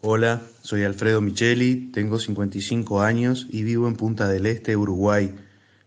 Hola, 0.00 0.42
soy 0.62 0.84
Alfredo 0.84 1.20
Micheli, 1.20 1.90
tengo 1.92 2.20
55 2.20 3.02
años 3.02 3.48
y 3.50 3.64
vivo 3.64 3.88
en 3.88 3.96
Punta 3.96 4.28
del 4.28 4.46
Este, 4.46 4.76
Uruguay. 4.76 5.34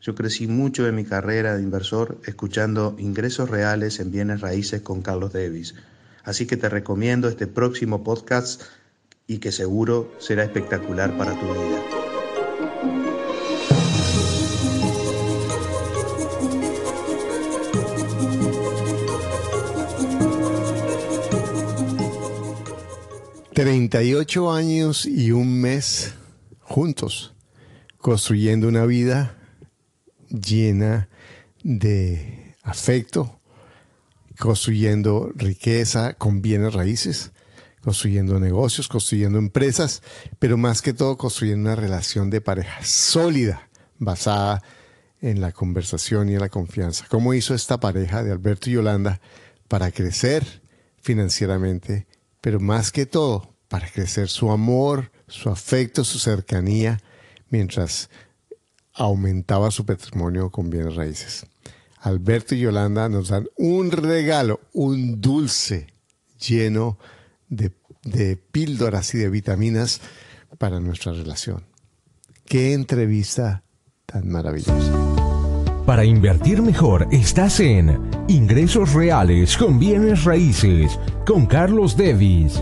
Yo 0.02 0.16
crecí 0.16 0.48
mucho 0.48 0.86
en 0.86 0.96
mi 0.96 1.06
carrera 1.06 1.56
de 1.56 1.64
inversor 1.64 2.20
escuchando 2.26 2.94
ingresos 3.00 3.50
reales 3.50 4.02
en 4.02 4.12
bienes 4.12 4.42
raíces 4.42 4.82
con 4.82 5.02
Carlos 5.02 5.32
Davis. 5.32 5.76
Así 6.26 6.46
que 6.46 6.58
te 6.58 6.68
recomiendo 6.68 7.30
este 7.30 7.48
próximo 7.48 8.04
podcast 8.04 8.64
y 9.28 9.38
que 9.38 9.54
seguro 9.54 10.12
será 10.20 10.44
espectacular 10.44 11.18
para 11.18 11.40
tu 11.40 11.46
vida. 11.46 11.91
38 23.92 24.54
años 24.54 25.06
y 25.06 25.32
un 25.32 25.60
mes 25.60 26.14
juntos, 26.62 27.34
construyendo 27.98 28.70
una 28.70 28.86
vida 28.86 29.38
llena 30.30 31.10
de 31.62 32.56
afecto, 32.64 33.42
construyendo 34.40 35.34
riqueza 35.36 36.14
con 36.14 36.42
bienes 36.42 36.74
raíces, 36.74 37.34
construyendo 37.82 38.40
negocios, 38.40 38.88
construyendo 38.88 39.38
empresas, 39.38 40.02
pero 40.40 40.56
más 40.56 40.82
que 40.82 40.94
todo 40.94 41.18
construyendo 41.18 41.70
una 41.70 41.76
relación 41.76 42.30
de 42.30 42.40
pareja 42.40 42.86
sólida, 42.86 43.70
basada 43.98 44.64
en 45.20 45.42
la 45.42 45.52
conversación 45.52 46.30
y 46.30 46.36
en 46.36 46.40
la 46.40 46.50
confianza. 46.50 47.06
¿Cómo 47.10 47.34
hizo 47.34 47.54
esta 47.54 47.82
pareja 47.82 48.24
de 48.24 48.32
Alberto 48.32 48.70
y 48.70 48.74
Yolanda 48.74 49.20
para 49.68 49.92
crecer 49.92 50.62
financieramente? 51.02 52.08
pero 52.42 52.60
más 52.60 52.92
que 52.92 53.06
todo 53.06 53.51
para 53.72 53.90
crecer 53.90 54.28
su 54.28 54.52
amor, 54.52 55.14
su 55.30 55.50
afecto, 55.50 56.04
su 56.04 56.20
cercanía, 56.20 57.00
mientras 57.50 58.10
aumentaba 58.94 59.72
su 59.72 59.86
patrimonio 59.86 60.50
con 60.50 60.70
bienes 60.70 60.96
raíces. 60.96 61.46
Alberto 62.02 62.54
y 62.54 62.60
Yolanda 62.60 63.08
nos 63.08 63.30
dan 63.30 63.48
un 63.56 63.92
regalo, 63.92 64.60
un 64.74 65.22
dulce 65.22 65.88
lleno 66.46 66.98
de, 67.48 67.72
píldoras 68.52 69.16
y 69.16 69.20
de 69.20 69.30
vitaminas 69.30 70.02
para 70.58 70.82
nuestra 70.82 71.14
relación. 71.14 71.64
Qué 72.44 72.74
entrevista 72.74 73.64
tan 74.06 74.28
maravillosa. 74.28 74.92
Para 75.86 76.04
invertir 76.04 76.62
mejor 76.62 77.08
estás 77.10 77.62
en 77.62 78.02
Ingresos 78.28 78.94
Reales 78.94 79.56
con 79.56 79.80
Bienes 79.80 80.26
Raíces 80.26 81.00
con 81.26 81.46
Carlos 81.46 81.96
Devis. 81.96 82.62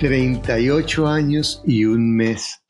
38 0.00 1.08
años 1.08 1.62
y 1.66 1.84
un 1.84 2.16
mes 2.16 2.62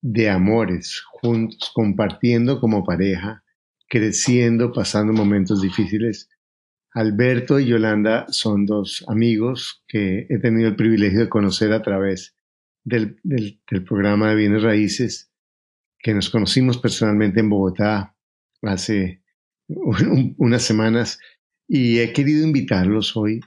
de 0.00 0.30
amores 0.30 1.02
juntos, 1.20 1.70
compartiendo 1.74 2.60
como 2.60 2.82
pareja, 2.82 3.44
creciendo, 3.90 4.72
pasando 4.72 5.12
momentos 5.12 5.60
difíciles. 5.60 6.30
Alberto 6.94 7.60
y 7.60 7.66
Yolanda 7.66 8.24
son 8.30 8.64
dos 8.64 9.04
amigos 9.06 9.84
que 9.86 10.26
he 10.30 10.38
tenido 10.38 10.70
el 10.70 10.76
privilegio 10.76 11.20
de 11.20 11.28
conocer 11.28 11.74
a 11.74 11.82
través 11.82 12.34
del, 12.84 13.20
programa 13.86 14.30
de 14.30 14.36
bienes 14.36 14.62
raíces, 14.62 15.30
que 15.98 16.14
nos 16.14 16.30
conocimos 16.30 16.78
personalmente 16.78 17.40
en 17.40 17.50
Bogotá 17.50 18.16
hace 18.62 19.22
unas 19.68 20.62
semanas 20.62 21.18
y 21.68 21.98
he 21.98 22.14
querido 22.14 22.46
invitarlos 22.46 23.14
hoy 23.14 23.40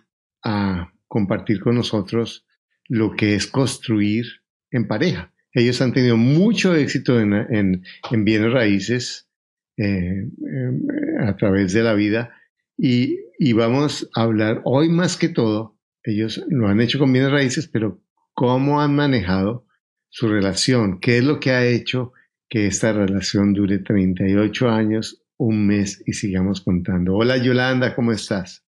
a 0.43 0.93
compartir 1.07 1.59
con 1.59 1.73
nosotros 1.73 2.45
lo 2.93 3.15
que 3.15 3.33
es 3.33 3.47
construir 3.47 4.25
en 4.69 4.87
pareja. 4.87 5.33
Ellos 5.51 5.81
han 5.81 5.93
tenido 5.93 6.15
mucho 6.15 6.75
éxito 6.75 7.19
en, 7.19 7.83
bienes 8.11 8.53
raíces 8.53 9.27
eh, 9.77 10.27
eh, 10.27 11.25
a 11.25 11.35
través 11.35 11.73
de 11.73 11.81
la 11.81 11.95
vida 11.95 12.35
y, 12.77 13.17
vamos 13.53 14.09
a 14.15 14.21
hablar 14.21 14.61
hoy 14.63 14.89
más 14.89 15.17
que 15.17 15.29
todo, 15.29 15.75
ellos 16.03 16.45
lo 16.49 16.67
han 16.67 16.81
hecho 16.81 16.99
con 16.99 17.11
bienes 17.11 17.31
raíces, 17.31 17.67
pero 17.67 17.99
cómo 18.33 18.79
han 18.79 18.95
manejado 18.95 19.65
su 20.09 20.27
relación, 20.27 20.99
qué 20.99 21.17
es 21.17 21.23
lo 21.23 21.39
que 21.39 21.49
ha 21.49 21.65
hecho 21.65 22.13
que 22.47 22.67
esta 22.67 22.93
relación 22.93 23.53
dure 23.53 23.79
38 23.79 24.69
años, 24.69 25.23
un 25.37 25.65
mes 25.65 26.03
y 26.05 26.13
sigamos 26.13 26.61
contando. 26.61 27.15
Hola 27.15 27.37
Yolanda, 27.37 27.95
¿cómo 27.95 28.11
estás? 28.11 28.63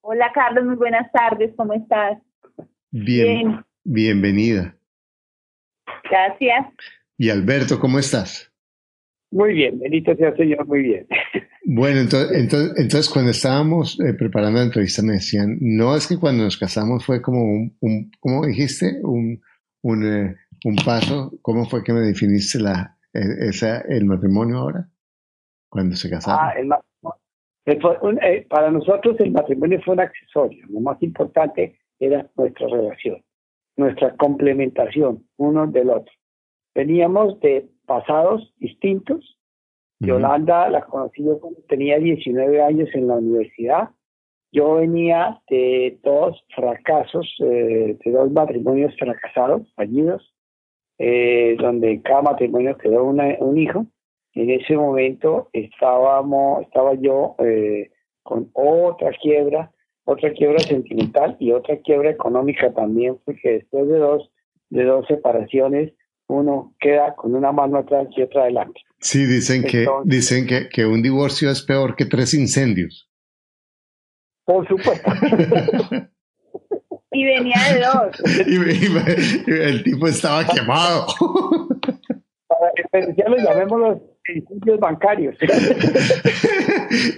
Hola 0.00 0.32
Carlos, 0.34 0.64
muy 0.64 0.76
buenas 0.76 1.10
tardes, 1.12 1.52
¿cómo 1.56 1.74
estás? 1.74 2.18
Bien, 2.92 3.64
Bienvenida. 3.84 4.74
Gracias. 6.10 6.66
Y 7.16 7.30
Alberto, 7.30 7.78
¿cómo 7.78 7.98
estás? 7.98 8.52
Muy 9.30 9.54
bien, 9.54 9.78
bendito 9.78 10.14
sea 10.16 10.34
Señor, 10.34 10.66
muy 10.66 10.82
bien. 10.82 11.06
Bueno, 11.64 12.00
entonces, 12.00 12.36
entonces, 12.76 13.08
cuando 13.08 13.30
estábamos 13.30 14.00
eh, 14.00 14.14
preparando 14.14 14.58
la 14.58 14.64
entrevista 14.64 15.02
me 15.02 15.12
decían, 15.12 15.58
no 15.60 15.94
es 15.94 16.08
que 16.08 16.18
cuando 16.18 16.42
nos 16.42 16.58
casamos 16.58 17.04
fue 17.06 17.22
como 17.22 17.44
un, 17.44 17.76
un 17.80 18.10
¿cómo 18.18 18.44
dijiste? 18.44 18.98
Un, 19.04 19.40
un, 19.82 20.04
eh, 20.04 20.36
un, 20.64 20.76
paso, 20.76 21.30
¿cómo 21.42 21.66
fue 21.66 21.84
que 21.84 21.92
me 21.92 22.00
definiste 22.00 22.58
la, 22.58 22.96
eh, 23.14 23.48
esa, 23.50 23.82
el 23.82 24.04
matrimonio 24.06 24.56
ahora? 24.56 24.88
Cuando 25.68 25.94
se 25.94 26.10
casaron. 26.10 26.40
Ah, 26.42 26.54
el, 27.66 28.46
para 28.48 28.70
nosotros 28.72 29.20
el 29.20 29.30
matrimonio 29.30 29.80
fue 29.84 29.94
un 29.94 30.00
accesorio, 30.00 30.66
lo 30.70 30.80
más 30.80 31.00
importante 31.02 31.78
era 32.00 32.28
nuestra 32.36 32.66
relación, 32.66 33.22
nuestra 33.76 34.16
complementación 34.16 35.26
uno 35.36 35.66
del 35.66 35.90
otro. 35.90 36.12
Veníamos 36.74 37.38
de 37.40 37.68
pasados 37.86 38.52
distintos. 38.58 39.36
Yolanda 40.00 40.70
la 40.70 40.80
conocí 40.86 41.22
yo 41.22 41.38
cuando 41.38 41.60
tenía 41.68 41.98
19 41.98 42.62
años 42.62 42.88
en 42.94 43.06
la 43.06 43.16
universidad. 43.16 43.90
Yo 44.50 44.76
venía 44.76 45.40
de 45.48 45.98
dos 46.02 46.42
fracasos, 46.54 47.32
eh, 47.40 47.98
de 48.02 48.10
dos 48.10 48.32
matrimonios 48.32 48.96
fracasados, 48.98 49.70
fallidos, 49.74 50.34
eh, 50.98 51.56
donde 51.60 52.00
cada 52.02 52.22
matrimonio 52.22 52.76
quedó 52.78 53.04
un 53.04 53.58
hijo. 53.58 53.86
En 54.34 54.50
ese 54.50 54.76
momento 54.76 55.50
estábamos, 55.52 56.62
estaba 56.62 56.94
yo 56.94 57.36
eh, 57.38 57.90
con 58.22 58.50
otra 58.54 59.10
quiebra 59.20 59.70
otra 60.04 60.32
quiebra 60.32 60.58
sentimental 60.60 61.36
y 61.38 61.52
otra 61.52 61.78
quiebra 61.78 62.10
económica 62.10 62.72
también, 62.72 63.18
porque 63.24 63.50
después 63.52 63.88
de 63.88 63.98
dos, 63.98 64.30
de 64.70 64.84
dos 64.84 65.06
separaciones, 65.06 65.92
uno 66.26 66.74
queda 66.78 67.14
con 67.14 67.34
una 67.34 67.52
mano 67.52 67.78
atrás 67.78 68.08
y 68.16 68.22
otra 68.22 68.42
adelante. 68.42 68.80
Sí, 69.00 69.24
dicen 69.26 69.64
que 69.64 69.86
dicen 70.04 70.46
que, 70.46 70.68
que 70.68 70.86
un 70.86 71.02
divorcio 71.02 71.50
es 71.50 71.62
peor 71.62 71.96
que 71.96 72.04
tres 72.04 72.34
incendios. 72.34 73.10
Por 74.44 74.66
supuesto. 74.68 75.10
y 77.12 77.24
venía 77.24 77.56
de 77.72 77.80
dos. 77.80 78.22
Y, 78.46 78.56
el 79.52 79.82
tipo 79.82 80.06
estaba 80.08 80.44
quemado. 80.46 81.06
Para 82.46 82.72
diferenciarlos, 82.76 83.42
llamémoslos 83.42 83.98
principios 84.22 84.80
bancarios. 84.80 85.36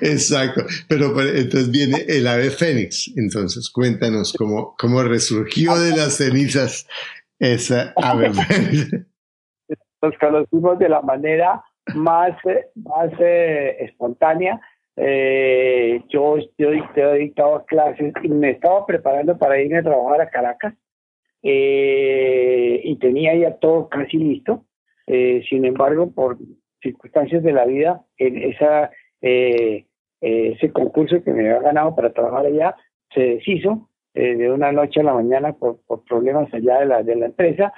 Exacto, 0.03 0.63
pero, 0.89 1.07
entonces 1.21 1.71
viene 1.71 1.99
el 2.09 2.27
ave 2.27 2.51
fénix. 2.51 3.11
Entonces 3.17 3.71
cuéntanos 3.71 4.33
cómo, 4.37 4.75
cómo 4.79 5.03
resurgió 5.03 5.75
de 5.79 5.97
las 5.97 6.17
cenizas 6.17 6.87
esa 7.39 7.93
ave 7.97 8.33
fénix. 8.33 9.07
Nos 10.03 10.19
conocimos 10.19 10.79
de 10.79 10.89
la 10.89 11.01
manera 11.01 11.63
más, 11.95 12.37
más 12.75 13.11
eh, 13.19 13.77
espontánea. 13.81 14.61
Eh, 14.97 16.03
yo, 16.11 16.37
yo, 16.59 16.71
he 16.71 17.19
dictado 17.19 17.65
clases 17.67 18.13
y 18.23 18.29
me 18.29 18.51
estaba 18.51 18.85
preparando 18.85 19.39
para 19.39 19.61
irme 19.61 19.79
a 19.79 19.83
trabajar 19.83 20.21
a 20.21 20.29
Caracas 20.29 20.75
eh, 21.43 22.81
y 22.85 22.97
tenía 22.99 23.35
ya 23.35 23.57
todo 23.57 23.89
casi 23.89 24.19
listo. 24.19 24.67
sin 25.07 25.65
embargo, 25.65 26.13
por 26.13 26.37
circunstancias 26.83 27.43
de 27.43 27.53
la 27.53 27.65
vida, 27.65 28.05
en 28.19 28.37
esa, 28.39 28.91
eh, 29.23 29.87
eh, 30.21 30.55
ese 30.57 30.71
concurso 30.73 31.23
que 31.23 31.33
me 31.33 31.49
había 31.49 31.63
ganado 31.63 31.97
para 31.97 32.13
trabajar 32.13 32.47
allá 32.47 32.77
se 33.13 33.21
deshizo 33.21 33.89
eh, 34.15 34.37
de 34.37 34.51
una 34.51 34.71
noche 34.71 35.01
a 35.01 35.05
la 35.05 35.15
mañana 35.15 35.53
por, 35.55 35.81
por 35.87 36.05
problemas 36.05 36.53
allá 36.55 36.81
de 36.81 36.87
la, 36.87 37.03
de 37.03 37.17
la 37.17 37.27
empresa. 37.27 37.73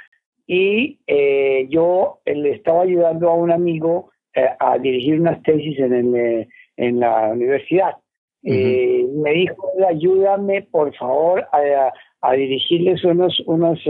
y 0.47 0.99
eh, 1.07 1.67
yo 1.71 2.19
le 2.27 2.51
estaba 2.51 2.83
ayudando 2.83 3.31
a 3.31 3.35
un 3.35 3.51
amigo 3.51 4.11
eh, 4.35 4.49
a 4.59 4.79
dirigir 4.79 5.21
unas 5.21 5.43
tesis 5.43 5.79
en, 5.79 5.93
el, 5.95 6.49
en 6.77 7.01
la 7.01 7.31
universidad. 7.33 7.95
me 8.43 9.33
dijo, 9.33 9.73
ayúdame 9.89 10.63
por 10.71 10.95
favor 10.97 11.47
a, 11.51 11.93
a 12.21 12.33
dirigirles 12.35 13.03
unos, 13.05 13.41
unos, 13.47 13.81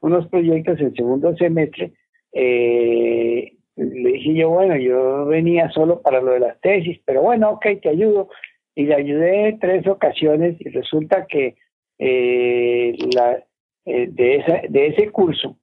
unos 0.00 0.26
proyectos 0.28 0.80
en 0.80 0.94
segundo 0.94 1.36
semestre. 1.36 1.92
Le 3.76 4.12
dije 4.12 4.34
yo, 4.34 4.50
bueno, 4.50 4.76
yo 4.76 5.26
venía 5.26 5.70
solo 5.70 6.00
para 6.00 6.20
lo 6.20 6.32
de 6.32 6.40
las 6.40 6.60
tesis, 6.60 7.00
pero 7.04 7.22
bueno, 7.22 7.50
ok, 7.50 7.66
te 7.82 7.88
ayudo. 7.88 8.28
Y 8.76 8.86
le 8.86 8.94
ayudé 8.94 9.56
tres 9.60 9.86
ocasiones 9.86 10.56
y 10.60 10.68
resulta 10.70 11.26
que 11.26 11.56
la, 11.98 13.40
de, 13.84 14.36
esa, 14.36 14.62
de 14.68 14.86
ese 14.88 15.10
curso 15.10 15.56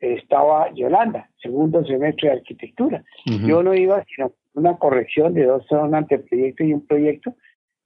estaba 0.00 0.72
Yolanda, 0.74 1.30
segundo 1.40 1.84
semestre 1.84 2.28
de 2.28 2.36
arquitectura. 2.36 3.04
Yo 3.24 3.62
no 3.62 3.74
iba 3.74 4.04
sino 4.04 4.32
una 4.54 4.76
corrección 4.78 5.34
de 5.34 5.44
dos, 5.44 5.66
un 5.70 5.94
anteproyecto 5.94 6.64
y 6.64 6.72
un 6.72 6.86
proyecto, 6.86 7.34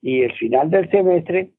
y 0.03 0.23
el 0.23 0.33
final 0.35 0.71
del 0.71 0.91
semestre, 0.91 1.51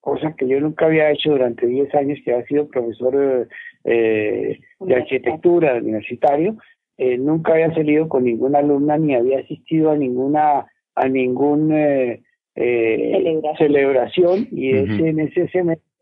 cosa 0.00 0.34
que 0.36 0.48
yo 0.48 0.60
nunca 0.60 0.86
había 0.86 1.10
hecho 1.10 1.30
durante 1.30 1.66
10 1.66 1.94
años, 1.94 2.18
que 2.24 2.32
había 2.32 2.46
sido 2.46 2.68
profesor 2.68 3.48
eh, 3.84 4.60
de 4.80 4.94
arquitectura 4.94 5.74
universitario, 5.76 6.56
eh, 6.98 7.18
nunca 7.18 7.52
había 7.52 7.74
salido 7.74 8.08
con 8.08 8.24
ninguna 8.24 8.58
alumna 8.58 8.98
ni 8.98 9.14
había 9.14 9.40
asistido 9.40 9.90
a 9.90 9.96
ninguna 9.96 10.66
a 10.94 11.08
ningún 11.08 11.72
eh, 11.72 12.22
celebración. 13.58 14.48
y 14.50 14.76
ese, 14.76 15.08
en 15.08 15.20
ese 15.20 15.48
semestre 15.48 15.92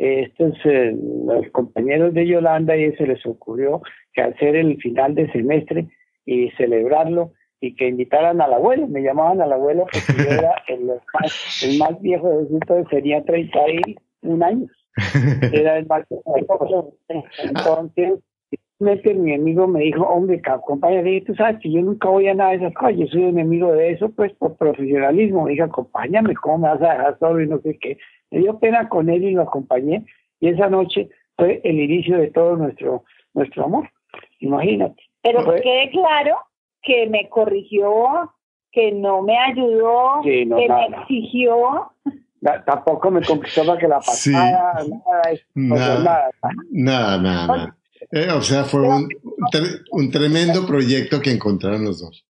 estos 0.00 0.54
eh, 0.64 0.96
los 1.26 1.50
compañeros 1.50 2.14
de 2.14 2.26
Yolanda 2.26 2.74
y 2.74 2.90
se 2.96 3.06
les 3.06 3.24
ocurrió 3.26 3.82
que 4.14 4.22
hacer 4.22 4.56
el 4.56 4.78
final 4.78 5.14
de 5.14 5.30
semestre 5.30 5.88
y 6.24 6.50
celebrarlo 6.52 7.32
y 7.60 7.76
que 7.76 7.88
invitaran 7.88 8.40
al 8.40 8.54
abuelo, 8.54 8.88
me 8.88 9.02
llamaban 9.02 9.42
al 9.42 9.52
abuelo 9.52 9.84
porque 9.92 10.22
yo 10.24 10.30
era 10.30 10.54
el 10.68 10.86
más, 10.86 11.62
el 11.62 11.78
más 11.78 12.00
viejo 12.00 12.28
de 12.30 12.48
entonces 12.48 12.88
tenía 12.88 13.22
31 13.24 14.44
años, 14.46 14.70
era 15.52 15.76
el 15.76 15.86
más 15.86 16.06
viejo. 16.08 16.94
Entonces, 17.44 18.20
mi 18.80 19.34
amigo 19.34 19.66
me 19.66 19.80
dijo, 19.80 20.04
hombre, 20.04 20.40
acompáñame, 20.42 21.20
tú 21.20 21.34
sabes 21.34 21.60
que 21.60 21.70
yo 21.70 21.82
nunca 21.82 22.08
voy 22.08 22.28
a 22.28 22.34
nada 22.34 22.50
de 22.50 22.56
esas 22.56 22.74
cosas, 22.74 22.96
yo 22.96 23.06
soy 23.08 23.24
enemigo 23.24 23.72
de 23.72 23.92
eso, 23.92 24.08
pues 24.10 24.32
por 24.34 24.56
profesionalismo, 24.56 25.44
me 25.44 25.50
dije, 25.50 25.62
acompáñame, 25.62 26.34
¿cómo 26.36 26.58
me 26.58 26.68
vas 26.68 26.82
a 26.82 26.94
dejar 26.94 27.18
solo 27.18 27.42
y 27.42 27.46
no 27.46 27.60
sé 27.60 27.78
qué? 27.78 27.98
Me 28.30 28.38
dio 28.38 28.58
pena 28.58 28.88
con 28.88 29.10
él 29.10 29.22
y 29.22 29.32
lo 29.32 29.42
acompañé. 29.42 30.06
Y 30.40 30.48
esa 30.48 30.70
noche 30.70 31.10
fue 31.36 31.60
el 31.62 31.78
inicio 31.78 32.18
de 32.18 32.30
todo 32.30 32.56
nuestro, 32.56 33.04
nuestro 33.34 33.66
amor. 33.66 33.90
Imagínate. 34.38 35.02
Pero 35.22 35.44
quede 35.44 35.90
claro 35.90 36.38
que 36.82 37.06
me 37.10 37.28
corrigió, 37.28 38.32
que 38.72 38.92
no 38.92 39.20
me 39.20 39.36
ayudó, 39.36 40.22
que 40.22 40.46
me 40.46 40.64
exigió. 40.64 41.92
tampoco 42.64 43.10
me 43.10 43.20
conquistó 43.20 43.66
para 43.66 43.78
que 43.78 43.88
la 43.88 43.98
pasara, 43.98 44.84
nada, 45.54 46.30
nada, 46.70 47.18
nada, 47.18 47.76
eh, 48.10 48.28
o 48.32 48.42
sea, 48.42 48.64
fue 48.64 48.82
un, 48.82 49.08
un 49.90 50.10
tremendo 50.10 50.66
proyecto 50.66 51.20
que 51.20 51.30
encontraron 51.30 51.84
los 51.84 52.00
dos. 52.00 52.26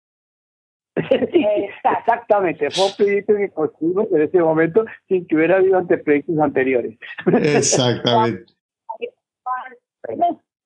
Exactamente, 0.94 2.70
fue 2.70 2.86
un 2.86 2.92
proyecto 2.96 3.36
que 3.36 3.50
construimos 3.50 4.06
en 4.12 4.22
ese 4.22 4.40
momento 4.40 4.84
sin 5.08 5.26
que 5.26 5.36
hubiera 5.36 5.56
habido 5.56 5.78
anteproyectos 5.78 6.38
anteriores. 6.38 6.98
Exactamente. 7.26 8.52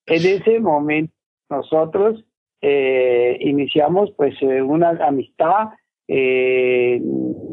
en 0.06 0.26
ese 0.26 0.60
momento 0.60 1.12
nosotros 1.50 2.24
eh, 2.60 3.38
iniciamos 3.40 4.12
pues 4.16 4.34
eh, 4.40 4.62
una 4.62 4.90
amistad, 5.06 5.68
eh, 6.08 7.00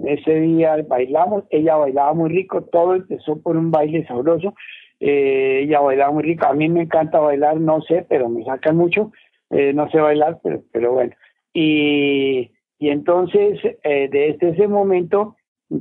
ese 0.06 0.40
día 0.40 0.78
bailamos, 0.88 1.44
ella 1.50 1.76
bailaba 1.76 2.14
muy 2.14 2.30
rico, 2.30 2.64
todo 2.64 2.96
empezó 2.96 3.42
por 3.42 3.58
un 3.58 3.72
baile 3.72 4.06
sabroso, 4.08 4.54
ella 5.00 5.80
bailaba 5.80 6.12
muy 6.12 6.24
rico, 6.24 6.46
a 6.46 6.54
mí 6.54 6.68
me 6.70 6.82
encanta 6.82 7.20
bailar, 7.20 7.60
no 7.60 7.82
sé, 7.82 8.06
pero 8.10 8.30
me 8.30 8.44
sacan 8.44 8.76
mucho, 8.76 9.12
no 9.50 9.90
sé 9.90 10.00
bailar, 10.00 10.40
pero, 10.44 10.62
pero 10.72 10.94
bueno, 10.94 11.14
y 11.54 12.52
y 12.80 12.90
entonces, 12.90 13.60
eh, 13.84 14.10
desde 14.10 14.50
ese 14.50 14.68
momento, 14.68 15.36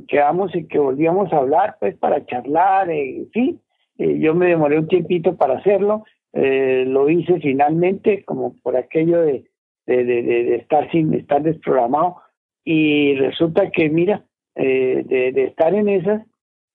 quedamos 0.09 0.53
en 0.53 0.67
que 0.67 0.77
volvíamos 0.77 1.31
a 1.31 1.37
hablar, 1.37 1.77
pues, 1.79 1.95
para 1.95 2.25
charlar, 2.25 2.91
en 2.91 3.31
fin. 3.31 3.61
Eh, 3.97 4.19
yo 4.19 4.35
me 4.35 4.47
demoré 4.47 4.77
un 4.77 4.89
tiempito 4.89 5.37
para 5.37 5.57
hacerlo. 5.57 6.03
Eh, 6.33 6.83
lo 6.85 7.09
hice 7.09 7.39
finalmente, 7.39 8.25
como 8.25 8.53
por 8.61 8.75
aquello 8.75 9.21
de, 9.21 9.45
de, 9.87 10.03
de, 10.03 10.55
estar 10.57 10.91
sin 10.91 11.13
estar 11.13 11.41
desprogramado. 11.41 12.17
Y 12.65 13.15
resulta 13.15 13.71
que, 13.71 13.89
mira, 13.89 14.25
de, 14.53 15.31
de 15.33 15.43
estar 15.45 15.73
en 15.73 15.87
esas, 15.87 16.21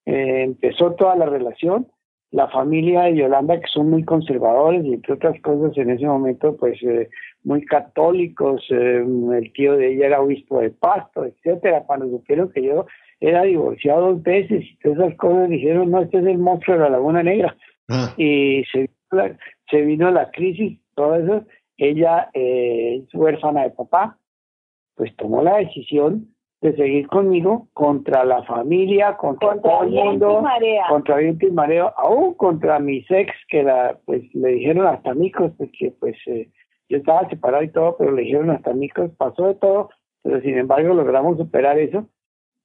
empezó 0.06 0.94
toda 0.94 1.14
la 1.16 1.26
relación 1.26 1.86
la 2.34 2.48
familia 2.48 3.02
de 3.02 3.14
Yolanda, 3.14 3.60
que 3.60 3.68
son 3.72 3.90
muy 3.90 4.02
conservadores 4.02 4.84
y 4.84 4.94
entre 4.94 5.14
otras 5.14 5.40
cosas 5.40 5.78
en 5.78 5.90
ese 5.90 6.04
momento, 6.04 6.56
pues 6.56 6.82
eh, 6.82 7.08
muy 7.44 7.64
católicos, 7.64 8.60
eh, 8.70 9.04
el 9.06 9.52
tío 9.52 9.76
de 9.76 9.92
ella 9.92 10.06
era 10.06 10.20
obispo 10.20 10.58
de 10.58 10.70
Pasto, 10.70 11.24
etcétera, 11.24 11.84
cuando 11.86 12.08
supieron 12.08 12.50
que 12.50 12.64
yo 12.64 12.86
era 13.20 13.44
divorciado 13.44 14.08
dos 14.08 14.22
veces 14.24 14.64
y 14.64 14.76
todas 14.78 14.98
esas 14.98 15.14
cosas 15.16 15.48
dijeron, 15.48 15.92
no, 15.92 16.02
este 16.02 16.18
es 16.18 16.26
el 16.26 16.38
monstruo 16.38 16.76
de 16.76 16.82
la 16.82 16.90
Laguna 16.90 17.22
Negra. 17.22 17.56
Ah. 17.88 18.12
Y 18.16 18.64
se, 18.72 18.90
se 19.70 19.82
vino 19.82 20.10
la 20.10 20.32
crisis, 20.32 20.80
todo 20.96 21.14
eso, 21.14 21.46
ella 21.76 22.30
eh, 22.34 23.04
es 23.04 23.14
huérfana 23.14 23.62
de 23.62 23.70
papá, 23.70 24.18
pues 24.96 25.14
tomó 25.14 25.40
la 25.40 25.58
decisión 25.58 26.33
de 26.64 26.74
seguir 26.76 27.06
conmigo 27.08 27.68
contra 27.74 28.24
la 28.24 28.42
familia, 28.44 29.18
contra, 29.18 29.60
todo 29.60 29.82
el 29.82 29.90
mundo, 29.90 30.42
contra 30.88 31.18
viento 31.18 31.46
y 31.46 31.50
mareo, 31.50 31.92
aún 31.94 32.32
contra 32.32 32.78
mis 32.78 33.04
ex 33.10 33.34
que 33.48 33.62
la, 33.62 33.98
pues 34.06 34.22
le 34.32 34.48
dijeron 34.48 34.86
hasta 34.86 35.12
micos, 35.12 35.52
porque 35.58 35.94
pues 36.00 36.16
eh, 36.24 36.48
yo 36.88 36.96
estaba 36.96 37.28
separado 37.28 37.64
y 37.64 37.70
todo, 37.70 37.96
pero 37.98 38.12
le 38.12 38.22
dijeron 38.22 38.48
hasta 38.48 38.72
micos, 38.72 39.10
pasó 39.18 39.48
de 39.48 39.56
todo, 39.56 39.90
pero 40.22 40.40
sin 40.40 40.56
embargo 40.56 40.94
logramos 40.94 41.36
superar 41.36 41.78
eso 41.78 42.08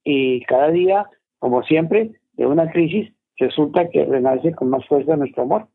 y 0.02 0.40
cada 0.46 0.70
día, 0.70 1.06
como 1.38 1.62
siempre, 1.64 2.12
de 2.32 2.46
una 2.46 2.70
crisis 2.70 3.12
resulta 3.36 3.90
que 3.90 4.06
renace 4.06 4.54
con 4.54 4.70
más 4.70 4.86
fuerza 4.86 5.14
nuestro 5.14 5.42
amor. 5.42 5.68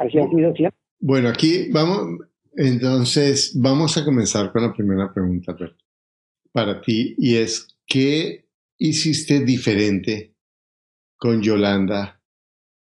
Así 0.00 0.18
ha 0.18 0.28
sido 0.28 0.52
siempre. 0.54 0.78
Bueno, 0.98 1.30
aquí 1.30 1.70
vamos, 1.72 2.26
entonces 2.58 3.58
vamos 3.58 3.96
a 3.96 4.04
comenzar 4.04 4.52
con 4.52 4.64
la 4.64 4.74
primera 4.74 5.10
pregunta, 5.14 5.56
para 6.52 6.80
ti 6.80 7.14
y 7.18 7.36
es 7.36 7.79
¿qué 7.90 8.46
hiciste 8.78 9.44
diferente 9.44 10.36
con 11.18 11.42
Yolanda 11.42 12.22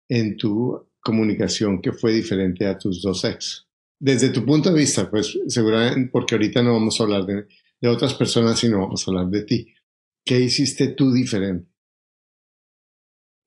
en 0.08 0.36
tu 0.36 0.90
comunicación 1.00 1.80
que 1.80 1.92
fue 1.92 2.12
diferente 2.12 2.66
a 2.66 2.76
tus 2.76 3.00
dos 3.00 3.24
ex? 3.24 3.66
Desde 4.00 4.30
tu 4.30 4.44
punto 4.44 4.70
de 4.70 4.78
vista, 4.78 5.08
pues 5.08 5.38
seguramente, 5.46 6.10
porque 6.12 6.34
ahorita 6.34 6.62
no 6.62 6.74
vamos 6.74 7.00
a 7.00 7.04
hablar 7.04 7.24
de, 7.24 7.46
de 7.80 7.88
otras 7.88 8.14
personas, 8.14 8.58
sino 8.58 8.80
vamos 8.80 9.06
a 9.06 9.10
hablar 9.10 9.28
de 9.28 9.44
ti. 9.44 9.74
¿Qué 10.24 10.38
hiciste 10.40 10.88
tú 10.88 11.12
diferente? 11.12 11.70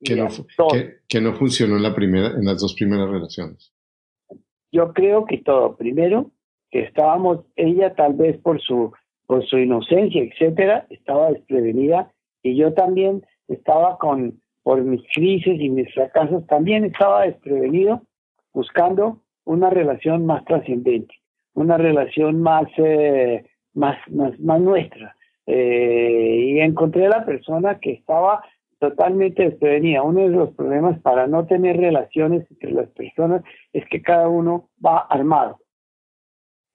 Que, 0.02 0.16
no, 0.16 0.28
que, 0.72 1.02
que 1.06 1.20
no 1.20 1.36
funcionó 1.36 1.76
en, 1.76 1.82
la 1.84 1.94
primera, 1.94 2.28
en 2.28 2.44
las 2.44 2.60
dos 2.60 2.74
primeras 2.74 3.08
relaciones. 3.08 3.72
Yo 4.72 4.92
creo 4.92 5.24
que 5.26 5.38
todo. 5.38 5.76
Primero, 5.76 6.32
que 6.70 6.80
estábamos, 6.80 7.44
ella 7.54 7.94
tal 7.94 8.14
vez 8.14 8.36
por 8.38 8.60
su 8.60 8.92
por 9.26 9.44
su 9.46 9.58
inocencia, 9.58 10.22
etcétera, 10.22 10.86
estaba 10.90 11.30
desprevenida 11.30 12.10
y 12.42 12.56
yo 12.56 12.74
también 12.74 13.24
estaba 13.48 13.98
con, 13.98 14.40
por 14.62 14.82
mis 14.82 15.02
crisis 15.14 15.60
y 15.60 15.68
mis 15.70 15.92
fracasos, 15.94 16.46
también 16.46 16.84
estaba 16.84 17.22
desprevenido 17.22 18.02
buscando 18.52 19.22
una 19.44 19.70
relación 19.70 20.26
más 20.26 20.44
trascendente, 20.44 21.14
una 21.54 21.76
relación 21.76 22.42
más, 22.42 22.66
eh, 22.76 23.44
más, 23.74 23.96
más, 24.08 24.60
nuestra. 24.60 25.16
Eh, 25.46 26.44
y 26.48 26.60
encontré 26.60 27.06
a 27.06 27.10
la 27.10 27.24
persona 27.24 27.78
que 27.80 27.92
estaba 27.92 28.44
totalmente 28.78 29.44
desprevenida. 29.44 30.02
Uno 30.02 30.20
de 30.20 30.28
los 30.28 30.50
problemas 30.54 31.00
para 31.00 31.26
no 31.26 31.46
tener 31.46 31.76
relaciones 31.76 32.48
entre 32.50 32.72
las 32.72 32.88
personas 32.90 33.42
es 33.72 33.84
que 33.88 34.02
cada 34.02 34.28
uno 34.28 34.68
va 34.84 34.98
armado 34.98 35.61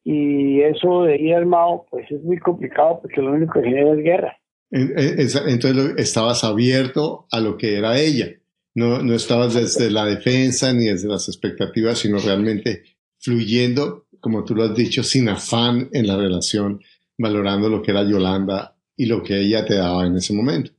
y 0.09 0.61
eso 0.61 1.03
de 1.03 1.17
ir 1.17 1.35
armado 1.35 1.85
pues 1.91 2.09
es 2.09 2.23
muy 2.23 2.37
complicado 2.37 2.99
porque 3.01 3.21
lo 3.21 3.33
único 3.33 3.59
que 3.59 3.67
genera 3.67 3.91
es 3.91 3.97
guerra. 3.97 4.37
Entonces 4.71 5.95
estabas 5.97 6.45
abierto 6.45 7.27
a 7.29 7.41
lo 7.41 7.57
que 7.57 7.77
era 7.77 7.99
ella, 7.99 8.27
no, 8.73 9.03
no 9.03 9.13
estabas 9.13 9.53
desde 9.53 9.91
la 9.91 10.05
defensa 10.05 10.71
ni 10.71 10.85
desde 10.85 11.09
las 11.09 11.27
expectativas, 11.27 11.99
sino 11.99 12.19
realmente 12.19 12.83
fluyendo, 13.19 14.05
como 14.21 14.45
tú 14.45 14.55
lo 14.55 14.63
has 14.63 14.75
dicho, 14.75 15.03
sin 15.03 15.27
afán 15.27 15.89
en 15.91 16.07
la 16.07 16.15
relación, 16.15 16.79
valorando 17.17 17.67
lo 17.67 17.81
que 17.81 17.91
era 17.91 18.09
Yolanda 18.09 18.77
y 18.95 19.07
lo 19.07 19.21
que 19.21 19.37
ella 19.37 19.65
te 19.65 19.75
daba 19.75 20.05
en 20.05 20.15
ese 20.15 20.33
momento. 20.33 20.71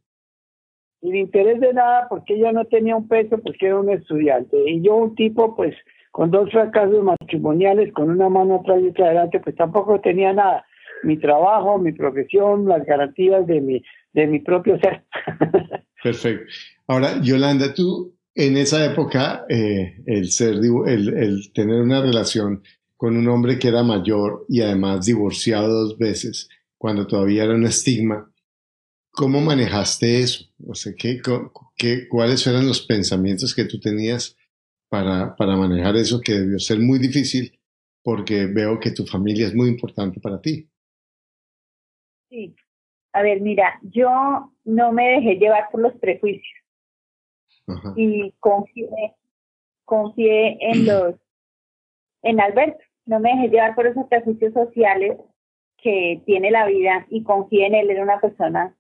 Sin 1.03 1.15
interés 1.15 1.61
de 1.61 1.75
nada, 1.75 2.07
porque 2.09 2.35
ella 2.35 2.53
no 2.53 2.65
tenía 2.65 2.97
un 2.97 3.07
peso, 3.07 3.37
porque 3.37 3.67
era 3.67 3.79
un 3.79 3.91
estudiante. 3.91 4.57
Y 4.67 4.83
yo 4.83 4.97
un 4.97 5.15
tipo, 5.15 5.55
pues, 5.55 5.75
con 6.13 6.31
dos 6.31 6.51
fracasos 6.51 7.05
matrimoniales 7.29 7.93
con 7.93 8.11
una 8.11 8.29
mano 8.29 8.57
atrás 8.57 8.81
y 8.83 8.89
otra 8.89 9.07
adelante, 9.07 9.41
pues 9.41 9.55
tampoco 9.55 10.01
tenía 10.01 10.33
nada. 10.33 10.65
Mi 11.03 11.19
trabajo, 11.19 11.79
mi 11.79 11.93
profesión, 11.93 12.67
las 12.67 12.85
garantías 12.85 13.47
de 13.47 13.61
mi, 13.61 13.83
de 14.13 14.27
mi 14.27 14.41
propio 14.41 14.79
ser. 14.81 15.05
Perfecto. 16.03 16.45
Ahora, 16.87 17.21
Yolanda, 17.21 17.73
tú 17.75 18.15
en 18.35 18.57
esa 18.57 18.85
época, 18.85 19.45
eh, 19.49 19.97
el, 20.07 20.31
ser, 20.31 20.55
el, 20.55 21.09
el 21.09 21.53
tener 21.53 21.81
una 21.81 22.01
relación 22.01 22.63
con 22.97 23.17
un 23.17 23.29
hombre 23.29 23.59
que 23.59 23.69
era 23.69 23.83
mayor 23.83 24.45
y 24.49 24.63
además 24.63 25.07
divorciado 25.07 25.69
dos 25.69 25.99
veces, 25.99 26.49
cuando 26.79 27.07
todavía 27.07 27.45
era 27.45 27.55
un 27.55 27.67
estigma, 27.67 28.33
¿cómo 29.11 29.41
manejaste 29.41 30.21
eso? 30.21 30.47
O 30.67 30.75
sea, 30.75 30.95
¿qué, 30.97 31.21
qué, 31.77 32.09
¿cuáles 32.09 32.47
eran 32.47 32.67
los 32.67 32.81
pensamientos 32.81 33.55
que 33.55 33.65
tú 33.65 33.79
tenías 33.79 34.37
para, 34.89 35.37
para 35.37 35.57
manejar 35.57 35.97
eso 35.97 36.21
que 36.21 36.33
debió 36.33 36.59
ser 36.59 36.81
muy 36.81 36.99
difícil 36.99 37.59
porque 38.03 38.47
veo 38.47 38.81
que 38.81 38.91
tu 38.91 39.05
familia 39.05 39.47
es 39.47 39.55
muy 39.55 39.69
importante 39.69 40.21
para 40.21 40.41
ti? 40.41 40.69
Sí. 42.31 42.55
A 43.13 43.23
ver, 43.23 43.41
mira, 43.41 43.81
yo 43.83 44.53
no 44.65 44.93
me 44.93 45.09
dejé 45.09 45.37
llevar 45.37 45.69
por 45.71 45.81
los 45.81 45.95
prejuicios 45.95 46.59
y 47.97 48.33
confié, 48.41 48.89
confié 49.85 50.59
en 50.61 50.87
los, 50.87 51.15
en 52.23 52.41
Alberto. 52.41 52.79
No 53.07 53.21
me 53.21 53.31
dejé 53.31 53.49
llevar 53.49 53.75
por 53.75 53.87
esos 53.87 54.07
prejuicios 54.07 54.53
sociales 54.53 55.17
que 55.79 56.23
tiene 56.27 56.51
la 56.51 56.67
vida 56.67 57.07
y 57.09 57.23
confié 57.23 57.67
en 57.67 57.75
él. 57.75 57.91
Era 57.91 58.03
una 58.03 58.21
persona 58.21 58.75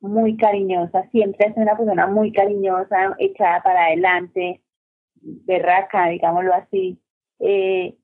muy 0.00 0.36
cariñosa, 0.36 1.08
siempre 1.10 1.48
es 1.48 1.56
una 1.56 1.76
persona 1.76 2.06
muy 2.06 2.32
cariñosa, 2.32 3.16
echada 3.18 3.62
para 3.62 3.86
adelante, 3.86 4.60
berraca, 5.22 6.08
digámoslo 6.08 6.54
así. 6.54 6.98
Eh, 7.40 7.94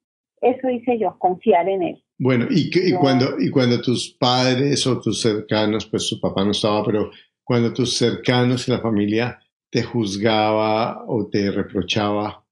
eso 0.40 0.70
hice 0.70 0.98
yo, 0.98 1.16
confiar 1.18 1.68
en 1.68 1.82
él. 1.82 2.04
Bueno, 2.18 2.46
y, 2.50 2.70
y, 2.72 2.92
cuando, 2.94 3.40
y 3.40 3.50
cuando 3.50 3.80
tus 3.80 4.10
padres 4.18 4.86
o 4.86 5.00
tus 5.00 5.20
cercanos, 5.20 5.86
pues 5.86 6.06
su 6.06 6.20
papá 6.20 6.44
no 6.44 6.52
estaba, 6.52 6.84
pero 6.84 7.10
cuando 7.42 7.72
tus 7.72 7.96
cercanos 7.96 8.68
y 8.68 8.70
la 8.70 8.80
familia 8.80 9.40
te 9.70 9.82
juzgaba 9.82 11.04
o 11.06 11.28
te 11.28 11.50
reprochaba, 11.50 12.44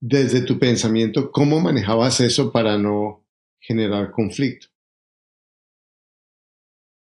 desde 0.00 0.42
tu 0.44 0.58
pensamiento, 0.58 1.30
¿cómo 1.32 1.60
manejabas 1.60 2.20
eso 2.20 2.52
para 2.52 2.76
no 2.76 3.24
generar 3.58 4.10
conflicto? 4.10 4.68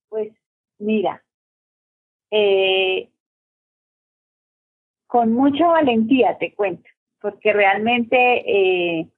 Pues 0.08 0.32
mira, 0.78 1.24
eh, 2.30 3.10
con 5.06 5.32
mucha 5.32 5.66
valentía 5.66 6.36
te 6.38 6.54
cuento, 6.54 6.88
porque 7.24 7.54
realmente 7.54 8.16
eh, 8.18 9.08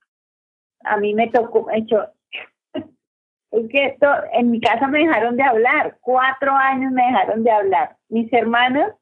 a 0.85 0.97
mí 0.97 1.13
me 1.13 1.29
tocó, 1.29 1.67
hecho, 1.75 2.07
es 3.51 3.69
que 3.69 3.99
en 4.33 4.53
mi 4.53 4.61
casa 4.61 4.87
me 4.87 5.01
dejaron 5.01 5.37
de 5.37 5.43
hablar, 5.43 5.99
cuatro 6.01 6.53
años 6.53 6.93
me 6.93 7.03
dejaron 7.03 7.43
de 7.43 7.51
hablar. 7.51 7.97
Mis 8.09 8.33
hermanos 8.33 8.93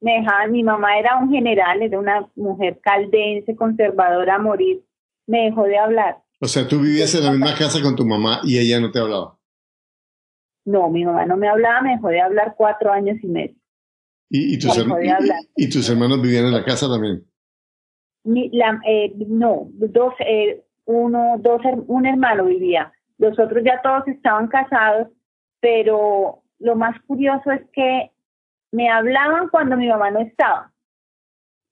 me 0.00 0.14
dejaban, 0.14 0.50
mi 0.50 0.64
mamá 0.64 0.98
era 0.98 1.18
un 1.18 1.30
general, 1.30 1.82
era 1.82 2.00
una 2.00 2.28
mujer 2.34 2.80
caldense, 2.82 3.54
conservadora 3.54 4.34
a 4.34 4.38
morir, 4.40 4.82
me 5.28 5.44
dejó 5.44 5.62
de 5.62 5.78
hablar. 5.78 6.18
O 6.40 6.48
sea, 6.48 6.66
tú 6.66 6.80
vivías 6.80 7.14
en 7.14 7.22
la 7.22 7.30
misma 7.30 7.54
casa 7.54 7.80
con 7.80 7.94
tu 7.94 8.04
mamá 8.04 8.40
y 8.42 8.58
ella 8.58 8.80
no 8.80 8.90
te 8.90 8.98
hablaba. 8.98 9.38
No, 10.64 10.90
mi 10.90 11.04
mamá 11.04 11.26
no 11.26 11.36
me 11.36 11.48
hablaba, 11.48 11.80
me 11.82 11.90
dejó 11.92 12.08
de 12.08 12.20
hablar 12.20 12.54
cuatro 12.56 12.90
años 12.90 13.18
y 13.22 13.28
medio. 13.28 13.54
¿Y, 14.28 14.58
tus, 14.58 14.76
y, 15.56 15.70
tus 15.70 15.88
hermanos 15.88 16.20
vivían 16.20 16.46
en 16.46 16.54
la 16.54 16.64
casa 16.64 16.88
también? 16.88 17.24
La, 18.24 18.80
eh, 18.86 19.12
no, 19.28 19.68
dos, 19.72 20.14
eh, 20.20 20.62
uno, 20.84 21.36
dos, 21.38 21.60
un 21.86 22.06
hermano 22.06 22.44
vivía. 22.44 22.92
Los 23.18 23.38
otros 23.38 23.62
ya 23.64 23.80
todos 23.82 24.06
estaban 24.08 24.48
casados, 24.48 25.08
pero 25.60 26.42
lo 26.58 26.76
más 26.76 27.00
curioso 27.06 27.50
es 27.50 27.62
que 27.72 28.10
me 28.72 28.88
hablaban 28.88 29.48
cuando 29.48 29.76
mi 29.76 29.88
mamá 29.88 30.10
no 30.10 30.20
estaba. 30.20 30.72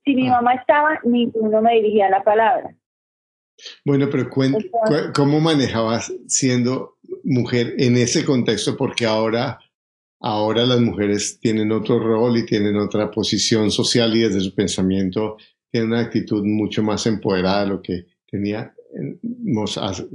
Si 0.04 0.14
mi 0.14 0.28
ah. 0.28 0.32
mamá 0.32 0.54
estaba, 0.54 1.00
ninguno 1.04 1.60
me 1.62 1.74
dirigía 1.74 2.08
la 2.08 2.22
palabra. 2.22 2.74
Bueno, 3.84 4.08
pero 4.10 4.28
¿cómo 5.14 5.40
manejabas 5.40 6.12
siendo 6.26 6.96
mujer 7.24 7.74
en 7.78 7.96
ese 7.96 8.24
contexto? 8.24 8.76
Porque 8.76 9.04
ahora, 9.04 9.58
ahora 10.18 10.64
las 10.64 10.80
mujeres 10.80 11.38
tienen 11.40 11.70
otro 11.72 11.98
rol 11.98 12.38
y 12.38 12.46
tienen 12.46 12.76
otra 12.76 13.10
posición 13.10 13.70
social 13.70 14.16
y 14.16 14.20
desde 14.20 14.40
su 14.40 14.54
pensamiento 14.54 15.36
tienen 15.70 15.92
una 15.92 16.00
actitud 16.00 16.44
mucho 16.44 16.82
más 16.82 17.06
empoderada 17.06 17.62
de 17.62 17.68
lo 17.68 17.82
que 17.82 18.06
teníamos 18.30 18.72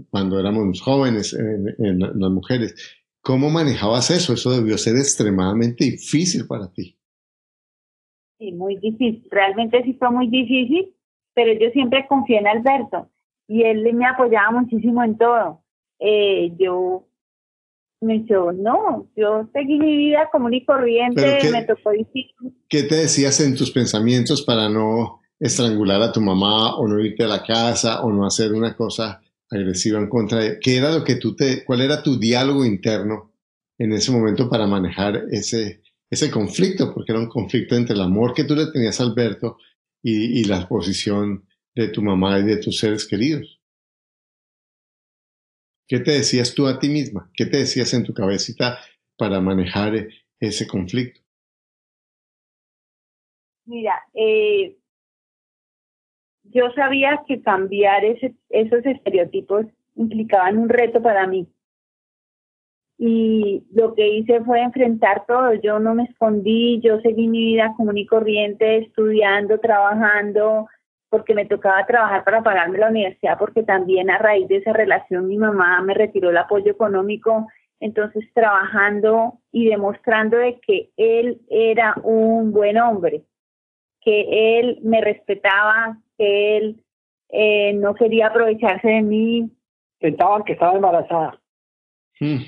cuando 0.09 0.39
éramos 0.39 0.81
jóvenes 0.81 1.33
en, 1.33 1.99
las 1.99 2.31
mujeres. 2.31 2.75
¿Cómo 3.21 3.49
manejabas 3.49 4.11
eso? 4.11 4.33
Eso 4.33 4.51
debió 4.51 4.77
ser 4.77 4.95
extremadamente 4.97 5.85
difícil 5.85 6.45
para 6.47 6.71
ti. 6.71 6.97
Sí, 8.37 8.51
muy 8.51 8.77
difícil. 8.77 9.27
Realmente 9.31 9.81
sí 9.83 9.93
fue 9.93 10.11
muy 10.11 10.27
difícil, 10.27 10.93
pero 11.33 11.53
yo 11.53 11.69
siempre 11.71 12.05
confié 12.07 12.39
en 12.39 12.47
Alberto 12.47 13.09
y 13.47 13.63
él 13.63 13.93
me 13.93 14.05
apoyaba 14.05 14.51
muchísimo 14.51 15.03
en 15.03 15.17
todo. 15.17 15.63
Eh, 15.99 16.51
yo 16.59 17.07
me 18.01 18.19
dijo, 18.19 18.51
no, 18.51 19.07
yo 19.15 19.49
seguí 19.53 19.79
mi 19.79 19.97
vida 19.97 20.29
común 20.31 20.53
y 20.53 20.65
corriente, 20.65 21.39
me 21.51 21.63
tocó 21.63 21.91
difícil. 21.91 22.35
¿Qué 22.67 22.83
te 22.83 22.95
decías 22.95 23.39
en 23.39 23.55
tus 23.55 23.71
pensamientos 23.71 24.43
para 24.43 24.69
no 24.69 25.21
estrangular 25.45 26.01
a 26.01 26.11
tu 26.11 26.21
mamá 26.21 26.75
o 26.77 26.87
no 26.87 26.99
irte 26.99 27.23
a 27.23 27.27
la 27.27 27.43
casa 27.43 28.01
o 28.01 28.11
no 28.11 28.25
hacer 28.25 28.51
una 28.53 28.75
cosa 28.75 29.21
agresiva 29.49 29.99
en 29.99 30.09
contra 30.09 30.39
de... 30.39 30.59
¿Qué 30.59 30.77
era 30.77 30.91
lo 30.91 31.03
que 31.03 31.15
tú 31.15 31.35
te... 31.35 31.63
cuál 31.63 31.81
era 31.81 32.01
tu 32.01 32.19
diálogo 32.19 32.65
interno 32.65 33.33
en 33.77 33.93
ese 33.93 34.11
momento 34.11 34.49
para 34.49 34.65
manejar 34.65 35.25
ese, 35.31 35.81
ese 36.09 36.31
conflicto? 36.31 36.93
Porque 36.93 37.11
era 37.11 37.21
un 37.21 37.29
conflicto 37.29 37.75
entre 37.75 37.95
el 37.95 38.01
amor 38.01 38.33
que 38.33 38.43
tú 38.43 38.55
le 38.55 38.71
tenías 38.71 38.99
a 38.99 39.03
Alberto 39.03 39.57
y, 40.01 40.43
la 40.45 40.67
posición 40.67 41.47
de 41.73 41.87
tu 41.87 42.03
mamá 42.03 42.39
y 42.39 42.43
de 42.43 42.57
tus 42.57 42.77
seres 42.77 43.07
queridos. 43.07 43.59
¿Qué 45.87 45.99
te 45.99 46.11
decías 46.11 46.53
tú 46.53 46.67
a 46.67 46.79
ti 46.79 46.89
misma? 46.89 47.31
¿Qué 47.33 47.45
te 47.47 47.57
decías 47.57 47.91
en 47.93 48.03
tu 48.03 48.13
cabecita 48.13 48.79
para 49.17 49.41
manejar 49.41 50.07
ese 50.39 50.67
conflicto? 50.67 51.21
Mira, 53.65 53.95
eh, 54.13 54.77
yo 56.51 56.71
sabía 56.71 57.21
que 57.27 57.41
cambiar 57.41 58.03
ese, 58.05 58.33
esos 58.49 58.85
estereotipos 58.85 59.65
implicaban 59.95 60.57
un 60.57 60.69
reto 60.69 61.01
para 61.01 61.27
mí. 61.27 61.47
Y 62.97 63.65
lo 63.73 63.93
que 63.93 64.07
hice 64.07 64.41
fue 64.41 64.61
enfrentar 64.61 65.25
todo. 65.25 65.53
Yo 65.55 65.79
no 65.79 65.95
me 65.95 66.03
escondí, 66.03 66.79
yo 66.81 67.01
seguí 67.01 67.27
mi 67.27 67.43
vida 67.45 67.73
común 67.75 67.97
y 67.97 68.05
corriente, 68.05 68.77
estudiando, 68.77 69.59
trabajando, 69.59 70.67
porque 71.09 71.33
me 71.33 71.45
tocaba 71.45 71.85
trabajar 71.85 72.23
para 72.23 72.43
pagarme 72.43 72.77
la 72.77 72.89
universidad, 72.89 73.37
porque 73.37 73.63
también 73.63 74.09
a 74.09 74.17
raíz 74.17 74.47
de 74.47 74.57
esa 74.57 74.73
relación 74.73 75.27
mi 75.27 75.37
mamá 75.37 75.81
me 75.81 75.93
retiró 75.93 76.29
el 76.29 76.37
apoyo 76.37 76.71
económico, 76.71 77.47
entonces 77.79 78.25
trabajando 78.33 79.39
y 79.51 79.67
demostrando 79.67 80.37
de 80.37 80.59
que 80.59 80.89
él 80.97 81.41
era 81.49 81.95
un 82.03 82.51
buen 82.51 82.77
hombre, 82.77 83.23
que 84.01 84.59
él 84.59 84.79
me 84.83 85.01
respetaba, 85.01 85.97
que 86.17 86.57
él 86.57 86.83
eh, 87.29 87.73
no 87.73 87.95
quería 87.95 88.27
aprovecharse 88.27 88.87
de 88.87 89.01
mí. 89.01 89.49
Pensaban 89.99 90.43
que 90.43 90.53
estaba 90.53 90.75
embarazada. 90.75 91.41
Hmm. 92.19 92.41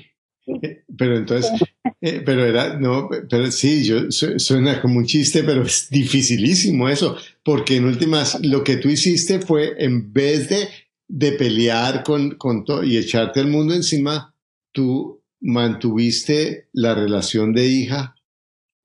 Eh, 0.62 0.82
pero 0.96 1.16
entonces, 1.16 1.52
eh, 2.00 2.22
pero 2.24 2.44
era, 2.44 2.78
no, 2.78 3.08
pero 3.28 3.50
sí, 3.50 3.84
yo, 3.84 4.10
suena 4.10 4.80
como 4.80 4.98
un 4.98 5.06
chiste, 5.06 5.42
pero 5.44 5.62
es 5.62 5.88
dificilísimo 5.90 6.88
eso, 6.88 7.16
porque 7.44 7.76
en 7.76 7.84
últimas 7.84 8.40
lo 8.44 8.64
que 8.64 8.76
tú 8.76 8.88
hiciste 8.88 9.40
fue, 9.40 9.74
en 9.78 10.12
vez 10.12 10.48
de, 10.48 10.68
de 11.06 11.32
pelear 11.32 12.02
con, 12.02 12.36
con 12.36 12.64
todo 12.64 12.82
y 12.82 12.96
echarte 12.96 13.40
el 13.40 13.48
mundo 13.48 13.74
encima, 13.74 14.34
tú 14.72 15.22
mantuviste 15.40 16.68
la 16.72 16.94
relación 16.94 17.52
de 17.52 17.66
hija 17.66 18.14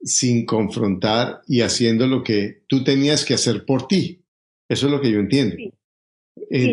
sin 0.02 0.46
confrontar 0.46 1.42
y 1.48 1.62
haciendo 1.62 2.08
lo 2.08 2.24
que 2.24 2.63
tú 2.68 2.84
tenías 2.84 3.24
que 3.25 3.36
hacer 3.36 3.66
por 3.66 3.88
ti. 3.88 4.23
Eso 4.70 4.88
es 4.88 4.91
lo 4.91 5.01
que 5.01 5.12
yo 5.12 5.20
entiendo. 5.20 5.55
Sí. 5.55 5.72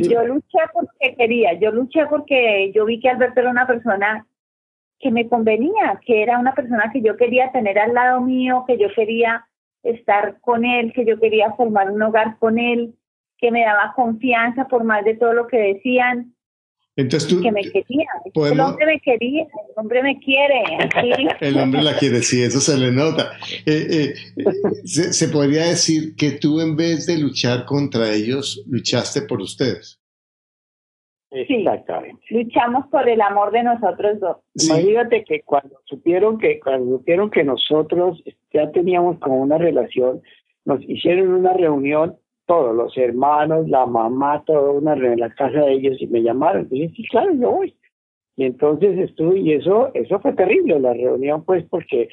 yo 0.08 0.24
luché 0.24 0.58
porque 0.72 1.14
quería, 1.16 1.52
yo 1.54 1.70
luché 1.70 2.06
porque 2.06 2.72
yo 2.74 2.84
vi 2.84 3.00
que 3.00 3.10
Alberto 3.10 3.40
era 3.40 3.50
una 3.50 3.66
persona 3.66 4.26
que 4.98 5.10
me 5.10 5.28
convenía, 5.28 6.00
que 6.04 6.22
era 6.22 6.38
una 6.38 6.54
persona 6.54 6.90
que 6.92 7.02
yo 7.02 7.16
quería 7.16 7.50
tener 7.52 7.78
al 7.78 7.94
lado 7.94 8.20
mío, 8.20 8.64
que 8.66 8.78
yo 8.78 8.88
quería 8.94 9.46
estar 9.82 10.40
con 10.40 10.64
él, 10.64 10.92
que 10.92 11.06
yo 11.06 11.18
quería 11.18 11.52
formar 11.52 11.90
un 11.90 12.02
hogar 12.02 12.38
con 12.38 12.58
él, 12.58 12.94
que 13.38 13.50
me 13.50 13.64
daba 13.64 13.94
confianza 13.94 14.68
por 14.68 14.84
más 14.84 15.04
de 15.04 15.16
todo 15.16 15.32
lo 15.32 15.46
que 15.46 15.56
decían. 15.56 16.34
Entonces 16.96 17.28
tú, 17.28 17.40
que 17.40 17.52
me 17.52 17.62
quería. 17.62 18.06
El 18.34 18.60
hombre 18.60 18.86
me 18.86 19.00
quería, 19.00 19.42
el 19.44 19.74
hombre 19.76 20.02
me 20.02 20.18
quiere. 20.18 20.62
el 21.40 21.58
hombre 21.58 21.82
la 21.82 21.96
quiere, 21.96 22.22
sí, 22.22 22.42
eso 22.42 22.60
se 22.60 22.76
le 22.76 22.90
nota. 22.90 23.32
Eh, 23.64 24.12
eh, 24.36 24.44
se, 24.84 25.12
se, 25.12 25.28
podría 25.28 25.66
decir 25.66 26.16
que 26.16 26.32
tú 26.32 26.60
en 26.60 26.76
vez 26.76 27.06
de 27.06 27.18
luchar 27.18 27.64
contra 27.64 28.12
ellos, 28.12 28.64
luchaste 28.68 29.22
por 29.22 29.40
ustedes. 29.40 30.00
Exactamente. 31.32 32.20
luchamos 32.30 32.86
por 32.88 33.08
el 33.08 33.20
amor 33.20 33.52
de 33.52 33.62
nosotros 33.62 34.18
dos. 34.18 34.38
Imagínate 34.54 35.24
que 35.24 35.42
cuando 35.42 35.80
supieron 35.84 36.38
que 36.38 36.58
cuando 36.58 36.98
supieron 36.98 37.30
que 37.30 37.44
nosotros 37.44 38.20
ya 38.52 38.70
teníamos 38.72 39.18
como 39.20 39.40
una 39.40 39.56
relación, 39.56 40.22
nos 40.64 40.80
hicieron 40.88 41.28
una 41.28 41.52
reunión 41.52 42.16
todos 42.50 42.74
los 42.74 42.98
hermanos, 42.98 43.68
la 43.68 43.86
mamá, 43.86 44.42
todo 44.44 44.72
una 44.72 44.96
reunión 44.96 45.12
en 45.12 45.20
la 45.20 45.32
casa 45.36 45.60
de 45.60 45.72
ellos 45.72 45.96
y 46.00 46.08
me 46.08 46.20
llamaron. 46.20 46.66
Y 46.72 46.80
dije, 46.80 46.94
sí, 46.96 47.04
claro, 47.08 47.32
yo 47.32 47.48
voy. 47.48 47.76
Y 48.34 48.44
entonces 48.44 48.98
estuve, 48.98 49.38
y 49.38 49.52
eso, 49.52 49.92
eso 49.94 50.18
fue 50.18 50.32
terrible, 50.32 50.80
la 50.80 50.92
reunión, 50.92 51.44
pues, 51.44 51.64
porque. 51.70 52.08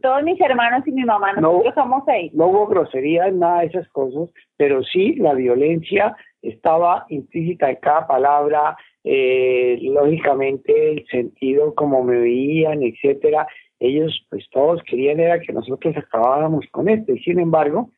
todos 0.00 0.22
mis 0.22 0.40
hermanos 0.40 0.86
y 0.86 0.92
mi 0.92 1.02
mamá, 1.02 1.32
nosotros 1.32 1.74
no, 1.74 1.82
somos 1.82 2.02
seis. 2.06 2.32
No 2.32 2.46
hubo 2.46 2.68
grosería, 2.68 3.28
nada 3.32 3.62
de 3.62 3.66
esas 3.66 3.88
cosas, 3.88 4.30
pero 4.56 4.84
sí 4.84 5.16
la 5.16 5.34
violencia 5.34 6.16
estaba 6.42 7.06
implícita 7.08 7.70
en 7.70 7.76
cada 7.82 8.06
palabra, 8.06 8.76
eh, 9.02 9.80
lógicamente 9.82 10.92
el 10.92 11.06
sentido 11.08 11.74
como 11.74 12.04
me 12.04 12.20
veían, 12.20 12.84
etcétera. 12.84 13.48
Ellos, 13.80 14.24
pues, 14.30 14.48
todos 14.52 14.80
querían 14.84 15.18
era 15.18 15.40
que 15.40 15.52
nosotros 15.52 15.96
acabáramos 15.96 16.66
con 16.70 16.88
esto, 16.88 17.12
y 17.12 17.18
sin 17.18 17.40
embargo, 17.40 17.90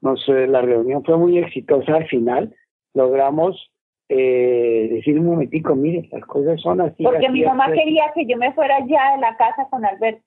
nos, 0.00 0.26
la 0.28 0.62
reunión 0.62 1.04
fue 1.04 1.16
muy 1.16 1.38
exitosa 1.38 1.96
al 1.96 2.06
final, 2.06 2.54
logramos 2.94 3.70
eh, 4.08 4.88
decir 4.90 5.18
un 5.18 5.26
momentico, 5.26 5.76
mire, 5.76 6.08
las 6.10 6.24
cosas 6.26 6.60
son 6.60 6.80
así. 6.80 7.04
Porque 7.04 7.28
mi 7.28 7.44
mamá 7.44 7.70
quería 7.72 8.10
que 8.12 8.26
yo 8.26 8.36
me 8.36 8.52
fuera 8.52 8.78
ya 8.86 9.14
de 9.14 9.20
la 9.20 9.36
casa 9.36 9.68
con 9.70 9.84
Alberto. 9.84 10.22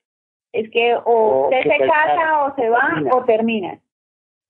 Es 0.52 0.70
que 0.70 0.94
o 1.04 1.44
usted 1.44 1.62
se 1.62 1.86
casa 1.86 2.44
o 2.46 2.54
se 2.54 2.70
va 2.70 3.02
o 3.12 3.24
termina. 3.24 3.78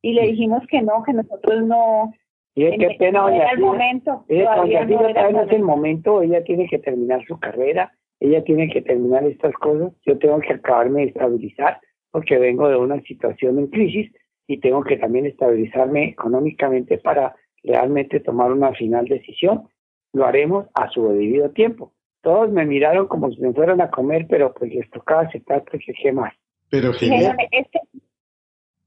Y 0.03 0.13
le 0.13 0.29
dijimos 0.29 0.63
que 0.69 0.83
no, 0.83 1.03
que 1.03 1.15
nosotros 1.15 1.65
no. 1.65 2.13
Y 2.55 2.67
es 2.67 2.79
que 2.79 2.97
pena, 2.99 3.23
no 3.23 3.29
era 3.31 3.51
el 3.51 3.59
momento. 3.59 4.25
Ella, 4.29 4.55
no 4.55 5.09
era 5.09 5.29
el 5.29 5.63
momento, 5.63 6.23
ella 6.23 6.45
tiene 6.45 6.69
que 6.69 6.79
terminar 6.79 7.25
su 7.27 7.41
carrera, 7.41 7.91
ella 8.21 8.45
tiene 8.45 8.69
que 8.69 8.83
terminar 8.83 9.25
estas 9.25 9.55
cosas, 9.55 9.93
yo 10.07 10.17
tengo 10.19 10.39
que 10.39 10.53
acabarme 10.53 11.01
de 11.01 11.07
estabilizar 11.09 11.81
porque 12.13 12.39
vengo 12.39 12.69
de 12.69 12.77
una 12.77 13.01
situación 13.01 13.59
en 13.59 13.67
crisis 13.67 14.13
y 14.47 14.61
tengo 14.61 14.83
que 14.83 14.97
también 14.97 15.27
estabilizarme 15.27 16.11
económicamente 16.11 16.99
para 16.99 17.35
realmente 17.63 18.21
tomar 18.21 18.53
una 18.53 18.73
final 18.73 19.07
decisión. 19.07 19.69
Lo 20.13 20.27
haremos 20.27 20.67
a 20.75 20.89
su 20.91 21.09
debido 21.09 21.51
tiempo. 21.51 21.93
Todos 22.23 22.51
me 22.51 22.65
miraron 22.65 23.07
como 23.09 23.31
si 23.31 23.41
me 23.41 23.53
fueran 23.53 23.81
a 23.81 23.91
comer, 23.91 24.27
pero 24.29 24.53
pues 24.55 24.73
les 24.73 24.89
tocaba 24.91 25.23
aceptar 25.23 25.65
porque 25.65 25.93
qué 26.01 26.13
más. 26.13 26.33
Pero 26.71 26.93
genial. 26.95 27.37
Este, 27.51 27.81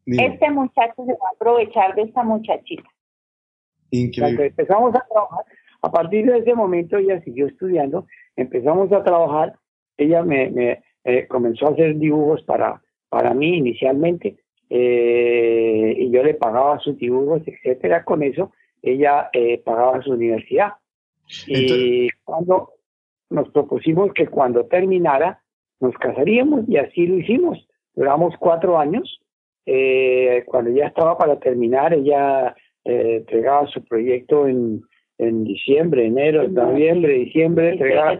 este 0.05 0.51
muchacho 0.51 1.05
se 1.05 1.13
va 1.13 1.29
a 1.31 1.35
aprovechar 1.35 1.95
de 1.95 2.03
esta 2.03 2.23
muchachita. 2.23 2.89
Increíble. 3.91 4.47
empezamos 4.47 4.93
a 4.95 5.05
trabajar, 5.07 5.45
a 5.81 5.91
partir 5.91 6.25
de 6.25 6.39
ese 6.39 6.53
momento 6.53 6.97
ella 6.97 7.21
siguió 7.21 7.47
estudiando, 7.47 8.05
empezamos 8.35 8.91
a 8.91 9.03
trabajar, 9.03 9.53
ella 9.97 10.23
me, 10.23 10.49
me 10.49 10.83
eh, 11.03 11.27
comenzó 11.27 11.67
a 11.67 11.71
hacer 11.71 11.95
dibujos 11.95 12.43
para, 12.43 12.81
para 13.09 13.33
mí 13.33 13.57
inicialmente, 13.57 14.37
eh, 14.69 15.95
y 15.97 16.11
yo 16.11 16.23
le 16.23 16.33
pagaba 16.33 16.79
sus 16.79 16.97
dibujos, 16.97 17.41
etcétera, 17.45 18.03
con 18.03 18.23
eso 18.23 18.51
ella 18.81 19.29
eh, 19.33 19.61
pagaba 19.63 20.01
su 20.01 20.11
universidad. 20.11 20.73
y 21.47 22.09
cuando 22.23 22.73
nos 23.29 23.49
propusimos 23.49 24.13
que 24.13 24.27
cuando 24.27 24.65
terminara 24.65 25.41
nos 25.79 25.95
casaríamos 25.95 26.67
y 26.67 26.77
así 26.77 27.05
lo 27.05 27.17
hicimos. 27.17 27.67
Duramos 27.95 28.35
cuatro 28.39 28.79
años. 28.79 29.19
Eh, 29.65 30.43
cuando 30.45 30.71
ya 30.71 30.87
estaba 30.87 31.17
para 31.17 31.39
terminar, 31.39 31.93
ella 31.93 32.55
eh, 32.85 33.17
entregaba 33.17 33.67
su 33.67 33.83
proyecto 33.83 34.47
en, 34.47 34.81
en 35.17 35.43
diciembre, 35.43 36.05
enero, 36.05 36.47
noviembre, 36.47 37.13
diciembre, 37.13 37.71
entregaba, 37.71 38.13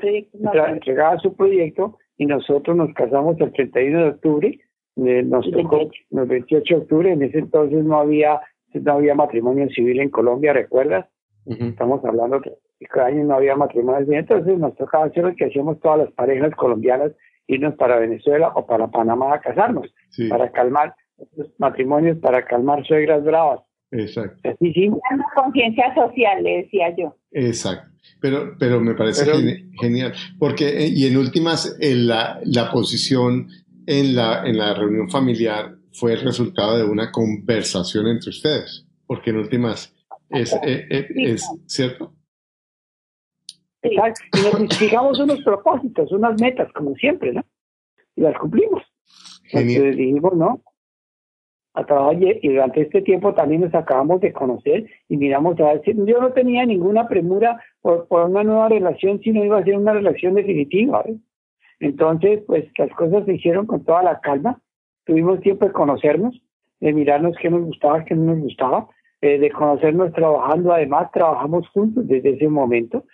entregaba 0.70 1.18
su 1.20 1.34
proyecto 1.36 1.98
y 2.17 2.26
nosotros 2.26 2.76
nos 2.76 2.93
casamos 2.93 3.39
el 3.39 3.54
31 3.54 4.00
de 4.00 4.10
octubre. 4.10 4.60
Eh, 5.05 5.23
nos 5.23 5.49
tocó 5.51 5.89
el 6.12 6.25
28 6.25 6.75
de 6.75 6.81
octubre, 6.81 7.12
en 7.12 7.21
ese 7.21 7.39
entonces 7.39 7.83
no 7.83 7.97
había 7.97 8.41
no 8.73 8.93
había 8.93 9.15
matrimonio 9.15 9.67
civil 9.69 9.99
en 9.99 10.10
Colombia, 10.10 10.53
¿recuerdas? 10.53 11.07
Estamos 11.45 12.03
hablando 12.03 12.41
que 12.41 12.51
cada 12.89 13.07
año 13.07 13.23
no 13.23 13.36
había 13.36 13.55
matrimonio 13.55 14.05
civil, 14.05 14.19
entonces 14.19 14.57
nos 14.57 14.75
tocaba 14.75 15.05
hacer 15.05 15.23
lo 15.23 15.36
que 15.36 15.45
hacíamos 15.45 15.79
todas 15.79 15.99
las 15.99 16.12
parejas 16.12 16.53
colombianas, 16.55 17.12
irnos 17.47 17.75
para 17.75 17.97
Venezuela 17.97 18.51
o 18.55 18.65
para 18.65 18.88
Panamá 18.88 19.33
a 19.33 19.39
casarnos, 19.39 19.88
para 20.29 20.51
calmar 20.51 20.93
matrimonios, 21.57 22.17
para 22.19 22.45
calmar 22.45 22.86
suegras 22.86 23.23
bravas. 23.23 23.62
Exacto. 23.91 24.49
Así 24.49 24.73
sí. 24.73 24.91
conciencia 25.33 25.95
social, 25.95 26.43
le 26.43 26.57
decía 26.63 26.93
yo. 26.95 27.15
Exacto. 27.31 27.89
Pero, 28.19 28.55
pero 28.60 28.79
me 28.81 28.93
parece 28.95 29.25
genial, 29.79 30.13
porque, 30.39 30.67
eh, 30.67 30.89
y 30.93 31.07
en 31.07 31.17
últimas, 31.17 31.77
en 31.79 32.07
la, 32.07 32.39
la 32.43 32.71
posición 32.71 33.47
en 33.88 34.15
la, 34.15 34.45
en 34.45 34.58
la 34.58 34.73
reunión 34.73 35.10
familiar 35.10 35.76
fue 35.93 36.13
el 36.13 36.21
resultado 36.21 36.78
de 36.78 36.84
una 36.84 37.12
conversación 37.12 38.08
entre 38.08 38.30
ustedes, 38.30 38.86
porque 39.08 39.32
en 39.32 39.38
últimas 39.38 39.95
es, 40.30 40.54
eh, 40.54 40.86
eh, 40.89 41.08
es, 41.15 41.50
cierto. 41.65 42.13
Exacto. 43.82 44.21
Y 44.34 44.63
nos 44.63 44.78
fijamos 44.78 45.19
unos 45.19 45.41
propósitos, 45.41 46.12
unas 46.12 46.39
metas, 46.39 46.71
como 46.73 46.93
siempre, 46.95 47.32
¿no? 47.32 47.43
Y 48.15 48.21
las 48.21 48.38
cumplimos. 48.38 48.84
Entonces 49.52 49.95
dijimos, 49.95 50.34
¿no? 50.36 50.62
A 51.73 51.86
trabajar 51.86 52.17
y 52.21 52.47
durante 52.50 52.82
este 52.82 53.02
tiempo 53.02 53.34
también 53.34 53.62
nos 53.62 53.73
acabamos 53.73 54.19
de 54.19 54.34
conocer 54.34 54.89
y 55.08 55.15
miramos 55.15 55.58
a 55.62 55.80
si 55.86 55.93
yo 55.93 56.19
no 56.19 56.34
tenía 56.34 56.65
ninguna 56.65 57.08
premura 57.08 57.63
por, 57.82 58.08
por 58.08 58.30
una 58.30 58.43
nueva 58.43 58.67
relación, 58.67 59.21
sino 59.21 59.45
iba 59.45 59.60
a 59.60 59.63
ser 59.63 59.78
una 59.78 59.93
relación 59.93 60.34
definitiva. 60.34 61.04
¿eh? 61.08 61.17
Entonces, 61.80 62.42
pues 62.48 62.66
las 62.78 62.92
cosas 62.92 63.26
se 63.26 63.36
hicieron 63.36 63.66
con 63.66 63.84
toda 63.84 64.04
la 64.04 64.20
calma 64.20 64.60
tuvimos 65.08 65.40
tiempo 65.40 65.66
de 65.66 65.72
conocernos, 65.72 66.40
de 66.80 66.94
mirarnos 66.94 67.36
qué 67.42 67.50
nos 67.50 67.63
gustaba, 67.63 68.06
qué 68.06 68.13
no 68.13 68.34
nos 68.34 68.44
gustaba, 68.44 68.88
eh, 69.22 69.40
de 69.40 69.50
conocernos 69.50 70.13
trabajando, 70.13 70.74
además 70.74 71.10
trabajamos 71.12 71.68
juntos 71.70 72.08
desde 72.08 72.32
ese 72.32 72.48
momento 72.48 73.06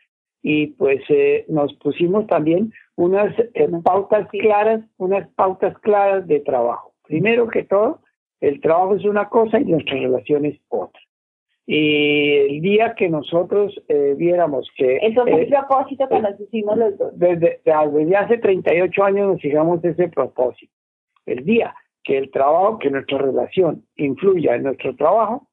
y 0.42 0.68
pues 0.68 1.02
eh, 1.08 1.46
nos 1.48 1.74
pusimos 1.76 2.28
también 2.28 2.74
unas 2.96 3.34
eh, 3.40 3.70
pautas 3.84 4.28
claras, 4.30 4.82
unas 4.98 5.30
pautas 5.36 5.78
claras 5.80 6.28
de 6.28 6.42
trabajo. 6.42 6.94
Primero 7.04 7.48
que 7.48 7.64
todo, 7.64 8.02
el 8.42 8.60
trabajo 8.60 8.96
es 8.96 9.06
una 9.06 9.30
cosa 9.30 9.60
y 9.60 9.66
nuestra 9.66 9.96
relación 9.96 10.46
es 10.46 10.60
otra. 10.68 11.00
Y 11.66 12.34
el 12.34 12.62
día 12.62 12.94
que 12.94 13.08
nosotros 13.08 13.74
viéramos 14.18 14.70
que... 14.76 14.98
Eso 14.98 15.22
fue 15.24 15.44
el 15.44 15.48
propósito 15.48 16.10
que 16.10 16.20
nos 16.20 16.40
hicimos 16.40 16.78
los 16.78 16.98
dos. 16.98 17.18
Desde, 17.18 17.62
desde 17.64 18.16
hace 18.18 18.38
38 18.38 19.04
años 19.04 19.28
nos 19.28 19.42
fijamos 19.42 19.84
ese 19.86 20.10
propósito. 20.10 20.74
El 21.26 21.46
día 21.46 21.74
que 22.04 22.18
el 22.18 22.32
trabajo, 22.32 22.80
que 22.80 22.90
nuestra 22.90 23.18
relación 23.18 23.86
influya 23.96 24.56
en 24.56 24.64
nuestro 24.64 24.96
trabajo, 24.96 25.48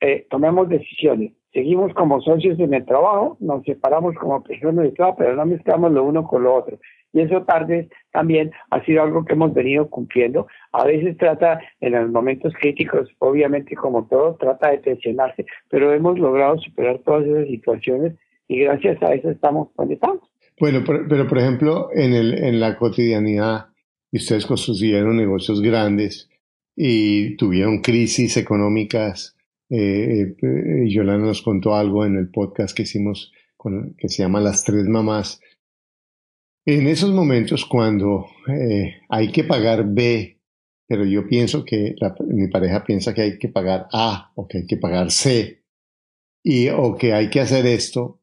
eh, 0.00 0.26
tomemos 0.28 0.68
decisiones. 0.68 1.32
Seguimos 1.52 1.92
como 1.94 2.20
socios 2.22 2.58
en 2.60 2.72
el 2.72 2.84
trabajo, 2.86 3.36
nos 3.40 3.62
separamos 3.64 4.14
como 4.14 4.42
personas 4.42 4.84
de 4.84 4.92
trabajo, 4.92 5.18
pero 5.18 5.36
no 5.36 5.44
mezclamos 5.44 5.92
lo 5.92 6.04
uno 6.04 6.26
con 6.26 6.44
lo 6.44 6.54
otro. 6.54 6.78
Y 7.12 7.20
eso 7.20 7.42
tarde 7.42 7.90
también 8.10 8.50
ha 8.70 8.82
sido 8.84 9.02
algo 9.02 9.24
que 9.24 9.34
hemos 9.34 9.52
venido 9.52 9.90
cumpliendo. 9.90 10.46
A 10.72 10.84
veces 10.84 11.16
trata, 11.18 11.60
en 11.80 11.92
los 11.92 12.10
momentos 12.10 12.54
críticos, 12.58 13.10
obviamente 13.18 13.76
como 13.76 14.06
todo, 14.06 14.36
trata 14.36 14.70
de 14.70 14.78
tensionarse, 14.78 15.44
pero 15.68 15.92
hemos 15.92 16.18
logrado 16.18 16.56
superar 16.58 17.00
todas 17.00 17.26
esas 17.26 17.46
situaciones 17.48 18.14
y 18.48 18.60
gracias 18.60 19.02
a 19.02 19.12
eso 19.12 19.30
estamos 19.30 19.68
donde 19.76 19.94
estamos. 19.94 20.20
Bueno, 20.58 20.80
pero, 20.86 21.26
por 21.26 21.38
ejemplo, 21.38 21.88
en, 21.92 22.14
el, 22.14 22.34
en 22.34 22.60
la 22.60 22.76
cotidianidad, 22.76 23.66
ustedes 24.10 24.46
construyeron 24.46 25.16
negocios 25.16 25.60
grandes 25.60 26.30
y 26.76 27.36
tuvieron 27.36 27.80
crisis 27.80 28.36
económicas. 28.36 29.36
Eh, 29.74 30.36
eh, 30.42 30.84
Yolanda 30.88 31.28
nos 31.28 31.40
contó 31.40 31.74
algo 31.74 32.04
en 32.04 32.16
el 32.16 32.28
podcast 32.30 32.76
que 32.76 32.82
hicimos 32.82 33.32
con, 33.56 33.94
que 33.96 34.08
se 34.08 34.22
llama 34.22 34.40
Las 34.40 34.64
Tres 34.64 34.86
Mamás. 34.86 35.40
En 36.66 36.86
esos 36.86 37.10
momentos 37.12 37.64
cuando 37.64 38.26
eh, 38.48 38.96
hay 39.08 39.32
que 39.32 39.44
pagar 39.44 39.86
B, 39.88 40.38
pero 40.86 41.06
yo 41.06 41.26
pienso 41.26 41.64
que 41.64 41.94
mi 42.26 42.48
pareja 42.48 42.84
piensa 42.84 43.14
que 43.14 43.22
hay 43.22 43.38
que 43.38 43.48
pagar 43.48 43.86
A 43.92 44.32
o 44.34 44.46
que 44.46 44.58
hay 44.58 44.66
que 44.66 44.76
pagar 44.76 45.10
C, 45.10 45.62
y, 46.44 46.68
o 46.68 46.96
que 46.96 47.14
hay 47.14 47.30
que 47.30 47.40
hacer 47.40 47.66
esto, 47.66 48.20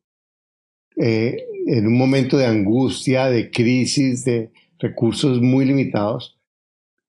en 0.95 1.87
un 1.87 1.97
momento 1.97 2.37
de 2.37 2.45
angustia, 2.45 3.29
de 3.29 3.49
crisis, 3.49 4.25
de, 4.25 4.51
recursos 4.79 5.41
muy 5.41 5.65
limitados, 5.65 6.39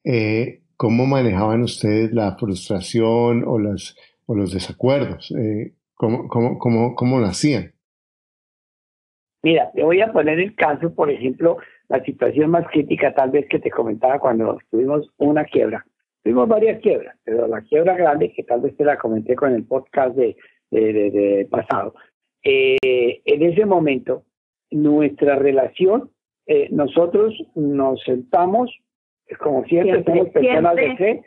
eh, 0.05 0.63
¿cómo 0.77 1.07
manejaban 1.07 1.63
ustedes 1.63 2.13
la 2.13 2.37
frustración 2.37 3.45
o, 3.47 3.59
las, 3.59 3.97
o 4.31 4.35
los 4.37 4.53
desacuerdos? 4.53 5.33
Eh, 5.33 5.73
¿cómo, 5.95 6.29
cómo, 6.29 6.57
cómo, 6.59 6.95
cómo 6.95 7.19
lo 7.19 7.27
hacían? 7.27 7.73
Mira, 9.43 9.73
te 9.75 9.83
voy 9.83 10.01
a 10.01 10.13
poner 10.13 10.39
el 10.39 10.55
caso, 10.55 10.95
por 10.95 11.11
ejemplo, 11.11 11.57
la 11.89 12.01
situación 12.05 12.51
más 12.51 12.67
crítica 12.69 13.13
tal 13.13 13.31
vez 13.31 13.49
que 13.49 13.59
te 13.59 13.71
comentaba 13.71 14.21
cuando 14.21 14.59
tuvimos 14.71 15.11
una 15.17 15.45
quiebra. 15.45 15.85
Tuvimos 16.23 16.49
varias 16.49 16.81
quiebras, 16.81 17.17
pero 17.25 17.49
la 17.49 17.63
quiebra 17.63 17.97
grande, 17.97 18.33
que 18.33 18.45
tal 18.45 18.61
vez 18.61 18.77
te 18.77 18.85
la 18.85 18.99
comenté 18.99 19.35
con 19.35 19.53
el 19.53 19.65
podcast 19.65 20.15
de, 20.15 20.37
de, 20.71 20.93
de 21.11 21.49
pasado, 21.51 21.95
eh, 22.45 23.23
en 23.25 23.43
ese 23.43 23.67
momento, 23.67 24.25
nuestra 24.71 25.37
relación, 25.37 26.11
eh, 26.47 26.69
nosotros 26.71 27.35
nos 27.57 28.01
sentamos, 28.05 28.71
como 29.41 29.65
siempre, 29.65 30.05
somos 30.05 30.29
personas 30.29 30.77
de 30.77 30.97
fe, 30.97 31.23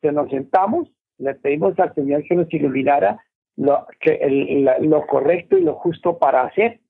que 0.00 0.12
nos 0.12 0.30
sentamos, 0.30 0.88
le 1.18 1.34
pedimos 1.34 1.78
al 1.78 1.94
Señor 1.94 2.24
que 2.24 2.34
nos 2.34 2.52
iluminara 2.52 3.22
lo, 3.56 3.86
que 4.00 4.66
lo 4.80 5.06
correcto 5.06 5.56
y 5.56 5.62
lo 5.62 5.74
justo 5.74 6.18
para 6.18 6.42
hacer. 6.42 6.80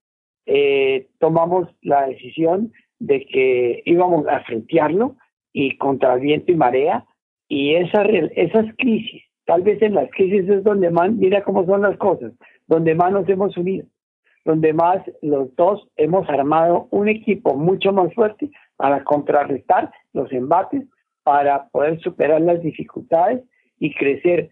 Eh, 0.46 1.08
tomamos 1.18 1.68
la 1.82 2.06
decisión 2.06 2.72
de 2.98 3.24
que 3.26 3.82
íbamos 3.84 4.26
a 4.28 4.40
frentearlo 4.44 5.16
y 5.52 5.76
contra 5.78 6.16
viento 6.16 6.52
y 6.52 6.56
marea 6.56 7.04
y 7.48 7.74
esa, 7.74 8.02
esas 8.02 8.66
crisis, 8.76 9.22
tal 9.44 9.62
vez 9.62 9.80
en 9.82 9.94
las 9.94 10.10
crisis 10.10 10.48
es 10.48 10.64
donde 10.64 10.90
más, 10.90 11.12
mira 11.12 11.42
cómo 11.42 11.64
son 11.66 11.82
las 11.82 11.96
cosas, 11.98 12.32
donde 12.66 12.94
más 12.94 13.12
nos 13.12 13.28
hemos 13.28 13.56
unido, 13.56 13.86
donde 14.44 14.72
más 14.72 15.02
los 15.22 15.54
dos 15.56 15.86
hemos 15.96 16.28
armado 16.28 16.88
un 16.90 17.08
equipo 17.08 17.54
mucho 17.54 17.92
más 17.92 18.12
fuerte 18.14 18.50
para 18.76 19.04
contrarrestar 19.04 19.92
los 20.12 20.32
embates, 20.32 20.84
para 21.22 21.68
poder 21.68 22.00
superar 22.00 22.40
las 22.40 22.60
dificultades 22.62 23.42
y 23.78 23.94
crecer 23.94 24.50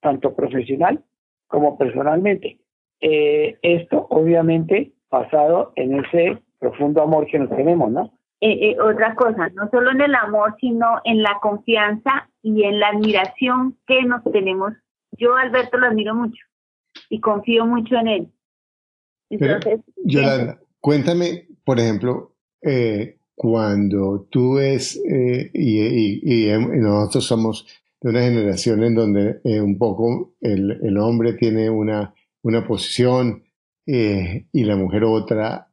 tanto 0.00 0.34
profesional 0.34 1.04
como 1.46 1.78
personalmente. 1.78 2.60
Eh, 3.00 3.58
esto 3.62 4.06
obviamente 4.10 4.92
basado 5.10 5.72
en 5.76 6.04
ese 6.04 6.42
profundo 6.58 7.02
amor 7.02 7.26
que 7.26 7.38
nos 7.38 7.50
tenemos, 7.50 7.90
¿no? 7.90 8.18
Eh, 8.40 8.70
eh, 8.70 8.80
otra 8.80 9.16
cosa, 9.16 9.48
no 9.50 9.68
solo 9.70 9.90
en 9.90 10.00
el 10.00 10.14
amor, 10.14 10.54
sino 10.60 11.00
en 11.04 11.22
la 11.22 11.38
confianza 11.40 12.28
y 12.42 12.62
en 12.64 12.78
la 12.78 12.88
admiración 12.88 13.76
que 13.86 14.02
nos 14.04 14.22
tenemos. 14.24 14.74
Yo 15.12 15.34
Alberto 15.34 15.76
lo 15.78 15.86
admiro 15.86 16.14
mucho 16.14 16.44
y 17.08 17.20
confío 17.20 17.66
mucho 17.66 17.96
en 17.96 18.08
él. 18.08 18.28
Entonces, 19.30 19.80
Yolanda, 20.04 20.60
cuéntame, 20.80 21.48
por 21.64 21.80
ejemplo, 21.80 22.32
eh, 22.62 23.18
cuando 23.34 24.26
tú 24.30 24.54
ves, 24.54 25.00
y, 25.52 26.48
nosotros 26.48 27.26
somos 27.26 27.66
de 28.00 28.10
una 28.10 28.22
generación 28.22 28.84
en 28.84 28.94
donde 28.94 29.40
un 29.44 29.76
poco 29.78 30.34
el, 30.40 30.78
el, 30.82 30.98
hombre 30.98 31.32
tiene 31.34 31.68
una, 31.68 32.14
una 32.42 32.66
posición 32.66 33.44
y 33.86 34.64
la 34.64 34.76
mujer 34.76 35.04
otra, 35.04 35.68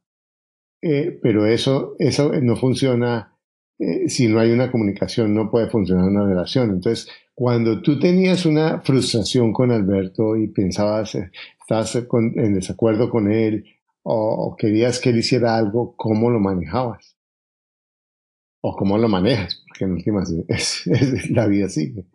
eh, 0.82 1.18
pero 1.22 1.46
eso, 1.46 1.96
eso 1.98 2.32
no 2.40 2.56
funciona 2.56 3.36
eh, 3.78 4.08
si 4.08 4.28
no 4.28 4.40
hay 4.40 4.50
una 4.52 4.70
comunicación, 4.70 5.34
no 5.34 5.50
puede 5.50 5.68
funcionar 5.68 6.06
una 6.06 6.26
relación. 6.26 6.70
Entonces, 6.70 7.08
cuando 7.34 7.82
tú 7.82 7.98
tenías 7.98 8.46
una 8.46 8.80
frustración 8.80 9.52
con 9.52 9.70
Alberto 9.70 10.36
y 10.36 10.48
pensabas, 10.48 11.14
eh, 11.14 11.30
estabas 11.60 11.94
en 11.96 12.54
desacuerdo 12.54 13.10
con 13.10 13.30
él 13.30 13.64
o, 14.02 14.54
querías 14.56 15.00
que 15.00 15.10
él 15.10 15.18
hiciera 15.18 15.56
algo, 15.56 15.94
¿cómo 15.96 16.30
lo 16.30 16.38
manejabas? 16.40 17.16
O 18.62 18.76
cómo 18.76 18.96
lo 18.96 19.08
manejas, 19.08 19.62
porque 19.66 19.84
en 19.84 19.92
últimas 19.92 20.32
la 21.30 21.46
vida 21.46 21.68
sigue. 21.68 22.06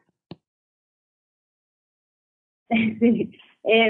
Sí, 2.99 3.29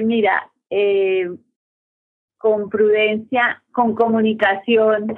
mira, 0.03 0.51
eh, 0.69 1.29
con 2.37 2.69
prudencia, 2.69 3.63
con 3.71 3.95
comunicación. 3.95 5.13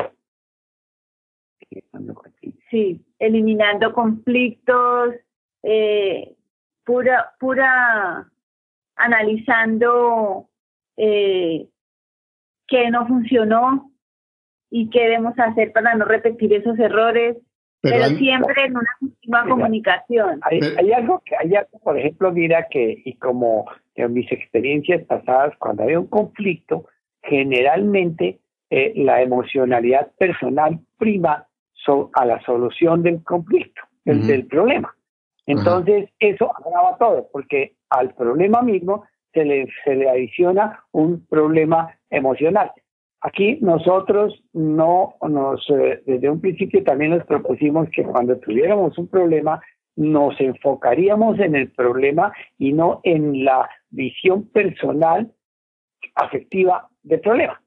Sí, 2.70 3.04
eliminando 3.18 3.94
conflictos, 3.94 5.16
eh, 5.64 6.36
pura, 6.84 7.34
pura, 7.40 8.30
analizando 8.96 10.50
eh, 10.98 11.68
qué 12.68 12.92
no 12.92 13.08
funcionó 13.08 13.92
y 14.70 14.90
qué 14.90 15.04
debemos 15.04 15.38
hacer 15.40 15.72
para 15.72 15.96
no 15.96 16.06
repetir 16.06 16.54
esos 16.54 16.78
errores, 16.78 17.38
pero, 17.82 18.06
siempre 18.18 18.66
en 18.66 18.78
una 18.78 19.13
última 19.24 19.48
comunicación. 19.48 20.40
Hay, 20.44 20.60
hay, 20.78 20.92
algo 20.92 21.22
que, 21.26 21.36
hay 21.38 21.56
algo, 21.56 21.80
por 21.80 21.98
ejemplo, 21.98 22.32
mira 22.32 22.68
que, 22.70 23.02
y 23.06 23.16
como 23.16 23.66
en 23.96 24.14
mis 24.14 24.32
experiencias 24.32 25.04
pasadas, 25.06 25.54
cuando 25.58 25.84
había 25.84 26.00
un 26.00 26.08
conflicto, 26.08 26.88
generalmente 27.22 28.40
eh, 28.70 28.94
la 28.96 29.22
emocionalidad 29.22 30.12
personal 30.18 30.80
prima 30.98 31.48
a 32.14 32.26
la 32.26 32.42
solución 32.42 33.04
del 33.04 33.24
conflicto, 33.24 33.82
del, 34.06 34.48
problema. 34.48 34.96
Entonces, 35.46 36.10
eso 36.20 36.50
agrava 36.56 36.98
todo, 36.98 37.28
porque 37.32 37.76
al 37.90 38.14
problema 38.14 38.62
mismo 38.62 39.04
se 39.34 39.44
le, 39.44 39.68
se 39.84 39.96
le 39.96 40.10
adiciona 40.10 40.82
un 40.94 41.26
problema 41.26 41.94
emocional. 42.10 42.72
Aquí 43.26 43.58
nosotros 43.62 44.44
no 44.52 45.16
nos, 45.22 45.66
eh, 45.70 46.04
desde 46.06 46.30
un 46.30 46.42
principio 46.42 46.84
también 46.84 47.12
nos 47.12 47.26
propusimos 47.26 47.88
que 47.96 48.04
cuando 48.04 48.38
tuviéramos 48.38 48.98
un 48.98 49.08
problema, 49.08 49.62
nos 49.96 50.40
enfocaríamos 50.42 51.40
en 51.40 51.56
el 51.56 51.72
problema 51.72 52.34
y 52.58 52.74
no 52.74 53.00
en 53.04 53.46
la 53.46 53.70
visión 53.90 54.50
personal 54.50 55.32
afectiva 56.16 56.90
del 57.02 57.22
problema. 57.22 57.62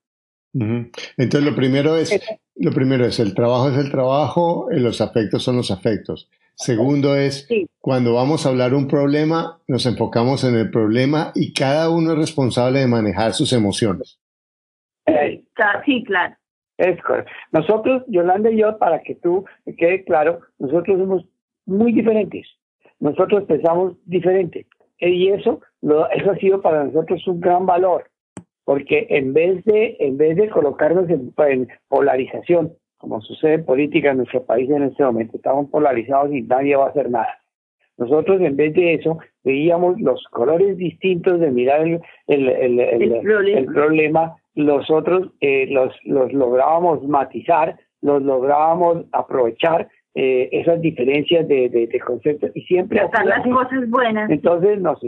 Entonces 0.53 1.51
lo 1.51 1.57
primero 1.57 1.97
es, 1.97 2.19
lo 2.57 2.71
primero 2.73 3.07
es 3.07 3.19
el 3.19 3.35
trabajo 3.35 3.71
es 3.71 3.79
el 3.79 3.91
trabajo, 3.91 4.71
eh, 4.71 4.79
los 4.79 5.01
afectos 5.01 5.43
son 5.43 5.57
los 5.57 5.71
afectos. 5.71 6.31
Segundo 6.55 7.17
es 7.17 7.49
cuando 7.81 8.15
vamos 8.15 8.45
a 8.45 8.51
hablar 8.51 8.75
un 8.75 8.89
problema, 8.89 9.59
nos 9.69 9.87
enfocamos 9.87 10.45
en 10.45 10.55
el 10.55 10.71
problema 10.71 11.33
y 11.35 11.55
cada 11.55 11.89
uno 11.89 12.13
es 12.13 12.19
responsable 12.19 12.81
de 12.81 12.87
manejar 12.87 13.33
sus 13.33 13.55
emociones. 13.55 14.19
Sí, 15.85 16.05
claro. 16.05 16.35
Es 16.79 17.01
correcto. 17.03 17.31
Nosotros, 17.53 18.03
Yolanda 18.09 18.51
y 18.51 18.59
yo, 18.59 18.77
para 18.79 19.01
que 19.03 19.15
tú 19.15 19.45
quede 19.79 20.05
claro, 20.05 20.41
nosotros 20.59 20.99
somos 20.99 21.25
muy 21.65 21.93
diferentes. 21.93 22.47
Nosotros 23.01 23.45
pensamos 23.45 23.95
diferente. 24.05 24.67
Y 24.99 25.29
eso, 25.29 25.61
eso 25.83 26.31
ha 26.31 26.37
sido 26.37 26.61
para 26.61 26.85
nosotros 26.85 27.27
un 27.27 27.41
gran 27.41 27.67
valor 27.67 28.05
porque 28.67 29.07
en 29.11 29.33
vez 29.33 29.65
de, 29.65 29.97
en 30.01 30.19
vez 30.19 30.37
de 30.37 30.51
colocarnos 30.51 31.09
en, 31.09 31.33
polarización, 31.89 32.73
como 32.99 33.21
sucede 33.21 33.55
en 33.55 33.65
política 33.65 34.11
en 34.11 34.19
nuestro 34.19 34.45
país 34.45 34.69
en 34.69 34.83
este 34.83 35.05
momento, 35.05 35.37
estamos 35.37 35.71
polarizados 35.71 36.35
y 36.35 36.43
nadie 36.43 36.75
va 36.75 36.87
a 36.87 36.89
hacer 36.89 37.09
nada. 37.09 37.39
Nosotros 37.97 38.41
en 38.41 38.57
vez 38.57 38.75
de 38.75 38.95
eso 38.95 39.19
veíamos 39.45 40.01
los 40.01 40.23
colores 40.33 40.77
distintos 40.77 41.39
de 41.39 41.53
mirar 41.53 41.87
el, 41.87 42.01
el, 42.27 42.81
el, 42.81 43.67
problema. 43.67 44.37
Los 44.57 44.91
otros 44.91 45.29
eh, 45.41 45.67
los, 45.71 45.95
los 46.05 46.33
lográbamos 46.33 47.07
matizar, 47.07 47.79
los 48.03 48.21
lográbamos 48.23 49.05
aprovechar 49.13 49.89
eh, 50.15 50.49
esas 50.51 50.81
diferencias 50.81 51.47
de, 51.47 51.69
de, 51.69 52.01
conceptos 52.01 52.51
y 52.55 52.63
siempre... 52.63 53.01
las 53.25 53.47
cosas 53.47 53.89
buenas. 53.89 54.29
Entonces 54.31 54.81
nos 54.81 54.99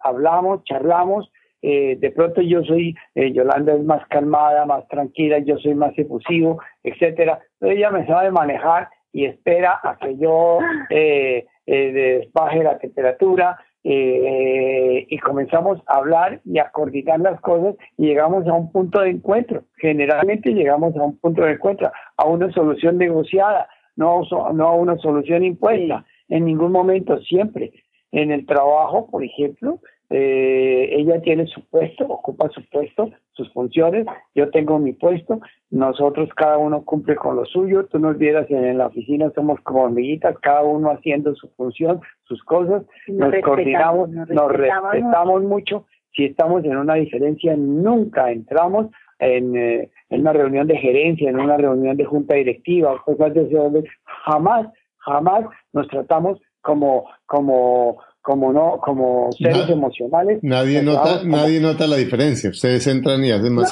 hablamos, 0.00 0.62
charlamos 0.64 1.30
eh, 1.66 1.96
de 1.98 2.10
pronto 2.10 2.42
yo 2.42 2.62
soy, 2.62 2.94
eh, 3.14 3.32
Yolanda 3.32 3.72
es 3.72 3.82
más 3.82 4.06
calmada, 4.08 4.66
más 4.66 4.86
tranquila, 4.88 5.38
yo 5.38 5.56
soy 5.56 5.74
más 5.74 5.98
efusivo, 5.98 6.60
etcétera. 6.82 7.40
Pero 7.58 7.72
ella 7.72 7.90
me 7.90 8.06
sabe 8.06 8.30
manejar 8.30 8.90
y 9.14 9.24
espera 9.24 9.80
a 9.82 9.96
que 9.96 10.18
yo 10.18 10.58
eh, 10.90 11.46
eh 11.64 12.28
baje 12.34 12.62
la 12.62 12.76
temperatura 12.76 13.58
y 13.86 15.18
comenzamos 15.18 15.78
a 15.86 15.98
hablar 15.98 16.40
y 16.44 16.58
a 16.58 16.70
coordinar 16.70 17.20
las 17.20 17.38
cosas 17.42 17.76
y 17.98 18.06
llegamos 18.06 18.46
a 18.46 18.54
un 18.54 18.72
punto 18.72 19.00
de 19.00 19.10
encuentro. 19.10 19.64
Generalmente 19.76 20.54
llegamos 20.54 20.96
a 20.96 21.02
un 21.02 21.18
punto 21.18 21.42
de 21.42 21.52
encuentro, 21.52 21.92
a 22.16 22.26
una 22.26 22.50
solución 22.52 22.96
negociada, 22.96 23.68
no, 23.96 24.22
no 24.54 24.66
a 24.66 24.74
una 24.74 24.96
solución 24.96 25.44
impuesta, 25.44 26.04
en 26.28 26.46
ningún 26.46 26.72
momento, 26.72 27.20
siempre. 27.20 27.72
En 28.10 28.30
el 28.30 28.46
trabajo, 28.46 29.10
por 29.10 29.22
ejemplo, 29.22 29.80
eh, 30.10 30.88
ella 30.92 31.20
tiene 31.22 31.46
su 31.46 31.64
puesto, 31.68 32.04
ocupa 32.04 32.48
su 32.50 32.62
puesto, 32.68 33.10
sus 33.32 33.50
funciones, 33.52 34.06
yo 34.34 34.50
tengo 34.50 34.78
mi 34.78 34.92
puesto, 34.92 35.40
nosotros 35.70 36.28
cada 36.36 36.58
uno 36.58 36.84
cumple 36.84 37.16
con 37.16 37.36
lo 37.36 37.44
suyo, 37.46 37.86
tú 37.86 37.98
nos 37.98 38.18
vieras 38.18 38.48
en, 38.50 38.76
la 38.78 38.86
oficina, 38.86 39.32
somos 39.34 39.60
como 39.62 39.86
amiguitas, 39.86 40.38
cada 40.40 40.62
uno 40.62 40.90
haciendo 40.90 41.34
su 41.34 41.48
función, 41.56 42.00
sus 42.24 42.42
cosas, 42.44 42.82
nos, 43.08 43.34
coordinamos, 43.42 44.10
nos, 44.10 44.52
respetamos, 44.52 45.42
mucho. 45.42 45.86
si 46.14 46.26
estamos 46.26 46.64
en 46.64 46.76
una 46.76 46.94
diferencia, 46.94 47.56
nunca 47.56 48.30
entramos 48.30 48.88
en, 49.18 49.56
eh, 49.56 49.90
en, 50.10 50.20
una 50.20 50.34
reunión 50.34 50.66
de 50.66 50.76
gerencia, 50.76 51.30
en 51.30 51.40
una 51.40 51.56
reunión 51.56 51.96
de 51.96 52.04
junta 52.04 52.36
directiva, 52.36 53.02
cosas 53.04 53.32
de 53.32 53.42
ese 53.42 53.88
jamás, 54.04 54.68
jamás 54.98 55.46
nos 55.72 55.88
tratamos 55.88 56.38
como, 56.60 57.06
como 57.26 57.98
como 58.24 58.54
no, 58.54 58.78
como 58.82 59.30
seres 59.32 59.68
emocionales. 59.68 60.38
Nadie 60.42 60.82
nota, 60.82 61.22
nadie 61.24 61.60
nota 61.60 61.86
la 61.86 61.96
diferencia. 61.96 62.48
Ustedes 62.48 62.86
entran 62.86 63.22
y 63.22 63.30
hacen 63.30 63.54
más. 63.54 63.70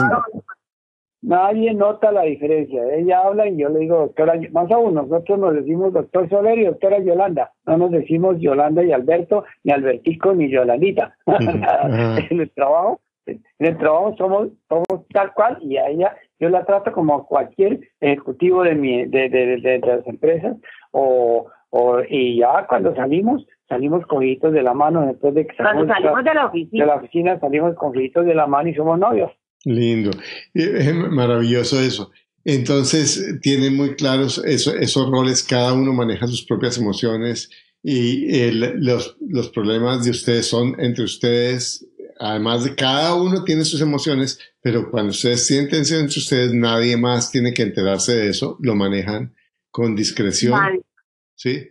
nadie 1.23 1.73
nota 1.73 2.12
la 2.12 2.25
diferencia. 2.25 2.83
Ella 2.95 3.23
habla 3.25 3.49
y 3.49 3.57
yo 3.57 3.71
le 3.71 3.79
digo 3.79 3.97
doctora, 3.97 4.38
más 4.53 4.71
aún, 4.71 4.93
nosotros 4.93 5.38
nos 5.38 5.55
decimos 5.55 5.95
doctor 5.95 6.29
Soler 6.29 6.59
y 6.59 6.67
doctora 6.67 6.99
Yolanda. 6.99 7.53
No 7.65 7.79
nos 7.79 7.93
decimos 7.93 8.37
Yolanda 8.41 8.85
y 8.85 8.93
Alberto, 8.93 9.45
ni 9.65 9.73
Albertico, 9.73 10.35
ni 10.35 10.51
Yolandita. 10.51 11.17
en 11.27 12.41
el 12.41 12.51
trabajo 12.51 13.01
En 13.25 13.41
el 13.59 13.79
trabajo 13.79 14.15
somos, 14.19 14.49
somos 14.69 15.07
tal 15.15 15.33
cual 15.33 15.57
y 15.62 15.79
a 15.79 15.88
ella 15.88 16.15
yo 16.38 16.51
la 16.51 16.67
trato 16.67 16.93
como 16.93 17.27
cualquier 17.27 17.81
ejecutivo 18.01 18.65
de, 18.65 18.75
mi, 18.75 19.07
de, 19.07 19.31
de, 19.31 19.57
de, 19.62 19.79
las 19.79 20.07
empresas 20.07 20.59
o, 20.91 21.47
o, 21.71 22.01
y 22.07 22.41
ya 22.41 22.67
cuando 22.69 22.95
salimos, 22.95 23.47
salimos 23.72 24.06
cogidos 24.06 24.52
de 24.52 24.62
la 24.62 24.74
mano 24.74 25.06
después 25.06 25.35
de 25.35 25.46
que 25.46 25.56
salimos, 25.56 25.87
de 25.87 26.35
la 26.35 26.46
oficina. 26.46 26.85
De 26.85 26.90
la 26.90 26.96
oficina 26.96 27.40
salimos 27.40 27.74
cogidos 27.76 28.26
de 28.26 28.35
la 28.35 28.46
mano 28.46 28.68
y 28.68 28.74
somos 28.74 28.98
novios. 28.98 29.30
Lindo, 29.64 30.11
es 30.52 30.94
maravilloso 30.94 31.80
eso. 31.80 32.11
Entonces, 32.44 33.38
tienen 33.40 33.76
muy 33.76 33.94
claros 33.94 34.42
esos 34.44 35.11
roles, 35.11 35.42
cada 35.42 35.72
uno 35.72 35.92
maneja 35.92 36.26
sus 36.26 36.44
propias 36.44 36.76
emociones 36.76 37.48
y 37.82 38.50
los, 38.50 39.16
los 39.26 39.48
problemas 39.48 40.04
de 40.04 40.11
ustedes 40.11 40.46
son 40.46 40.78
entre 40.78 41.04
ustedes, 41.04 41.87
además 42.18 42.64
de 42.64 42.74
cada 42.74 43.14
uno 43.14 43.44
tiene 43.44 43.64
sus 43.64 43.80
emociones, 43.80 44.38
pero 44.61 44.90
cuando 44.90 45.11
ustedes 45.11 45.46
sienten 45.46 45.80
entre 45.80 46.18
ustedes, 46.18 46.52
nadie 46.52 46.96
más 46.96 47.30
tiene 47.30 47.54
que 47.54 47.62
enterarse 47.62 48.12
de 48.12 48.28
eso, 48.28 48.58
lo 48.61 48.74
manejan 48.74 49.35
con 49.70 49.96
discreción. 49.96 50.61
¿Sí? 51.35 51.58
Sí. 51.61 51.68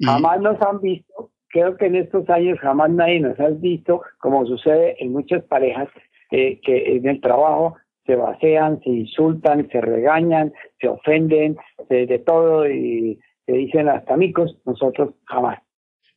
Jamás 0.00 0.40
nos 0.40 0.60
han 0.62 0.80
visto, 0.80 1.30
creo 1.48 1.76
que 1.76 1.86
en 1.86 1.96
estos 1.96 2.28
años 2.30 2.58
jamás 2.60 2.90
nadie 2.90 3.20
nos 3.20 3.38
ha 3.40 3.48
visto, 3.48 4.02
como 4.18 4.46
sucede 4.46 4.96
en 5.02 5.12
muchas 5.12 5.42
parejas, 5.44 5.88
eh, 6.30 6.60
que 6.60 6.96
en 6.96 7.08
el 7.08 7.20
trabajo 7.20 7.76
se 8.06 8.16
basean, 8.16 8.80
se 8.82 8.90
insultan, 8.90 9.68
se 9.70 9.80
regañan, 9.80 10.52
se 10.80 10.88
ofenden, 10.88 11.56
de 11.88 12.18
todo 12.18 12.68
y 12.68 13.18
se 13.46 13.52
dicen 13.52 13.88
hasta 13.88 14.14
amigos, 14.14 14.56
nosotros 14.64 15.14
jamás. 15.24 15.58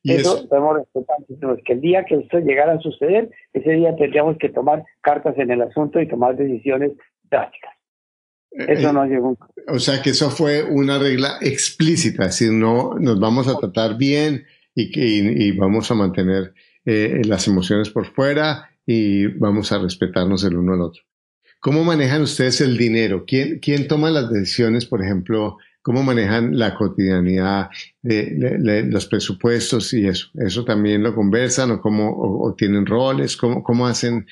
eso, 0.03 0.47
podemos 0.49 0.77
respetar, 0.77 1.17
que 1.65 1.73
el 1.73 1.81
día 1.81 2.05
que 2.05 2.15
esto 2.15 2.39
llegara 2.39 2.73
a 2.73 2.79
suceder, 2.79 3.29
ese 3.53 3.71
día 3.71 3.95
tendríamos 3.95 4.37
que 4.37 4.49
tomar 4.49 4.83
cartas 5.01 5.37
en 5.37 5.51
el 5.51 5.61
asunto 5.61 5.99
y 5.99 6.07
tomar 6.07 6.35
decisiones 6.35 6.91
drásticas. 7.29 7.73
Eso 8.51 8.89
eh, 8.89 8.93
no 8.93 9.05
llegó. 9.05 9.37
O 9.67 9.79
sea 9.79 10.01
que 10.01 10.11
eso 10.11 10.29
fue 10.29 10.63
una 10.63 10.99
regla 10.99 11.37
explícita, 11.41 12.23
es 12.25 12.39
decir, 12.39 12.51
no 12.51 12.95
nos 12.99 13.19
vamos 13.19 13.47
a 13.47 13.57
tratar 13.57 13.97
bien 13.97 14.45
y, 14.75 14.91
y 14.99 15.51
vamos 15.51 15.89
a 15.91 15.95
mantener 15.95 16.53
eh, 16.85 17.21
las 17.25 17.47
emociones 17.47 17.89
por 17.89 18.07
fuera 18.07 18.69
y 18.85 19.27
vamos 19.27 19.71
a 19.71 19.77
respetarnos 19.77 20.43
el 20.43 20.57
uno 20.57 20.73
al 20.73 20.81
otro. 20.81 21.03
¿Cómo 21.59 21.83
manejan 21.83 22.23
ustedes 22.23 22.59
el 22.61 22.77
dinero? 22.77 23.23
¿Quién, 23.25 23.59
quién 23.59 23.87
toma 23.87 24.09
las 24.09 24.31
decisiones, 24.31 24.87
por 24.87 25.03
ejemplo, 25.03 25.57
cómo 25.81 26.03
manejan 26.03 26.57
la 26.57 26.75
cotidianidad 26.75 27.69
de, 28.01 28.83
los 28.85 29.05
presupuestos 29.05 29.93
y 29.93 30.07
eso. 30.07 30.29
¿Eso 30.35 30.63
también 30.65 31.03
lo 31.03 31.15
conversan 31.15 31.71
o 31.71 31.81
cómo 31.81 32.15
o, 32.17 32.53
tienen 32.55 32.85
roles? 32.85 33.37
¿Cómo, 33.37 33.63
cómo 33.63 33.87
hacen? 33.87 34.25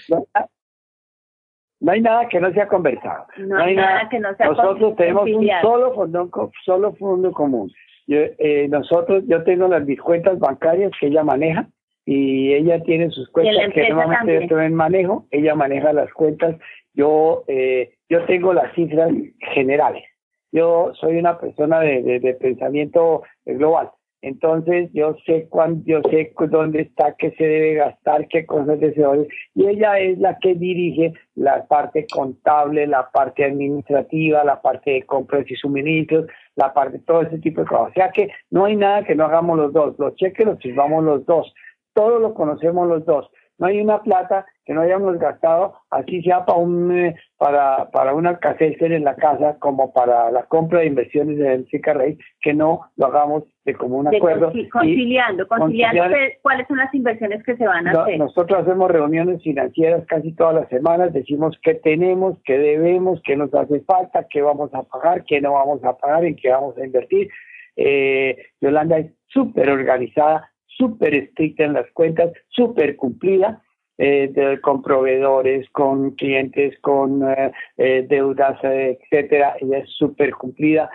No, 1.79 1.91
hay 1.91 2.01
nada 2.01 2.27
que 2.27 2.39
no 2.39 2.51
sea 2.53 2.67
conversado. 2.67 3.25
No, 3.37 3.57
hay 3.57 3.75
nada, 3.75 4.09
que 4.09 4.19
no 4.19 4.35
sea 4.35 4.47
Nosotros 4.47 4.95
tenemos 4.95 5.29
un 5.29 5.47
solo 5.61 5.93
fondo, 5.93 6.51
solo 6.65 6.93
fondo 6.95 7.31
común. 7.31 7.71
Eh, 8.07 8.67
nosotros, 8.69 9.23
yo 9.27 9.43
tengo 9.43 9.67
las 9.67 9.85
mis 9.85 10.01
cuentas 10.01 10.39
bancarias 10.39 10.91
que 10.99 11.07
ella 11.07 11.23
maneja 11.23 11.67
y 12.05 12.53
ella 12.53 12.81
tiene 12.83 13.11
sus 13.11 13.29
cuentas 13.29 13.71
que 13.73 13.89
normalmente 13.89 14.41
yo 14.41 14.47
también 14.47 14.73
manejo. 14.73 15.25
Ella 15.31 15.55
maneja 15.55 15.93
las 15.93 16.11
cuentas. 16.13 16.55
Yo, 16.93 17.43
eh, 17.47 17.93
yo 18.09 18.25
tengo 18.25 18.53
las 18.53 18.73
cifras 18.73 19.11
generales 19.53 20.03
yo 20.51 20.91
soy 20.99 21.17
una 21.17 21.39
persona 21.39 21.79
de, 21.79 22.19
de, 22.19 22.33
pensamiento 22.33 23.23
global. 23.45 23.91
Entonces 24.21 24.89
yo 24.93 25.15
sé 25.25 25.47
cuándo, 25.49 25.81
yo 25.85 26.01
sé 26.09 26.33
dónde 26.49 26.81
está, 26.81 27.15
qué 27.17 27.31
se 27.31 27.43
debe 27.43 27.75
gastar, 27.75 28.27
qué 28.27 28.45
cosas 28.45 28.79
deseables. 28.79 29.27
Y 29.55 29.67
ella 29.67 29.97
es 29.99 30.19
la 30.19 30.37
que 30.39 30.55
dirige 30.55 31.13
la 31.35 31.65
parte 31.67 32.05
contable, 32.13 32.85
la 32.85 33.09
parte 33.11 33.45
administrativa, 33.45 34.43
la 34.43 34.61
parte 34.61 34.91
de 34.91 35.03
compras 35.03 35.49
y 35.49 35.55
suministros, 35.55 36.25
la 36.55 36.73
parte, 36.73 36.99
todo 36.99 37.21
ese 37.21 37.39
tipo 37.39 37.61
de 37.61 37.67
cosas. 37.67 37.91
O 37.91 37.93
sea 37.93 38.11
que 38.11 38.29
no 38.49 38.65
hay 38.65 38.75
nada 38.75 39.03
que 39.03 39.15
no 39.15 39.25
hagamos 39.25 39.57
los 39.57 39.71
dos. 39.71 39.95
Los 39.97 40.15
cheques 40.15 40.45
los 40.45 40.59
firmamos 40.59 41.03
los 41.03 41.25
dos. 41.25 41.53
Todo 41.93 42.19
lo 42.19 42.33
conocemos 42.33 42.87
los 42.87 43.05
dos. 43.05 43.29
No 43.59 43.67
hay 43.67 43.79
una 43.81 44.01
plata 44.01 44.45
que 44.65 44.73
no 44.73 44.81
hayamos 44.81 45.19
gastado, 45.19 45.75
así 45.91 46.21
sea 46.21 46.45
para 46.45 46.59
un 46.59 46.91
eh, 46.91 47.15
para, 47.37 47.89
para 47.91 48.13
una 48.13 48.37
caséster 48.37 48.91
en 48.91 49.03
la 49.03 49.15
casa 49.15 49.57
como 49.59 49.91
para 49.91 50.31
la 50.31 50.43
compra 50.43 50.79
de 50.79 50.87
inversiones 50.87 51.37
de 51.37 51.65
Chica 51.65 51.93
Rey, 51.93 52.17
que 52.41 52.53
no 52.53 52.81
lo 52.95 53.07
hagamos 53.07 53.43
de 53.65 53.73
común 53.73 54.07
acuerdo. 54.07 54.51
conciliando, 54.71 55.47
conciliando, 55.47 56.15
cuáles 56.41 56.67
son 56.67 56.77
las 56.77 56.93
inversiones 56.93 57.43
que 57.43 57.57
se 57.57 57.65
van 57.65 57.87
a 57.87 58.03
hacer. 58.03 58.17
Nosotros 58.17 58.61
hacemos 58.61 58.89
reuniones 58.89 59.43
financieras 59.43 60.05
casi 60.07 60.31
todas 60.33 60.55
las 60.55 60.69
semanas, 60.69 61.13
decimos 61.13 61.59
qué 61.61 61.75
tenemos, 61.75 62.37
qué 62.45 62.57
debemos, 62.57 63.21
qué 63.23 63.35
nos 63.35 63.53
hace 63.53 63.81
falta, 63.81 64.25
qué 64.29 64.41
vamos 64.41 64.73
a 64.73 64.83
pagar, 64.83 65.25
qué 65.25 65.41
no 65.41 65.53
vamos 65.53 65.83
a 65.83 65.97
pagar, 65.97 66.23
en 66.25 66.35
qué 66.35 66.49
vamos 66.49 66.77
a 66.77 66.85
invertir. 66.85 67.29
Eh, 67.75 68.37
Yolanda 68.61 68.99
es 68.99 69.11
súper 69.27 69.69
organizada, 69.69 70.51
súper 70.79 71.13
estricta 71.13 71.65
en 71.65 71.73
las 71.73 71.91
cuentas, 71.91 72.31
súper 72.47 72.95
cumplida 72.95 73.61
eh, 74.01 74.59
con 74.61 74.81
proveedores, 74.81 75.69
con 75.71 76.11
clientes, 76.11 76.79
con 76.79 77.29
eh, 77.29 77.51
eh, 77.77 78.05
deudas, 78.07 78.57
etcétera. 78.63 79.57
Ella 79.59 79.79
es 79.79 79.89
súper 79.89 80.31
cumplida. 80.31 80.89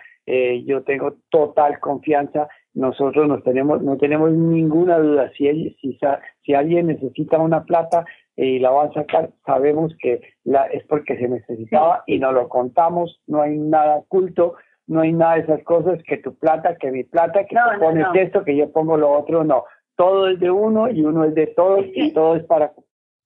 yo 0.64 0.82
tengo 0.84 1.16
total 1.28 1.78
confianza. 1.80 2.48
Nosotros 2.72 3.28
no 3.28 3.42
tenemos, 3.42 3.82
no 3.82 3.98
tenemos 3.98 4.32
ninguna 4.32 4.98
duda. 4.98 5.30
Si, 5.36 5.76
si, 5.82 5.98
si 6.42 6.54
alguien 6.54 6.86
necesita 6.86 7.38
una 7.38 7.64
plata 7.64 8.06
y 8.36 8.58
la 8.58 8.70
va 8.70 8.84
a 8.84 8.92
sacar, 8.94 9.30
sabemos 9.44 9.94
que 10.00 10.22
la, 10.44 10.64
es 10.68 10.82
porque 10.84 11.18
se 11.18 11.28
necesitaba 11.28 12.04
y 12.06 12.18
no 12.18 12.32
lo 12.32 12.48
contamos. 12.48 13.20
No 13.26 13.42
hay 13.42 13.58
nada 13.58 13.96
oculto 13.96 14.54
no 14.86 15.00
hay 15.00 15.12
nada 15.12 15.34
de 15.34 15.40
esas 15.40 15.62
cosas 15.62 15.98
que 16.06 16.18
tu 16.18 16.34
plata, 16.34 16.76
que 16.76 16.90
mi 16.90 17.04
plata, 17.04 17.44
que 17.46 17.56
tú 17.56 17.80
pones 17.80 18.06
esto, 18.14 18.44
que 18.44 18.56
yo 18.56 18.70
pongo 18.70 18.96
lo 18.96 19.10
otro, 19.10 19.44
no. 19.44 19.64
Todo 19.96 20.28
es 20.28 20.40
de 20.40 20.50
uno 20.50 20.90
y 20.90 21.02
uno 21.02 21.24
es 21.24 21.34
de 21.34 21.46
todos 21.48 21.84
y 21.94 22.12
todo 22.12 22.36
es 22.36 22.44
para 22.44 22.72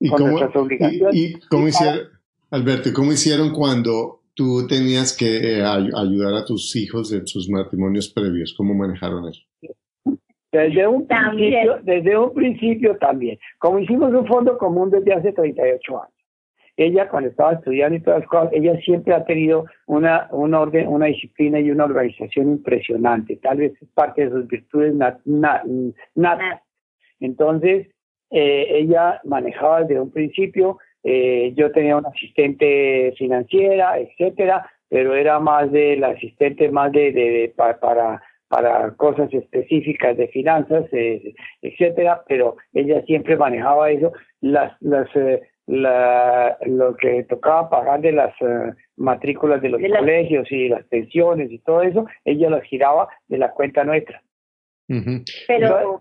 ¿Y 0.01 0.11
cómo, 0.11 0.39
y, 1.13 1.41
cómo 1.51 1.67
hicieron, 1.67 2.01
Alberto, 2.51 2.91
cómo 2.95 3.13
hicieron 3.13 3.53
cuando 3.53 4.21
tú 4.35 4.65
tenías 4.69 5.17
que 5.17 5.59
eh, 5.59 5.65
ayudar 5.65 6.35
a 6.35 6.45
tus 6.45 6.77
hijos 6.77 7.13
en 7.13 7.27
sus 7.27 7.51
matrimonios 7.51 8.09
previos? 8.09 8.55
¿Cómo 8.57 8.75
manejaron 8.75 9.29
eso? 9.29 9.43
Desde 10.53 10.87
un, 10.87 11.07
principio, 11.07 11.79
desde 11.83 12.17
un 12.17 12.33
principio 12.33 12.97
también. 12.97 13.39
Como 13.59 13.81
hicimos 13.81 14.15
un 14.15 14.27
fondo 14.27 14.57
común 14.57 14.89
desde 14.91 15.13
hace 15.13 15.33
38 15.33 16.03
años. 16.03 16.18
Ella, 16.79 17.09
cuando 17.09 17.29
estaba 17.29 17.55
estudiando 17.55 17.97
y 17.97 18.01
todas 18.01 18.21
las 18.21 18.29
cosas, 18.29 18.51
ella 18.53 18.79
siempre 18.83 19.13
ha 19.13 19.25
tenido 19.25 19.67
una, 19.87 20.29
una 20.31 20.61
orden, 20.61 20.87
una 20.87 21.07
disciplina 21.07 21.59
y 21.59 21.73
una 21.73 21.87
organización 21.87 22.51
impresionante. 22.51 23.35
Tal 23.43 23.59
vez 23.59 23.73
es 23.83 23.89
parte 23.95 24.25
de 24.25 24.31
sus 24.31 24.47
virtudes 24.47 24.95
natas. 24.95 26.63
Entonces, 27.19 27.89
eh, 28.31 28.67
ella 28.71 29.21
manejaba 29.25 29.83
desde 29.83 30.01
un 30.01 30.13
principio, 30.13 30.79
eh, 31.03 31.53
yo 31.57 31.73
tenía 31.73 31.97
una 31.97 32.11
asistente 32.11 33.13
financiera, 33.19 33.99
etcétera, 33.99 34.71
pero 34.89 35.17
era 35.17 35.41
más 35.41 35.73
de 35.73 35.97
la 35.97 36.11
asistente 36.11 36.71
más 36.71 36.93
de, 36.93 37.11
de, 37.11 37.55
para, 37.57 38.23
para 38.47 38.93
cosas 38.93 39.35
específicas 39.35 40.17
de 40.17 40.29
finanzas, 40.29 40.85
eh, 40.93 41.35
etcétera, 41.61 42.23
pero 42.29 42.57
ella 42.73 43.03
siempre 43.03 43.37
manejaba 43.37 43.91
eso, 43.91 44.13
las, 44.41 44.81
las 44.81 45.09
la, 45.69 46.57
lo 46.67 46.97
que 46.97 47.25
tocaba 47.25 47.69
pagar 47.69 48.01
de 48.01 48.13
las 48.13 48.35
matrículas 48.97 49.61
de 49.63 49.69
los 49.69 49.81
colegios 49.81 50.51
y 50.51 50.69
las 50.69 50.85
pensiones 50.85 51.53
y 51.53 51.59
todo 51.59 51.83
eso, 51.83 52.07
ella 52.25 52.51
las 52.51 52.63
giraba 52.65 53.09
de 53.29 53.39
la 53.39 53.53
cuenta 53.53 53.85
nuestra 53.85 54.23
pero, 55.47 56.01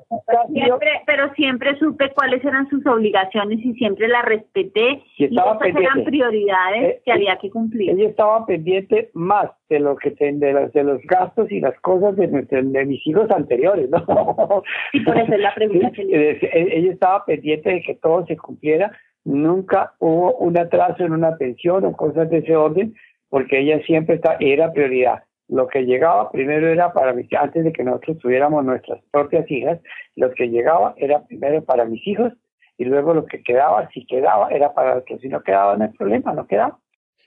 siempre, 0.53 0.89
pero 1.05 1.33
siempre 1.33 1.77
supe 1.77 2.09
cuáles 2.11 2.43
eran 2.45 2.69
sus 2.69 2.85
obligaciones 2.85 3.59
y 3.59 3.73
siempre 3.73 4.07
las 4.07 4.23
respeté 4.23 5.03
y, 5.17 5.25
esas 5.25 5.61
eran 5.61 6.05
prioridades 6.05 6.83
eh, 6.83 7.01
que 7.03 7.11
había 7.11 7.37
que 7.37 7.49
cumplir. 7.49 7.89
Ella 7.89 8.07
estaba 8.07 8.45
pendiente 8.45 9.09
más 9.13 9.51
de 9.69 9.81
lo 9.81 9.97
que 9.97 10.11
de 10.11 10.53
los, 10.53 10.71
de 10.71 10.83
los 10.85 11.01
gastos 11.01 11.51
y 11.51 11.59
las 11.59 11.77
cosas 11.81 12.15
de, 12.15 12.27
de, 12.27 12.85
mis 12.85 13.05
hijos 13.05 13.29
anteriores, 13.29 13.89
¿no? 13.89 14.63
Y 14.93 15.01
por 15.01 15.17
eso 15.17 15.33
es 15.33 15.39
la 15.39 15.53
pregunta 15.55 15.91
que 15.91 16.03
e, 16.03 16.77
Ella 16.77 16.91
estaba 16.93 17.25
pendiente 17.25 17.69
de 17.69 17.81
que 17.81 17.95
todo 17.95 18.25
se 18.25 18.37
cumpliera, 18.37 18.97
nunca 19.27 19.93
hubo 19.99 20.35
un 20.37 20.57
atraso 20.57 21.03
en 21.03 21.13
una 21.13 21.37
pensión 21.37 21.85
o 21.85 21.91
cosas 21.93 22.29
de 22.29 22.39
ese 22.39 22.55
orden, 22.55 22.95
porque 23.29 23.59
ella 23.59 23.79
siempre 23.85 24.15
está, 24.15 24.37
era 24.39 24.71
prioridad 24.71 25.23
lo 25.49 25.67
que 25.67 25.83
llegaba 25.83 26.31
primero 26.31 26.67
era 26.67 26.91
para 26.93 27.13
mis 27.13 27.31
antes 27.33 27.63
de 27.63 27.71
que 27.71 27.83
nosotros 27.83 28.17
tuviéramos 28.19 28.65
nuestras 28.65 29.01
propias 29.11 29.49
hijas, 29.49 29.79
lo 30.15 30.31
que 30.33 30.47
llegaba 30.47 30.93
era 30.97 31.25
primero 31.25 31.63
para 31.63 31.85
mis 31.85 32.05
hijos 32.05 32.33
y 32.77 32.85
luego 32.85 33.13
lo 33.13 33.25
que 33.25 33.41
quedaba, 33.41 33.89
si 33.93 34.05
quedaba, 34.05 34.49
era 34.49 34.73
para 34.73 34.97
otros. 34.97 35.19
Si 35.21 35.29
no 35.29 35.41
quedaba, 35.41 35.75
no 35.77 35.85
hay 35.85 35.91
problema, 35.91 36.33
no 36.33 36.45
quedaba. 36.45 36.79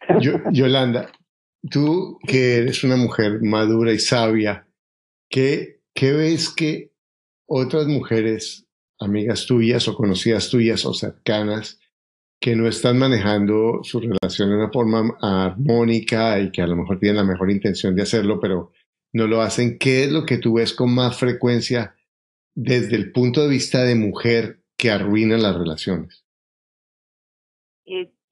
Yolanda, 0.52 1.06
tú 1.68 2.18
que 2.26 2.58
eres 2.58 2.84
una 2.84 2.96
mujer 2.96 3.40
madura 3.42 3.92
y 3.92 3.98
sabia, 3.98 4.66
¿qué, 5.28 5.80
¿qué 5.92 6.12
ves 6.12 6.54
que 6.54 6.90
otras 7.46 7.86
mujeres, 7.86 8.68
amigas 9.00 9.46
tuyas 9.46 9.88
o 9.88 9.96
conocidas 9.96 10.50
tuyas 10.50 10.86
o 10.86 10.94
cercanas, 10.94 11.80
que 12.40 12.56
no 12.56 12.66
están 12.66 12.98
manejando 12.98 13.80
su 13.82 14.00
relación 14.00 14.48
de 14.48 14.56
una 14.56 14.70
forma 14.70 15.16
armónica 15.20 16.40
y 16.40 16.50
que 16.50 16.62
a 16.62 16.66
lo 16.66 16.74
mejor 16.74 16.98
tienen 16.98 17.16
la 17.16 17.24
mejor 17.24 17.50
intención 17.50 17.94
de 17.94 18.02
hacerlo, 18.02 18.40
pero 18.40 18.72
no 19.12 19.26
lo 19.26 19.42
hacen. 19.42 19.78
¿Qué 19.78 20.04
es 20.04 20.12
lo 20.12 20.24
que 20.24 20.38
tú 20.38 20.54
ves 20.54 20.72
con 20.72 20.94
más 20.94 21.18
frecuencia 21.18 21.94
desde 22.54 22.96
el 22.96 23.12
punto 23.12 23.42
de 23.42 23.50
vista 23.50 23.84
de 23.84 23.94
mujer 23.94 24.60
que 24.78 24.90
arruina 24.90 25.36
las 25.36 25.56
relaciones? 25.56 26.24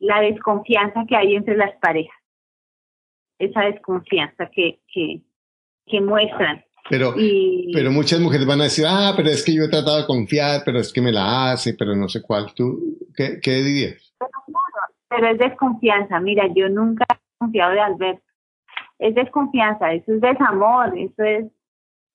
la 0.00 0.20
desconfianza 0.20 1.04
que 1.08 1.16
hay 1.16 1.34
entre 1.34 1.56
las 1.56 1.76
parejas. 1.80 2.16
Esa 3.38 3.62
desconfianza 3.62 4.48
que, 4.54 4.80
que, 4.92 5.22
que 5.86 6.00
muestran. 6.00 6.64
Pero, 6.88 7.14
pero 7.72 7.90
muchas 7.90 8.20
mujeres 8.20 8.46
van 8.46 8.60
a 8.60 8.64
decir, 8.64 8.84
ah, 8.88 9.12
pero 9.16 9.28
es 9.28 9.44
que 9.44 9.54
yo 9.54 9.64
he 9.64 9.68
tratado 9.68 9.98
de 9.98 10.06
confiar, 10.06 10.62
pero 10.64 10.78
es 10.78 10.92
que 10.92 11.02
me 11.02 11.10
la 11.10 11.50
hace, 11.50 11.74
pero 11.74 11.94
no 11.94 12.08
sé 12.08 12.22
cuál. 12.22 12.54
¿Tú 12.54 12.97
qué, 13.18 13.40
qué 13.42 13.50
dirías? 13.62 14.14
Pero, 15.10 15.28
es 15.28 15.38
desconfianza. 15.38 16.20
Mira, 16.20 16.46
yo 16.54 16.68
nunca 16.68 17.04
he 17.10 17.38
confiado 17.38 17.72
de 17.72 17.80
Alberto. 17.80 18.22
Es 18.98 19.14
desconfianza, 19.14 19.92
eso 19.92 20.14
es 20.14 20.20
desamor, 20.20 20.96
eso 20.96 21.22
es 21.22 21.46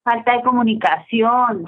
falta 0.03 0.37
de 0.37 0.43
comunicación. 0.43 1.65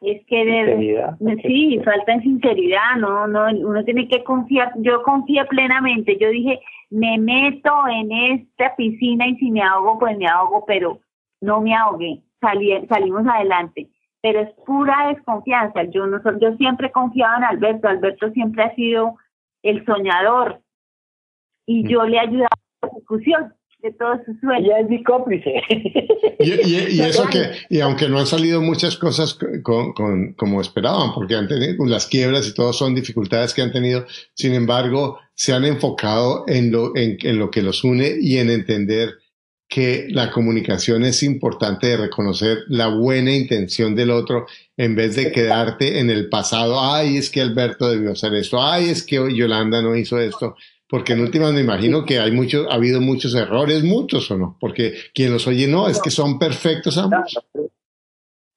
Es 0.00 0.24
que 0.26 0.44
de, 0.44 1.42
sí, 1.42 1.80
falta 1.84 2.12
de 2.14 2.22
sinceridad, 2.22 2.96
no, 2.98 3.26
no, 3.26 3.46
uno 3.46 3.84
tiene 3.84 4.06
que 4.06 4.22
confiar. 4.22 4.72
Yo 4.76 5.02
confié 5.02 5.44
plenamente. 5.46 6.16
Yo 6.20 6.28
dije, 6.28 6.60
me 6.90 7.18
meto 7.18 7.72
en 7.88 8.12
esta 8.12 8.76
piscina 8.76 9.26
y 9.26 9.36
si 9.36 9.50
me 9.50 9.62
ahogo, 9.62 9.98
pues 9.98 10.16
me 10.16 10.28
ahogo, 10.28 10.64
pero 10.66 11.00
no 11.40 11.60
me 11.60 11.74
ahogué 11.74 12.22
salimos 12.40 13.26
adelante. 13.26 13.88
Pero 14.20 14.40
es 14.40 14.50
pura 14.66 15.08
desconfianza. 15.14 15.84
Yo, 15.84 16.06
no, 16.06 16.20
yo 16.40 16.56
siempre 16.56 16.88
he 16.88 16.92
confiado 16.92 17.38
en 17.38 17.44
Alberto. 17.44 17.88
Alberto 17.88 18.30
siempre 18.32 18.64
ha 18.64 18.74
sido 18.74 19.16
el 19.62 19.84
soñador 19.84 20.60
y 21.66 21.84
mm. 21.84 21.88
yo 21.88 22.04
le 22.04 22.16
he 22.16 22.20
ayudado 22.20 22.48
a 22.82 22.86
la 22.86 22.92
ejecución 22.92 23.54
de 23.80 23.92
todos 23.92 24.18
sus 24.26 24.40
sueños. 24.40 24.68
Ya 24.68 24.78
es 24.80 24.88
mi 24.88 25.02
cómplice. 25.02 25.62
Y, 26.40 27.00
eso 27.00 27.26
que, 27.28 27.50
y 27.68 27.80
aunque 27.80 28.08
no 28.08 28.20
han 28.20 28.26
salido 28.26 28.60
muchas 28.60 28.96
cosas 28.96 29.36
con, 29.64 29.92
con, 29.92 30.34
como 30.34 30.60
esperaban, 30.60 31.12
porque 31.12 31.34
han 31.34 31.48
tenido 31.48 31.84
las 31.84 32.06
quiebras 32.06 32.46
y 32.46 32.54
todo 32.54 32.72
son 32.72 32.94
dificultades 32.94 33.52
que 33.52 33.62
han 33.62 33.72
tenido, 33.72 34.06
sin 34.34 34.54
embargo, 34.54 35.18
se 35.34 35.52
han 35.52 35.64
enfocado 35.64 36.44
en 36.46 36.70
lo, 36.70 36.96
en, 36.96 37.18
en 37.22 37.38
lo 37.40 37.50
que 37.50 37.62
los 37.62 37.82
une 37.82 38.14
y 38.20 38.38
en 38.38 38.50
entender 38.50 39.14
que 39.68 40.06
la 40.08 40.30
comunicación 40.30 41.04
es 41.04 41.22
importante 41.22 41.88
de 41.88 41.96
reconocer 41.98 42.58
la 42.68 42.88
buena 42.88 43.34
intención 43.34 43.94
del 43.94 44.10
otro 44.10 44.46
en 44.76 44.96
vez 44.96 45.14
de 45.14 45.30
quedarte 45.30 46.00
en 46.00 46.08
el 46.08 46.30
pasado, 46.30 46.80
ay, 46.80 47.18
es 47.18 47.30
que 47.30 47.42
Alberto 47.42 47.90
debió 47.90 48.12
hacer 48.12 48.34
esto, 48.34 48.62
ay, 48.62 48.88
es 48.88 49.04
que 49.04 49.16
Yolanda 49.34 49.82
no 49.82 49.94
hizo 49.94 50.18
esto, 50.18 50.56
porque 50.88 51.12
en 51.12 51.20
últimas 51.20 51.52
me 51.52 51.60
imagino 51.60 52.06
que 52.06 52.18
hay 52.18 52.32
muchos, 52.32 52.66
ha 52.70 52.76
habido 52.76 53.02
muchos 53.02 53.34
errores, 53.34 53.84
muchos 53.84 54.30
o 54.30 54.38
no, 54.38 54.56
porque 54.58 54.94
quien 55.14 55.32
los 55.32 55.46
oye 55.46 55.68
no, 55.68 55.88
es 55.88 56.00
que 56.00 56.10
son 56.10 56.38
perfectos 56.38 56.96
ambos. 56.96 57.38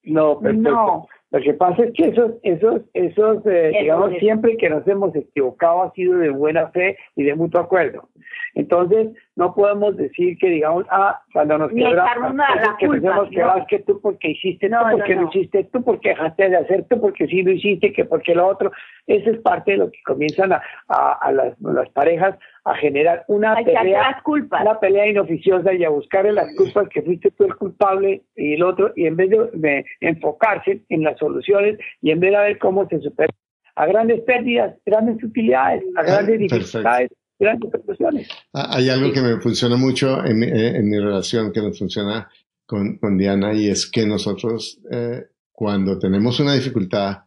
No, 0.04 0.40
perfecto. 0.40 0.72
No. 0.72 1.08
Lo 1.32 1.40
que 1.40 1.54
pasa 1.54 1.84
es 1.84 1.94
que 1.94 2.10
esos, 2.10 2.32
esos, 2.44 2.82
esos, 2.94 3.46
eh, 3.46 3.72
digamos, 3.80 4.12
siempre 4.20 4.58
que 4.58 4.70
nos 4.70 4.86
hemos 4.86 5.16
equivocado 5.16 5.84
ha 5.84 5.92
sido 5.94 6.18
de 6.18 6.30
buena 6.30 6.68
fe 6.72 6.98
y 7.16 7.24
de 7.24 7.36
mutuo 7.36 7.62
acuerdo. 7.62 8.10
Entonces, 8.54 9.10
no 9.36 9.54
podemos 9.54 9.96
decir 9.98 10.38
que, 10.38 10.50
digamos, 10.50 10.86
ah, 10.90 11.22
cuando 11.34 11.58
nos 11.58 11.72
quebramos, 11.72 12.36
que 12.80 12.88
pensemos 12.88 13.30
que 13.30 13.44
vas 13.44 13.66
que 13.68 13.80
tú 13.80 14.00
porque 14.02 14.32
hiciste, 14.32 14.70
tú 14.70 14.76
porque 14.92 15.16
no, 15.16 15.30
hiciste, 15.30 15.64
tú 15.66 15.84
porque 15.84 16.10
dejaste 16.10 16.50
de 16.50 16.58
hacer, 16.58 16.86
tú 16.90 17.00
porque 17.00 17.28
sí 17.28 17.42
lo 17.44 17.52
hiciste, 17.52 17.94
que 17.94 18.06
porque 18.06 18.36
lo 18.36 18.48
otro. 18.48 18.72
Eso 19.08 19.30
es 19.32 19.40
parte 19.40 19.72
de 19.72 19.78
lo 19.78 19.92
que 19.92 20.00
comienzan 20.06 20.54
a, 20.54 20.62
a, 20.88 21.32
las, 21.32 21.60
las 21.62 21.90
parejas 21.90 22.38
a 22.64 22.76
generar 22.76 23.26
una 23.28 23.56
pelea, 23.56 24.22
una 24.26 24.80
pelea 24.80 25.08
inoficiosa 25.08 25.74
y 25.74 25.84
a 25.84 25.90
buscarle 25.90 26.34
las 26.34 26.56
culpas 26.56 26.88
que 26.90 27.02
fuiste 27.02 27.32
tú 27.32 27.46
el 27.46 27.56
culpable 27.56 28.22
y 28.36 28.54
el 28.54 28.64
otro, 28.64 28.92
y 28.96 29.06
en 29.06 29.16
vez 29.16 29.30
de, 29.30 29.86
enfocarse 30.00 30.82
en 30.90 31.04
las 31.04 31.18
soluciones 31.18 31.78
y 32.02 32.12
en 32.12 32.20
vez 32.20 32.32
de 32.32 32.38
ver 32.38 32.58
cómo 32.60 32.88
se 32.88 33.00
supera 33.00 33.34
a 33.76 33.86
grandes 33.86 34.22
pérdidas, 34.22 34.76
grandes 34.86 35.24
utilidades, 35.24 35.84
a 35.96 36.04
grandes 36.04 36.40
dificultades, 36.40 37.10
grandes. 37.42 38.28
Ah, 38.54 38.78
hay 38.78 38.90
algo 38.90 39.12
que 39.12 39.22
me 39.22 39.42
funciona 39.42 39.76
mucho 39.76 40.24
en 40.24 40.40
mi, 40.40 40.46
eh, 40.46 40.78
en 40.78 40.90
mi 40.90 40.98
relación, 40.98 41.52
que 41.52 41.62
nos 41.62 41.78
funciona 41.78 42.30
con, 42.66 42.98
con, 42.98 43.18
Diana, 43.18 43.54
y 43.54 43.68
es 43.68 43.86
que 43.86 44.06
nosotros, 44.06 44.80
eh, 44.90 45.26
cuando 45.52 46.00
tenemos 46.00 46.40
una 46.40 46.54
dificultad, 46.54 47.26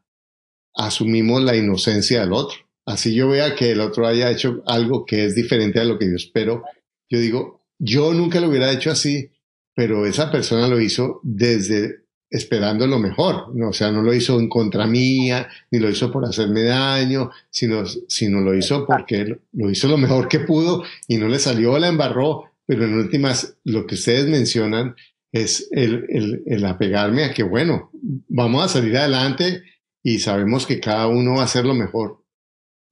asumimos 0.75 1.43
la 1.43 1.55
inocencia 1.55 2.21
del 2.21 2.33
otro 2.33 2.65
así 2.87 3.15
yo 3.15 3.29
vea 3.29 3.55
que 3.55 3.73
el 3.73 3.81
otro 3.81 4.07
haya 4.07 4.31
hecho 4.31 4.63
algo 4.67 5.05
que 5.05 5.25
es 5.25 5.35
diferente 5.35 5.81
a 5.81 5.85
lo 5.85 5.99
que 5.99 6.09
yo 6.09 6.17
espero, 6.17 6.65
yo 7.09 7.19
digo, 7.19 7.67
yo 7.79 8.13
nunca 8.13 8.41
lo 8.41 8.49
hubiera 8.49 8.73
hecho 8.73 8.91
así, 8.91 9.31
pero 9.75 10.07
esa 10.07 10.31
persona 10.31 10.69
lo 10.69 10.81
hizo 10.81 11.21
desde 11.23 12.04
esperando 12.35 12.85
lo 12.89 12.99
mejor, 12.99 13.55
¿no? 13.55 13.69
o 13.69 13.73
sea, 13.73 13.93
no 13.93 14.03
lo 14.03 14.13
hizo 14.13 14.41
en 14.41 14.49
contra 14.49 14.89
mía, 14.89 15.49
ni 15.71 15.79
lo 15.79 15.89
hizo 15.89 16.11
por 16.11 16.25
hacerme 16.25 16.65
daño, 16.65 17.31
sino, 17.49 17.85
sino 17.87 18.41
lo 18.41 18.57
hizo 18.57 18.85
porque 18.87 19.39
lo 19.53 19.71
hizo 19.71 19.87
lo 19.87 19.97
mejor 19.97 20.27
que 20.27 20.41
pudo 20.41 20.83
y 21.07 21.17
no 21.17 21.29
le 21.29 21.39
salió, 21.39 21.79
la 21.79 21.87
embarró, 21.87 22.51
pero 22.67 22.87
en 22.87 22.99
últimas, 22.99 23.57
lo 23.63 23.87
que 23.87 23.95
ustedes 23.95 24.27
mencionan 24.27 24.97
es 25.31 25.69
el, 25.71 26.07
el, 26.09 26.43
el 26.47 26.65
apegarme 26.65 27.23
a 27.23 27.33
que, 27.33 27.45
bueno, 27.45 27.91
vamos 28.29 28.65
a 28.65 28.69
salir 28.69 28.97
adelante 28.97 29.63
y 30.03 30.19
sabemos 30.19 30.67
que 30.67 30.81
cada 30.81 31.07
uno 31.07 31.35
va 31.35 31.43
a 31.43 31.45
hacer 31.45 31.65
lo 31.65 31.75
mejor 31.75 32.25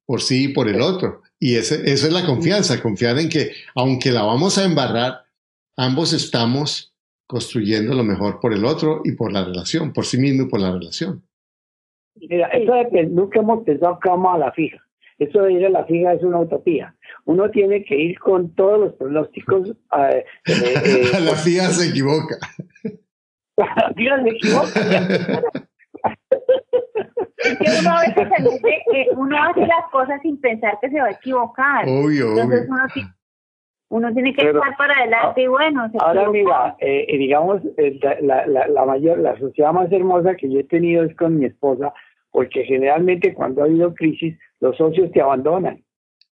por 0.06 0.22
sí 0.22 0.44
y 0.44 0.48
por 0.48 0.68
el 0.68 0.80
otro. 0.80 1.22
Y 1.40 1.56
ese, 1.56 1.82
eso 1.90 2.06
es 2.06 2.12
la 2.12 2.24
confianza, 2.24 2.80
confiar 2.80 3.18
en 3.18 3.28
que 3.28 3.50
aunque 3.74 4.12
la 4.12 4.22
vamos 4.22 4.56
a 4.56 4.64
embarrar, 4.64 5.24
ambos 5.76 6.12
estamos 6.12 6.91
construyendo 7.32 7.94
lo 7.94 8.04
mejor 8.04 8.38
por 8.40 8.52
el 8.52 8.66
otro 8.66 9.00
y 9.04 9.12
por 9.12 9.32
la 9.32 9.42
relación, 9.42 9.94
por 9.94 10.04
sí 10.04 10.18
mismo 10.18 10.42
y 10.42 10.48
por 10.50 10.60
la 10.60 10.70
relación. 10.70 11.22
Mira, 12.14 12.48
eso 12.48 12.74
de 12.74 12.90
que 12.90 13.04
nunca 13.04 13.40
hemos 13.40 13.64
pensado 13.64 13.98
que 13.98 14.10
vamos 14.10 14.34
a 14.34 14.38
la 14.38 14.52
fija. 14.52 14.76
Eso 15.18 15.40
de 15.40 15.54
ir 15.54 15.64
a 15.64 15.70
la 15.70 15.86
fija 15.86 16.12
es 16.12 16.22
una 16.22 16.40
utopía. 16.40 16.94
Uno 17.24 17.50
tiene 17.50 17.84
que 17.84 17.96
ir 17.96 18.18
con 18.18 18.54
todos 18.54 18.80
los 18.80 18.92
pronósticos. 18.96 19.70
Eh, 19.70 20.26
eh, 20.44 20.44
la 21.24 21.34
fija 21.36 21.70
se 21.70 21.88
equivoca. 21.88 22.36
la 23.56 23.92
fija 23.96 24.22
se 24.22 24.28
equivoca. 24.28 24.80
uno 27.80 27.90
a 27.90 28.00
veces 28.02 28.28
eh, 28.94 29.06
uno 29.16 29.42
hace 29.42 29.60
las 29.60 29.90
cosas 29.90 30.20
sin 30.20 30.38
pensar 30.38 30.76
que 30.82 30.90
se 30.90 31.00
va 31.00 31.06
a 31.06 31.12
equivocar. 31.12 31.88
Entonces 31.88 32.68
uno, 32.68 32.86
tiene 34.14 34.34
que 34.34 34.48
estar 34.48 34.76
para 34.76 34.94
adelante 34.94 35.42
y 35.42 35.46
bueno. 35.46 35.90
ahora 35.98 36.30
mira, 36.30 36.76
eh, 36.80 37.04
eh, 37.08 37.18
digamos, 37.18 37.60
la, 38.22 38.46
la, 38.46 38.66
la, 38.66 38.84
mayor, 38.86 39.18
la 39.18 39.38
sociedad 39.38 39.72
más 39.72 39.92
hermosa 39.92 40.34
que 40.34 40.50
yo 40.50 40.60
he 40.60 40.64
tenido 40.64 41.04
es 41.04 41.14
con 41.16 41.38
mi 41.38 41.44
esposa, 41.44 41.92
porque 42.30 42.64
generalmente 42.64 43.34
cuando 43.34 43.62
ha 43.62 43.66
habido 43.66 43.94
crisis, 43.94 44.38
los 44.60 44.76
socios 44.76 45.10
te 45.12 45.20
abandonan. 45.20 45.82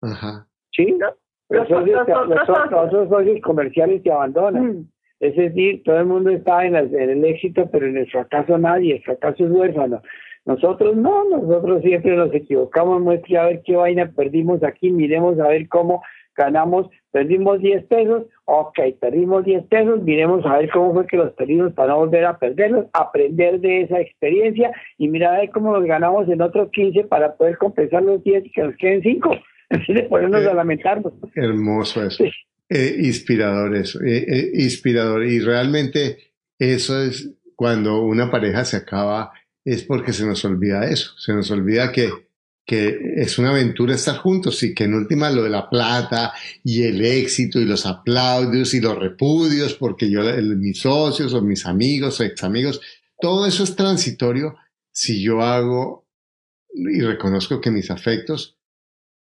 Ajá. 0.02 0.48
¿Sí? 0.72 0.98
Los, 1.50 1.67
socios, 1.67 2.08
los, 2.08 3.10
socios 3.10 3.41
comerciales 3.41 4.04
te 4.04 4.12
abandonan. 4.12 4.63
Mm. 4.63 4.89
Es 5.19 5.36
decir, 5.36 5.84
todo 5.84 6.00
el 6.00 6.06
mundo 6.06 6.30
está 6.30 6.65
en, 6.65 6.76
en, 6.76 7.10
el 7.10 7.26
éxito, 7.26 7.67
pero 7.69 7.88
en 7.88 7.98
el 7.98 8.10
fracaso 8.10 8.58
nadie, 8.58 8.95
el 8.95 9.04
fracaso 9.04 9.45
es 9.45 9.52
huérfano. 9.52 10.02
Nosotros 10.45 10.95
no, 10.95 11.26
nosotros 11.26 11.82
siempre 11.82 12.15
nos 12.15 12.34
equivocamos, 12.34 13.02
muestre 13.02 13.38
a 13.38 13.45
ver 13.45 13.62
qué 13.65 13.76
vaina 13.76 14.10
perdimos 14.15 14.63
aquí, 14.63 14.89
miremos 14.89 15.38
a 15.39 15.50
ver 15.50 15.67
cómo 15.67 16.02
ganamos, 16.39 16.88
perdimos 17.12 17.60
10 17.60 17.86
pesos, 17.86 18.23
ok, 18.45 18.80
perdimos 18.99 19.43
10 19.43 19.65
pesos, 19.65 20.02
miremos 20.02 20.45
a 20.45 20.58
ver 20.58 20.69
cómo 20.71 20.93
fue 20.93 21.06
que 21.06 21.17
los 21.17 21.34
perdimos 21.34 21.73
para 21.73 21.89
no 21.89 21.97
volver 21.97 22.25
a 22.25 22.39
perderlos, 22.39 22.86
aprender 22.93 23.60
de 23.60 23.82
esa 23.82 23.99
experiencia 23.99 24.72
y 24.97 25.09
mirar 25.09 25.36
a 25.36 25.39
ver 25.41 25.49
cómo 25.51 25.76
los 25.76 25.86
ganamos 25.86 26.30
en 26.30 26.41
otros 26.41 26.72
15 26.72 27.03
para 27.03 27.36
poder 27.36 27.57
compensar 27.57 28.03
los 28.03 28.24
10 28.24 28.45
y 28.45 28.51
que 28.51 28.64
nos 28.64 28.76
queden 28.78 29.03
5, 29.03 29.32
así 29.72 29.93
de 29.93 30.03
ponernos 30.03 30.45
a 30.47 30.53
lamentarnos. 30.53 31.14
Hermoso 31.36 32.05
eso. 32.05 32.24
Eh, 32.70 32.95
inspirador 32.99 33.76
eso, 33.76 33.99
eh, 34.01 34.26
eh, 34.28 34.51
inspirador. 34.53 35.26
Y 35.26 35.39
realmente 35.39 36.18
eso 36.57 37.01
es 37.01 37.36
cuando 37.55 38.01
una 38.03 38.32
pareja 38.32 38.64
se 38.64 38.78
acaba 38.78 39.34
es 39.66 39.84
porque 39.84 40.14
se 40.14 40.26
nos 40.26 40.45
olvida 40.45 40.89
eso, 40.89 41.11
se 41.18 41.34
nos 41.34 41.51
olvida 41.51 41.91
que, 41.91 42.09
que 42.70 42.99
es 43.15 43.39
una 43.39 43.49
aventura 43.49 43.95
estar 43.95 44.17
juntos 44.17 44.61
y 44.61 44.76
que 44.76 44.84
en 44.84 44.93
última 44.93 45.32
lo 45.32 45.41
de 45.41 45.49
la 45.49 45.67
plata 45.67 46.34
y 46.63 46.84
el 46.84 47.03
éxito 47.03 47.59
y 47.59 47.65
los 47.65 47.88
aplaudios 47.88 48.76
y 48.76 48.80
los 48.80 48.95
repudios, 48.95 49.74
porque 49.74 50.07
yo, 50.07 50.22
mis 50.55 50.82
socios 50.82 51.34
o 51.34 51.41
mis 51.41 51.65
amigos 51.65 52.20
o 52.20 52.24
ex 52.24 52.43
amigos, 52.43 52.80
todo 53.20 53.47
eso 53.47 53.63
es 53.63 53.76
transitorio 53.76 54.55
si 54.91 55.20
yo 55.20 55.41
hago 55.41 56.07
y 56.72 57.01
reconozco 57.01 57.59
que 57.59 57.72
mis 57.72 57.89
afectos 57.89 58.59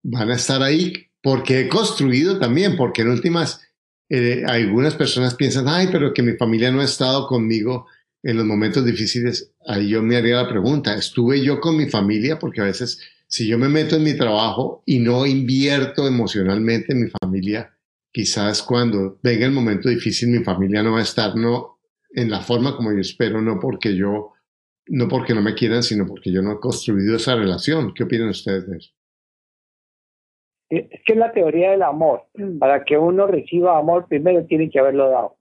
van 0.04 0.32
a 0.32 0.38
estar 0.38 0.64
ahí 0.64 1.12
porque 1.22 1.60
he 1.60 1.70
construido 1.70 2.40
también, 2.40 2.76
porque 2.76 3.04
en 3.04 3.10
últimas 3.10 3.62
eh, 4.10 4.44
algunas 4.48 4.96
personas 4.96 5.36
piensan, 5.36 5.68
ay, 5.68 5.90
pero 5.92 6.16
que 6.16 6.24
mi 6.24 6.34
familia 6.34 6.72
no 6.72 6.82
ha 6.82 6.86
estado 6.86 7.28
conmigo 7.28 7.86
en 8.24 8.38
los 8.38 8.46
momentos 8.48 8.84
difíciles, 8.84 9.52
ahí 9.68 9.90
yo 9.90 10.02
me 10.02 10.16
haría 10.16 10.38
la 10.38 10.50
pregunta, 10.50 10.96
¿estuve 10.96 11.44
yo 11.44 11.60
con 11.60 11.78
mi 11.78 11.86
familia? 11.86 12.40
Porque 12.40 12.62
a 12.62 12.64
veces 12.64 13.00
Si 13.28 13.48
yo 13.48 13.58
me 13.58 13.70
meto 13.70 13.96
en 13.96 14.04
mi 14.04 14.16
trabajo 14.16 14.84
y 14.86 15.00
no 15.00 15.26
invierto 15.26 16.08
emocionalmente 16.08 16.94
en 16.94 17.04
mi 17.04 17.10
familia, 17.10 17.76
quizás 18.12 18.62
cuando 18.64 19.20
venga 19.24 19.46
el 19.46 19.52
momento 19.52 19.90
difícil 19.90 20.30
mi 20.30 20.44
familia 20.44 20.84
no 20.84 20.94
va 20.94 21.00
a 21.00 21.04
estar 21.04 21.36
no 21.36 21.80
en 22.12 22.32
la 22.32 22.42
forma 22.42 22.76
como 22.76 22.94
yo 22.94 23.00
espero, 23.00 23.42
no 23.42 23.60
porque 23.60 23.96
yo 23.96 24.32
no 24.88 25.08
porque 25.08 25.34
no 25.34 25.42
me 25.42 25.56
quieran, 25.56 25.84
sino 25.84 26.06
porque 26.06 26.32
yo 26.32 26.42
no 26.42 26.54
he 26.54 26.60
construido 26.60 27.16
esa 27.16 27.36
relación. 27.36 27.94
¿Qué 27.94 28.04
opinan 28.04 28.30
ustedes 28.30 28.68
de 28.68 28.78
eso? 28.78 28.92
Es 30.70 31.02
que 31.06 31.14
es 31.14 31.18
la 31.18 31.32
teoría 31.32 31.72
del 31.72 31.84
amor. 31.84 32.24
Para 32.60 32.84
que 32.84 32.98
uno 32.98 33.28
reciba 33.28 33.78
amor, 33.78 34.08
primero 34.08 34.46
tiene 34.46 34.70
que 34.70 34.80
haberlo 34.80 35.10
dado. 35.10 35.38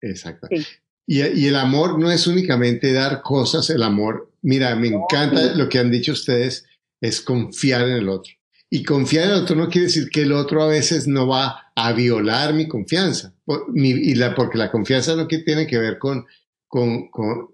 Exacto. 0.00 0.48
Y, 0.50 1.22
y, 1.22 1.46
el 1.46 1.56
amor 1.56 1.98
no 1.98 2.10
es 2.10 2.26
únicamente 2.26 2.92
dar 2.92 3.22
cosas, 3.22 3.70
el 3.70 3.82
amor, 3.82 4.30
mira, 4.42 4.76
me 4.76 4.88
encanta 4.88 5.54
lo 5.56 5.68
que 5.68 5.78
han 5.78 5.90
dicho 5.90 6.12
ustedes, 6.12 6.67
es 7.00 7.20
confiar 7.20 7.88
en 7.88 7.96
el 7.96 8.08
otro. 8.08 8.32
Y 8.70 8.82
confiar 8.82 9.24
en 9.24 9.30
el 9.30 9.42
otro 9.42 9.56
no 9.56 9.68
quiere 9.68 9.86
decir 9.86 10.10
que 10.10 10.22
el 10.22 10.32
otro 10.32 10.62
a 10.62 10.68
veces 10.68 11.06
no 11.06 11.26
va 11.26 11.72
a 11.74 11.92
violar 11.92 12.54
mi 12.54 12.68
confianza. 12.68 13.34
y 13.74 14.14
la, 14.14 14.34
porque 14.34 14.58
la 14.58 14.70
confianza 14.70 15.16
no 15.16 15.26
tiene 15.26 15.66
que 15.66 15.78
ver 15.78 15.98
con 15.98 16.26
con, 16.68 17.08
con 17.08 17.48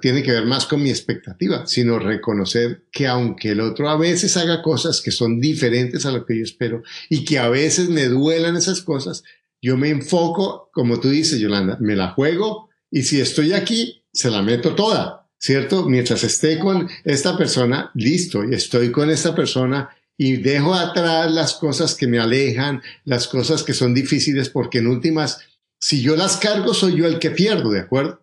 tiene 0.00 0.22
que 0.22 0.30
ver 0.30 0.46
más 0.46 0.64
con 0.66 0.82
mi 0.82 0.90
expectativa, 0.90 1.66
sino 1.66 1.98
reconocer 1.98 2.84
que 2.92 3.08
aunque 3.08 3.50
el 3.50 3.60
otro 3.60 3.90
a 3.90 3.98
veces 3.98 4.36
haga 4.36 4.62
cosas 4.62 5.02
que 5.02 5.10
son 5.10 5.40
diferentes 5.40 6.06
a 6.06 6.12
lo 6.12 6.24
que 6.24 6.38
yo 6.38 6.44
espero 6.44 6.82
y 7.10 7.24
que 7.24 7.38
a 7.40 7.48
veces 7.48 7.88
me 7.88 8.06
duelan 8.06 8.56
esas 8.56 8.80
cosas, 8.80 9.24
yo 9.60 9.76
me 9.76 9.90
enfoco, 9.90 10.70
como 10.72 11.00
tú 11.00 11.10
dices, 11.10 11.40
Yolanda, 11.40 11.78
me 11.80 11.96
la 11.96 12.12
juego 12.12 12.68
y 12.92 13.02
si 13.02 13.20
estoy 13.20 13.52
aquí, 13.52 14.04
se 14.12 14.30
la 14.30 14.40
meto 14.40 14.76
toda, 14.76 15.17
¿cierto? 15.38 15.84
Mientras 15.84 16.24
esté 16.24 16.58
con 16.58 16.88
esta 17.04 17.36
persona, 17.36 17.90
listo, 17.94 18.44
y 18.44 18.54
estoy 18.54 18.90
con 18.92 19.10
esta 19.10 19.34
persona 19.34 19.90
y 20.16 20.36
dejo 20.36 20.74
atrás 20.74 21.30
las 21.30 21.54
cosas 21.54 21.96
que 21.96 22.08
me 22.08 22.18
alejan, 22.18 22.82
las 23.04 23.28
cosas 23.28 23.62
que 23.62 23.72
son 23.72 23.94
difíciles, 23.94 24.50
porque 24.50 24.78
en 24.78 24.88
últimas, 24.88 25.60
si 25.78 26.02
yo 26.02 26.16
las 26.16 26.36
cargo, 26.36 26.74
soy 26.74 26.96
yo 26.96 27.06
el 27.06 27.18
que 27.20 27.30
pierdo, 27.30 27.70
¿de 27.70 27.80
acuerdo? 27.80 28.20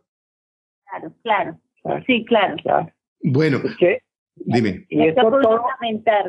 claro, 1.24 1.59
Sí, 2.05 2.26
claro. 2.26 2.55
Bueno, 3.22 3.59
dime. 4.36 4.86
Y 4.89 5.07
esto, 5.07 5.22
todo, 5.22 5.66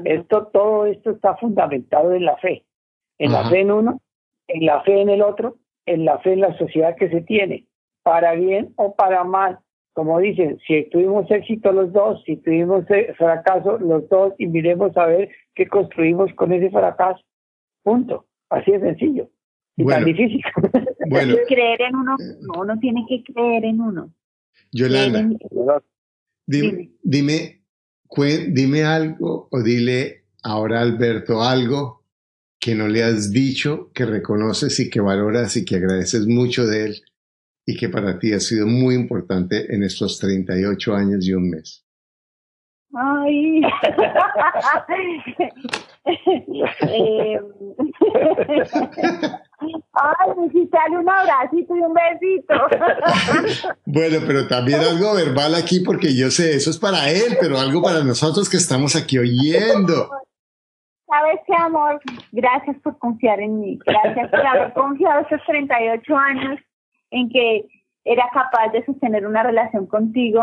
esto, 0.05 0.47
todo 0.53 0.87
esto 0.87 1.11
está 1.11 1.37
fundamentado 1.37 2.13
en 2.13 2.25
la 2.25 2.37
fe. 2.37 2.65
En 3.19 3.33
la 3.33 3.49
fe 3.49 3.61
en 3.61 3.73
uno, 3.73 4.03
en 4.49 4.67
la 4.67 4.83
fe 4.83 5.01
en 5.01 5.09
el 5.09 5.23
otro, 5.23 5.57
en 5.87 6.05
la 6.05 6.19
fe 6.19 6.35
en 6.35 6.41
la 6.41 6.57
sociedad 6.59 6.95
que 6.97 7.09
se 7.09 7.23
tiene, 7.23 7.67
para 8.03 8.35
bien 8.35 8.75
o 8.77 8.95
para 8.95 9.25
mal. 9.25 9.59
Como 9.97 10.21
dicen, 10.21 10.59
si 10.67 10.91
tuvimos 10.91 11.25
éxito 11.31 11.73
los 11.73 11.91
dos, 11.91 12.23
si 12.27 12.37
tuvimos 12.37 12.85
fracaso 13.17 13.79
los 13.79 14.07
dos, 14.11 14.35
y 14.37 14.47
miremos 14.47 14.95
a 14.95 15.07
ver 15.07 15.31
qué 15.55 15.67
construimos 15.67 16.31
con 16.35 16.53
ese 16.53 16.69
fracaso. 16.69 17.25
Punto. 17.83 18.27
Así 18.51 18.73
de 18.73 18.81
sencillo. 18.81 19.31
Y 19.75 19.87
tan 19.87 20.05
difícil. 20.05 20.43
Bueno. 21.09 21.37
creer 21.47 21.81
en 21.83 21.95
uno, 21.95 22.17
uno 22.59 22.79
tiene 22.81 23.07
que 23.09 23.23
creer 23.33 23.65
en 23.65 23.81
uno. 23.81 24.13
Yolanda, 24.73 25.31
dime, 26.45 26.91
dime, 27.01 27.63
dime 28.49 28.83
algo 28.83 29.49
o 29.53 29.63
dile 29.63 30.25
ahora 30.43 30.81
Alberto 30.81 31.43
algo 31.43 32.03
que 32.59 32.75
no 32.75 32.89
le 32.89 33.05
has 33.05 33.31
dicho, 33.31 33.93
que 33.95 34.05
reconoces 34.05 34.81
y 34.81 34.91
que 34.91 35.01
valoras 35.01 35.57
y 35.57 35.65
que 35.65 35.77
agradeces 35.77 36.27
mucho 36.27 36.67
de 36.67 36.87
él 36.87 37.03
y 37.67 37.77
que 37.77 37.89
para 37.89 38.19
ti 38.19 38.33
ha 38.33 38.41
sido 38.41 38.67
muy 38.67 38.95
importante 38.95 39.75
en 39.75 39.83
estos 39.83 40.19
38 40.21 40.95
años 40.95 41.27
y 41.27 41.35
un 41.35 41.51
mes. 41.51 41.85
Ay. 42.95 43.61
eh, 46.89 47.41
Ay, 49.93 50.31
necesitarle 50.39 50.99
un 50.99 51.09
abracito 51.09 51.77
y 51.77 51.81
un 51.81 51.95
besito. 51.95 52.55
bueno, 53.87 54.19
pero 54.27 54.47
también 54.47 54.81
algo 54.91 55.15
verbal 55.15 55.55
aquí, 55.55 55.81
porque 55.81 56.15
yo 56.17 56.31
sé, 56.31 56.55
eso 56.55 56.71
es 56.71 56.79
para 56.79 57.11
él, 57.11 57.37
pero 57.41 57.59
algo 57.59 57.83
para 57.83 58.05
nosotros 58.05 58.49
que 58.49 58.59
estamos 58.59 58.95
aquí 58.95 59.19
oyendo. 59.19 60.09
¿Sabes 61.07 61.41
qué, 61.47 61.55
amor? 61.59 62.01
Gracias 62.33 62.77
por 62.83 62.99
confiar 62.99 63.41
en 63.41 63.61
mí. 63.61 63.79
Gracias 63.87 64.31
por 64.31 64.47
haber 64.47 64.73
confiado 64.73 65.23
estos 65.23 65.41
38 65.47 66.17
años 66.17 66.61
en 67.11 67.29
que 67.29 67.67
era 68.05 68.25
capaz 68.33 68.73
de 68.73 68.85
sostener 68.85 69.27
una 69.27 69.43
relación 69.43 69.87
contigo, 69.87 70.41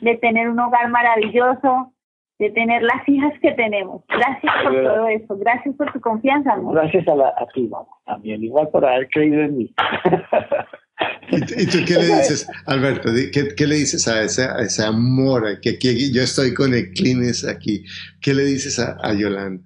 de 0.00 0.16
tener 0.16 0.48
un 0.48 0.58
hogar 0.58 0.88
maravilloso, 0.90 1.92
de 2.38 2.50
tener 2.50 2.82
las 2.82 3.08
hijas 3.08 3.32
que 3.40 3.52
tenemos. 3.52 4.02
Gracias 4.08 4.52
por 4.64 4.82
todo 4.82 5.08
eso. 5.08 5.36
Gracias 5.38 5.74
por 5.76 5.92
tu 5.92 6.00
confianza, 6.00 6.54
amor. 6.54 6.74
Gracias 6.74 7.06
a, 7.06 7.14
la, 7.14 7.28
a 7.28 7.46
ti, 7.54 7.68
mamá. 7.68 7.86
También, 8.04 8.42
igual 8.42 8.68
por 8.70 8.84
haber 8.84 9.08
creído 9.10 9.42
en 9.42 9.56
mí. 9.56 9.74
¿Y, 11.30 11.66
tú 11.66 11.78
qué 11.86 11.94
le 11.94 12.06
dices, 12.06 12.48
Alberto? 12.66 13.10
¿Qué, 13.32 13.54
qué 13.56 13.66
le 13.66 13.76
dices 13.76 14.06
a 14.08 14.22
ese, 14.22 14.44
a 14.44 14.58
ese 14.58 14.84
amor? 14.84 15.60
Que, 15.60 15.78
yo 16.12 16.22
estoy 16.22 16.52
con 16.52 16.74
el 16.74 16.92
Clines 16.92 17.46
aquí. 17.46 17.84
¿Qué 18.20 18.34
le 18.34 18.42
dices 18.42 18.78
a, 18.78 18.96
a 19.02 19.12
Yolanda? 19.14 19.62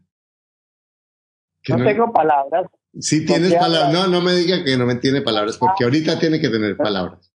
No, 1.69 1.85
tengo 1.85 2.13
palabras. 2.13 2.67
Sí 2.99 3.25
tienes 3.27 3.55
palabras. 3.55 3.93
No, 3.93 4.07
no 4.07 4.21
me 4.21 4.33
diga 4.33 4.65
que 4.65 4.77
no 4.77 4.87
me 4.87 4.97
tiene 4.97 5.23
palabras, 5.23 5.57
porque 5.59 5.85
ahorita 5.85 6.19
tiene 6.19 6.41
que 6.41 6.49
tener 6.49 6.77
palabras. 6.77 7.33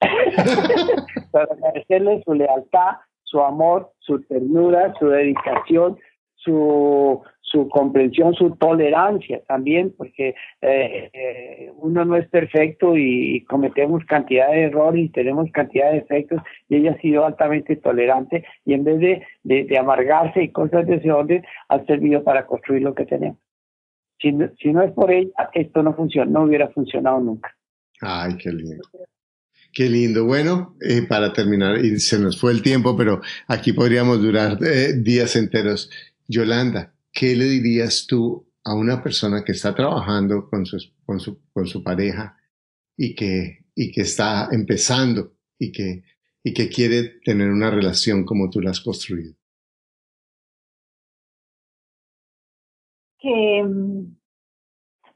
Para 1.32 1.52
agradecerle 1.52 2.22
su 2.24 2.34
lealtad, 2.34 2.96
su 3.24 3.40
amor, 3.40 3.92
su 4.00 4.20
ternura, 4.22 4.94
su 4.98 5.08
dedicación, 5.08 5.98
su, 6.36 7.22
su 7.52 7.68
comprensión, 7.68 8.34
su 8.34 8.56
tolerancia 8.56 9.42
también, 9.46 9.94
porque 9.96 10.34
eh, 10.62 11.10
eh, 11.12 11.72
uno 11.76 12.04
no 12.04 12.16
es 12.16 12.28
perfecto 12.28 12.96
y, 12.96 13.44
cometemos 13.44 14.04
cantidad 14.06 14.50
de 14.50 14.64
errores 14.64 15.04
y 15.04 15.08
tenemos 15.10 15.50
cantidad 15.52 15.90
de 15.90 16.00
defectos 16.00 16.40
y 16.68 16.76
ella 16.76 16.92
ha 16.92 17.00
sido 17.00 17.26
altamente 17.26 17.76
tolerante 17.76 18.44
y 18.64 18.74
en 18.74 18.84
vez 18.84 19.00
de, 19.00 19.64
de, 19.64 19.78
amargarse 19.78 20.42
y 20.42 20.50
cosas 20.50 20.86
de 20.86 20.96
ese 20.96 21.12
orden, 21.12 21.44
ha 21.68 21.84
servido 21.84 22.24
para 22.24 22.46
construir 22.46 22.82
lo 22.82 22.94
que 22.94 23.04
tenemos. 23.04 23.38
Si 24.22 24.30
no, 24.32 24.48
si 24.60 24.72
no 24.72 24.82
es 24.82 24.92
por 24.92 25.10
ella, 25.10 25.32
esto 25.52 25.82
no 25.82 25.94
funciona, 25.94 26.30
no 26.30 26.44
hubiera 26.44 26.68
funcionado 26.68 27.20
nunca. 27.20 27.54
Ay, 28.00 28.36
qué 28.36 28.52
lindo. 28.52 28.82
Qué 29.72 29.88
lindo. 29.88 30.24
Bueno, 30.24 30.76
eh, 30.80 31.02
para 31.02 31.32
terminar, 31.32 31.84
y 31.84 31.98
se 31.98 32.18
nos 32.18 32.38
fue 32.38 32.52
el 32.52 32.62
tiempo, 32.62 32.96
pero 32.96 33.20
aquí 33.48 33.72
podríamos 33.72 34.22
durar 34.22 34.58
eh, 34.62 34.92
días 34.94 35.34
enteros. 35.34 35.90
Yolanda, 36.28 36.94
¿qué 37.12 37.34
le 37.34 37.46
dirías 37.46 38.06
tú 38.06 38.46
a 38.64 38.74
una 38.74 39.02
persona 39.02 39.42
que 39.44 39.52
está 39.52 39.74
trabajando 39.74 40.48
con 40.48 40.66
su, 40.66 40.78
con 41.04 41.18
su, 41.20 41.40
con 41.52 41.66
su 41.66 41.82
pareja 41.82 42.36
y 42.96 43.14
que, 43.14 43.64
y 43.74 43.90
que 43.90 44.02
está 44.02 44.48
empezando 44.52 45.34
y 45.58 45.72
que, 45.72 46.04
y 46.44 46.52
que 46.52 46.68
quiere 46.68 47.20
tener 47.24 47.50
una 47.50 47.70
relación 47.70 48.24
como 48.24 48.50
tú 48.50 48.60
la 48.60 48.70
has 48.70 48.80
construido? 48.80 49.34
Que, 53.22 53.64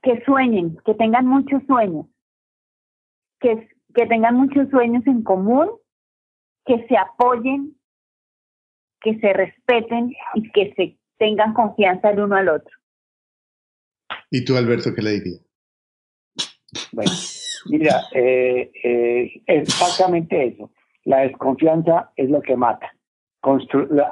que 0.03 0.25
sueñen, 0.25 0.77
que 0.85 0.95
tengan 0.95 1.27
muchos 1.27 1.61
sueños, 1.67 2.07
que 3.41 3.69
que 3.97 4.07
tengan 4.07 4.37
muchos 4.37 4.69
sueños 4.69 5.05
en 5.07 5.23
común, 5.23 5.71
que 6.67 6.87
se 6.87 6.97
apoyen, 6.99 7.75
que 9.01 9.19
se 9.19 9.33
respeten 9.33 10.15
y 10.35 10.53
que 10.53 10.75
se 10.75 10.99
tengan 11.17 11.55
confianza 11.55 12.11
el 12.11 12.21
uno 12.21 12.37
al 12.37 12.51
otro. 12.51 12.77
¿Y 14.31 14.45
tú, 14.45 14.57
Alberto, 14.57 14.91
qué 14.95 15.01
le 15.01 15.11
dirías? 15.13 15.41
Bueno, 16.93 17.11
mira, 17.71 18.03
eh, 18.13 18.71
eh, 18.85 19.43
exactamente 19.47 20.47
eso. 20.47 20.71
La 21.05 21.21
desconfianza 21.21 22.13
es 22.17 22.29
lo 22.29 22.43
que 22.43 22.55
mata. 22.55 22.93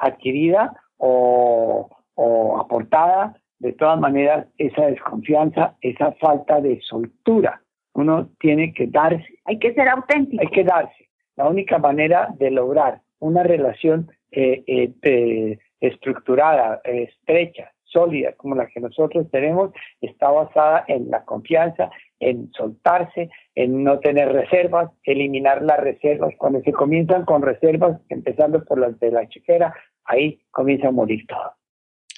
adquirida 0.01 0.81
o, 0.97 1.91
o 2.15 2.59
aportada, 2.59 3.39
de 3.65 3.73
todas 3.73 3.99
maneras, 3.99 4.47
esa 4.59 4.85
desconfianza, 4.87 5.75
esa 5.81 6.13
falta 6.13 6.61
de 6.61 6.83
soltura 6.83 7.63
uno 7.95 8.29
tiene 8.39 8.75
que 8.75 8.89
darse. 8.89 9.39
Hay 9.47 9.59
que 9.59 9.73
ser 9.73 9.89
auténtico. 9.89 10.43
Hay 10.43 10.49
que 10.49 10.65
darse. 10.65 11.09
La 11.37 11.49
única 11.49 11.79
manera 11.79 12.29
de 12.39 12.51
lograr 12.51 13.01
una 13.21 13.43
relación 13.43 14.11
eh, 14.33 14.93
eh, 15.01 15.59
estructurada, 15.81 16.83
estrecha, 16.85 17.73
sólida, 17.85 18.33
como 18.33 18.55
la 18.55 18.67
que 18.67 18.81
nosotros 18.81 19.31
tenemos, 19.31 19.71
está 20.03 20.31
basada 20.31 20.85
en 20.87 21.11
la 21.11 21.25
confianza, 21.25 21.91
en 22.21 22.51
soltarse, 22.53 23.31
en 23.55 23.83
no 23.83 23.99
tener 24.01 24.31
reservas, 24.31 24.91
eliminar 25.05 25.63
las 25.63 25.81
reservas. 25.81 26.35
Cuando 26.37 26.61
se 26.61 26.73
comienzan 26.73 27.25
con 27.25 27.41
reservas, 27.41 27.99
empezando 28.11 28.63
por 28.63 28.79
las 28.79 28.99
de 29.01 29.11
la 29.11 29.27
chequera, 29.27 29.73
ahí 30.05 30.41
comienza 30.51 30.89
a 30.89 30.93
morir 30.93 31.27
todo. 31.27 31.53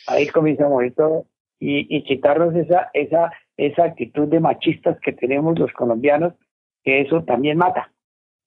Ahí 0.09 0.27
comienza 0.27 0.67
a 0.67 0.71
morir 0.71 0.95
todo 0.95 1.27
y, 1.59 1.95
y 1.95 2.05
quitarnos 2.05 2.55
esa, 2.55 2.91
esa 2.93 3.33
esa 3.57 3.85
actitud 3.85 4.29
de 4.29 4.41
machistas 4.41 4.99
que 5.01 5.13
tenemos 5.13 5.59
los 5.59 5.73
colombianos, 5.73 6.35
que 6.85 7.01
eso 7.01 7.25
también 7.25 7.59
mata. 7.59 7.93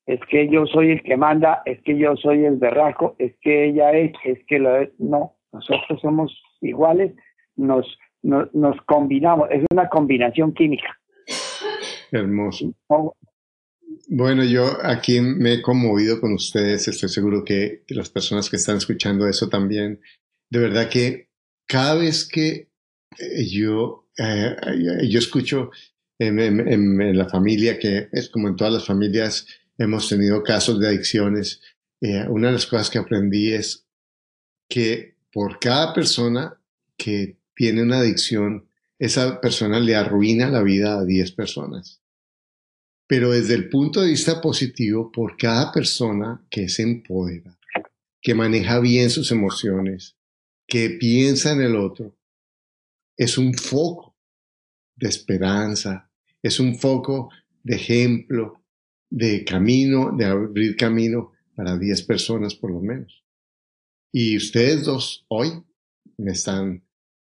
Es 0.05 0.19
que 0.29 0.49
yo 0.49 0.65
soy 0.65 0.91
el 0.91 1.03
que 1.03 1.17
manda, 1.17 1.61
es 1.65 1.81
que 1.83 1.97
yo 1.97 2.15
soy 2.15 2.45
el 2.45 2.57
berraco, 2.57 3.15
es 3.19 3.33
que 3.41 3.69
ella 3.69 3.91
es, 3.91 4.13
es 4.23 4.39
que 4.47 4.59
lo 4.59 4.77
es. 4.77 4.89
No, 4.97 5.37
Nosotros 5.51 5.99
somos 6.01 6.41
iguales, 6.61 7.13
nos, 7.55 7.85
nos, 8.21 8.53
nos 8.53 8.79
combinamos, 8.85 9.49
es 9.51 9.63
una 9.71 9.87
combinación 9.89 10.53
química. 10.53 10.99
Hermoso. 12.11 12.73
Bueno, 14.07 14.43
yo 14.43 14.65
aquí 14.83 15.19
me 15.21 15.55
he 15.55 15.61
conmovido 15.61 16.19
con 16.19 16.33
ustedes, 16.33 16.87
estoy 16.87 17.09
seguro 17.09 17.43
que 17.43 17.83
las 17.89 18.09
personas 18.09 18.49
que 18.49 18.55
están 18.55 18.77
escuchando 18.77 19.27
eso 19.27 19.49
también. 19.49 19.99
De 20.49 20.59
verdad 20.59 20.89
que 20.89 21.29
cada 21.67 21.95
vez 21.95 22.27
que 22.27 22.68
yo, 23.45 24.07
eh, 24.17 24.55
yo 25.07 25.19
escucho 25.19 25.71
en, 26.19 27.17
la 27.17 27.29
familia, 27.29 27.79
que 27.79 28.09
es 28.11 28.29
como 28.29 28.49
en 28.49 28.55
todas 28.55 28.73
las 28.73 28.85
familias, 28.85 29.47
hemos 29.77 30.09
tenido 30.09 30.43
casos 30.43 30.79
de 30.79 30.87
adicciones, 30.87 31.61
eh, 32.01 32.25
una 32.27 32.47
de 32.47 32.53
las 32.53 32.65
cosas 32.65 32.89
que 32.89 32.97
aprendí 32.97 33.53
es 33.53 33.85
que 34.69 35.15
por 35.31 35.59
cada 35.59 35.93
persona 35.93 36.59
que 36.97 37.37
tiene 37.55 37.83
una 37.83 37.99
adicción, 37.99 38.67
esa 38.99 39.39
persona 39.39 39.79
le 39.79 39.95
arruina 39.95 40.49
la 40.49 40.61
vida 40.61 40.99
a 40.99 41.05
10 41.05 41.31
personas. 41.31 42.01
Pero 43.07 43.31
desde 43.31 43.55
el 43.55 43.69
punto 43.69 44.01
de 44.01 44.09
vista 44.09 44.39
positivo, 44.39 45.11
por 45.11 45.35
cada 45.37 45.71
persona 45.71 46.45
que 46.49 46.69
se 46.69 46.83
empodera, 46.83 47.57
que 48.21 48.35
maneja 48.35 48.79
bien 48.79 49.09
sus 49.09 49.31
emociones, 49.31 50.15
que 50.67 50.91
piensa 50.91 51.53
en 51.53 51.61
el 51.61 51.75
otro, 51.75 52.15
es 53.19 53.37
un 53.37 53.53
foco 53.53 54.15
de 54.95 55.09
esperanza, 55.09 56.09
es 56.41 56.57
un 56.61 56.79
foco 56.79 57.29
de 57.63 57.75
ejemplo, 57.75 58.63
de 59.09 59.43
camino, 59.43 60.15
de 60.15 60.23
abrir 60.23 60.77
camino 60.77 61.33
para 61.53 61.77
10 61.77 62.03
personas 62.03 62.55
por 62.55 62.71
lo 62.71 62.79
menos. 62.79 63.25
Y 64.13 64.37
ustedes 64.37 64.85
dos 64.85 65.25
hoy 65.27 65.49
me 66.17 66.31
están 66.31 66.85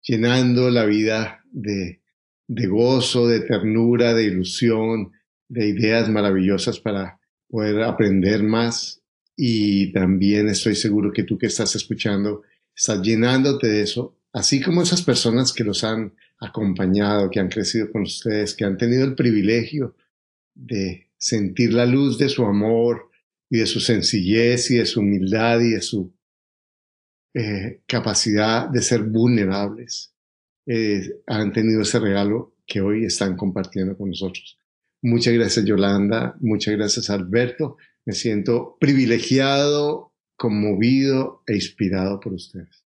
llenando 0.03 0.69
la 0.69 0.85
vida 0.85 1.43
de, 1.51 2.03
de 2.47 2.67
gozo, 2.67 3.27
de 3.27 3.39
ternura, 3.39 4.13
de 4.13 4.25
ilusión, 4.25 5.11
de 5.49 5.67
ideas 5.67 6.09
maravillosas 6.09 6.79
para 6.79 7.19
poder 7.47 7.81
aprender 7.81 8.43
más. 8.43 9.01
Y 9.35 9.91
también 9.93 10.47
estoy 10.47 10.75
seguro 10.75 11.11
que 11.11 11.23
tú 11.23 11.39
que 11.39 11.47
estás 11.47 11.75
escuchando, 11.75 12.43
estás 12.75 13.01
llenándote 13.01 13.67
de 13.67 13.81
eso, 13.81 14.20
así 14.33 14.61
como 14.61 14.81
esas 14.81 15.01
personas 15.01 15.53
que 15.53 15.63
los 15.63 15.83
han 15.83 16.13
acompañado, 16.39 17.29
que 17.29 17.39
han 17.39 17.49
crecido 17.49 17.91
con 17.91 18.03
ustedes, 18.03 18.55
que 18.55 18.65
han 18.65 18.77
tenido 18.77 19.03
el 19.05 19.15
privilegio 19.15 19.95
de 20.53 21.07
sentir 21.17 21.73
la 21.73 21.85
luz 21.85 22.17
de 22.17 22.29
su 22.29 22.45
amor 22.45 23.09
y 23.49 23.59
de 23.59 23.65
su 23.65 23.79
sencillez 23.79 24.71
y 24.71 24.77
de 24.77 24.85
su 24.85 25.01
humildad 25.01 25.59
y 25.59 25.71
de 25.71 25.81
su 25.81 26.13
eh, 27.33 27.81
capacidad 27.87 28.67
de 28.69 28.81
ser 28.81 29.03
vulnerables, 29.03 30.13
eh, 30.65 31.21
han 31.27 31.53
tenido 31.53 31.81
ese 31.81 31.99
regalo 31.99 32.55
que 32.65 32.81
hoy 32.81 33.05
están 33.05 33.37
compartiendo 33.37 33.97
con 33.97 34.09
nosotros. 34.09 34.57
Muchas 35.01 35.33
gracias 35.33 35.65
Yolanda, 35.65 36.35
muchas 36.39 36.75
gracias 36.75 37.09
Alberto. 37.09 37.77
Me 38.05 38.13
siento 38.13 38.77
privilegiado, 38.79 40.13
conmovido 40.35 41.43
e 41.47 41.55
inspirado 41.55 42.19
por 42.19 42.33
ustedes. 42.33 42.83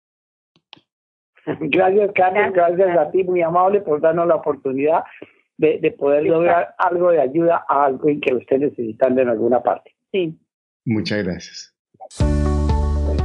Gracias, 1.60 2.12
Carlos. 2.14 2.54
Gracias 2.54 2.98
a 2.98 3.12
ti, 3.12 3.24
muy 3.24 3.42
amable, 3.42 3.82
por 3.82 4.02
darnos 4.02 4.28
la 4.28 4.36
oportunidad 4.36 5.04
de, 5.58 5.96
poder 5.98 6.24
lograr 6.24 6.74
algo 6.78 7.12
de 7.12 7.22
ayuda 7.22 7.66
a 7.68 7.86
alguien 7.86 8.20
que 8.20 8.34
lo 8.34 8.40
esté 8.40 8.58
necesitando 8.58 9.22
en 9.22 9.30
alguna 9.30 9.62
parte. 9.62 9.96
Sí. 10.12 10.38
Muchas 10.86 11.24
gracias. 11.24 11.76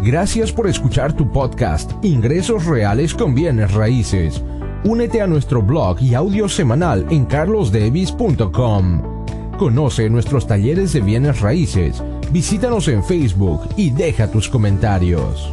Gracias 0.04 0.52
por 0.52 0.68
escuchar 0.68 1.16
tu 1.16 1.32
podcast 1.32 1.92
Ingresos 2.04 2.66
Reales 2.66 3.14
con 3.14 3.34
Bienes 3.34 3.74
Raíces. 3.74 4.44
Únete 4.84 5.20
a 5.20 5.26
nuestro 5.26 5.62
blog 5.62 6.00
y 6.00 6.14
audio 6.14 6.48
semanal 6.48 7.06
en 7.10 7.24
carlosdevis.com. 7.24 9.16
Conoce 9.58 10.10
nuestros 10.10 10.46
talleres 10.46 10.92
de 10.92 11.00
bienes 11.00 11.40
raíces. 11.40 12.04
Visítanos 12.30 12.86
en 12.88 13.02
Facebook 13.02 13.62
y 13.76 13.90
deja 13.90 14.30
tus 14.30 14.48
comentarios. 14.48 15.50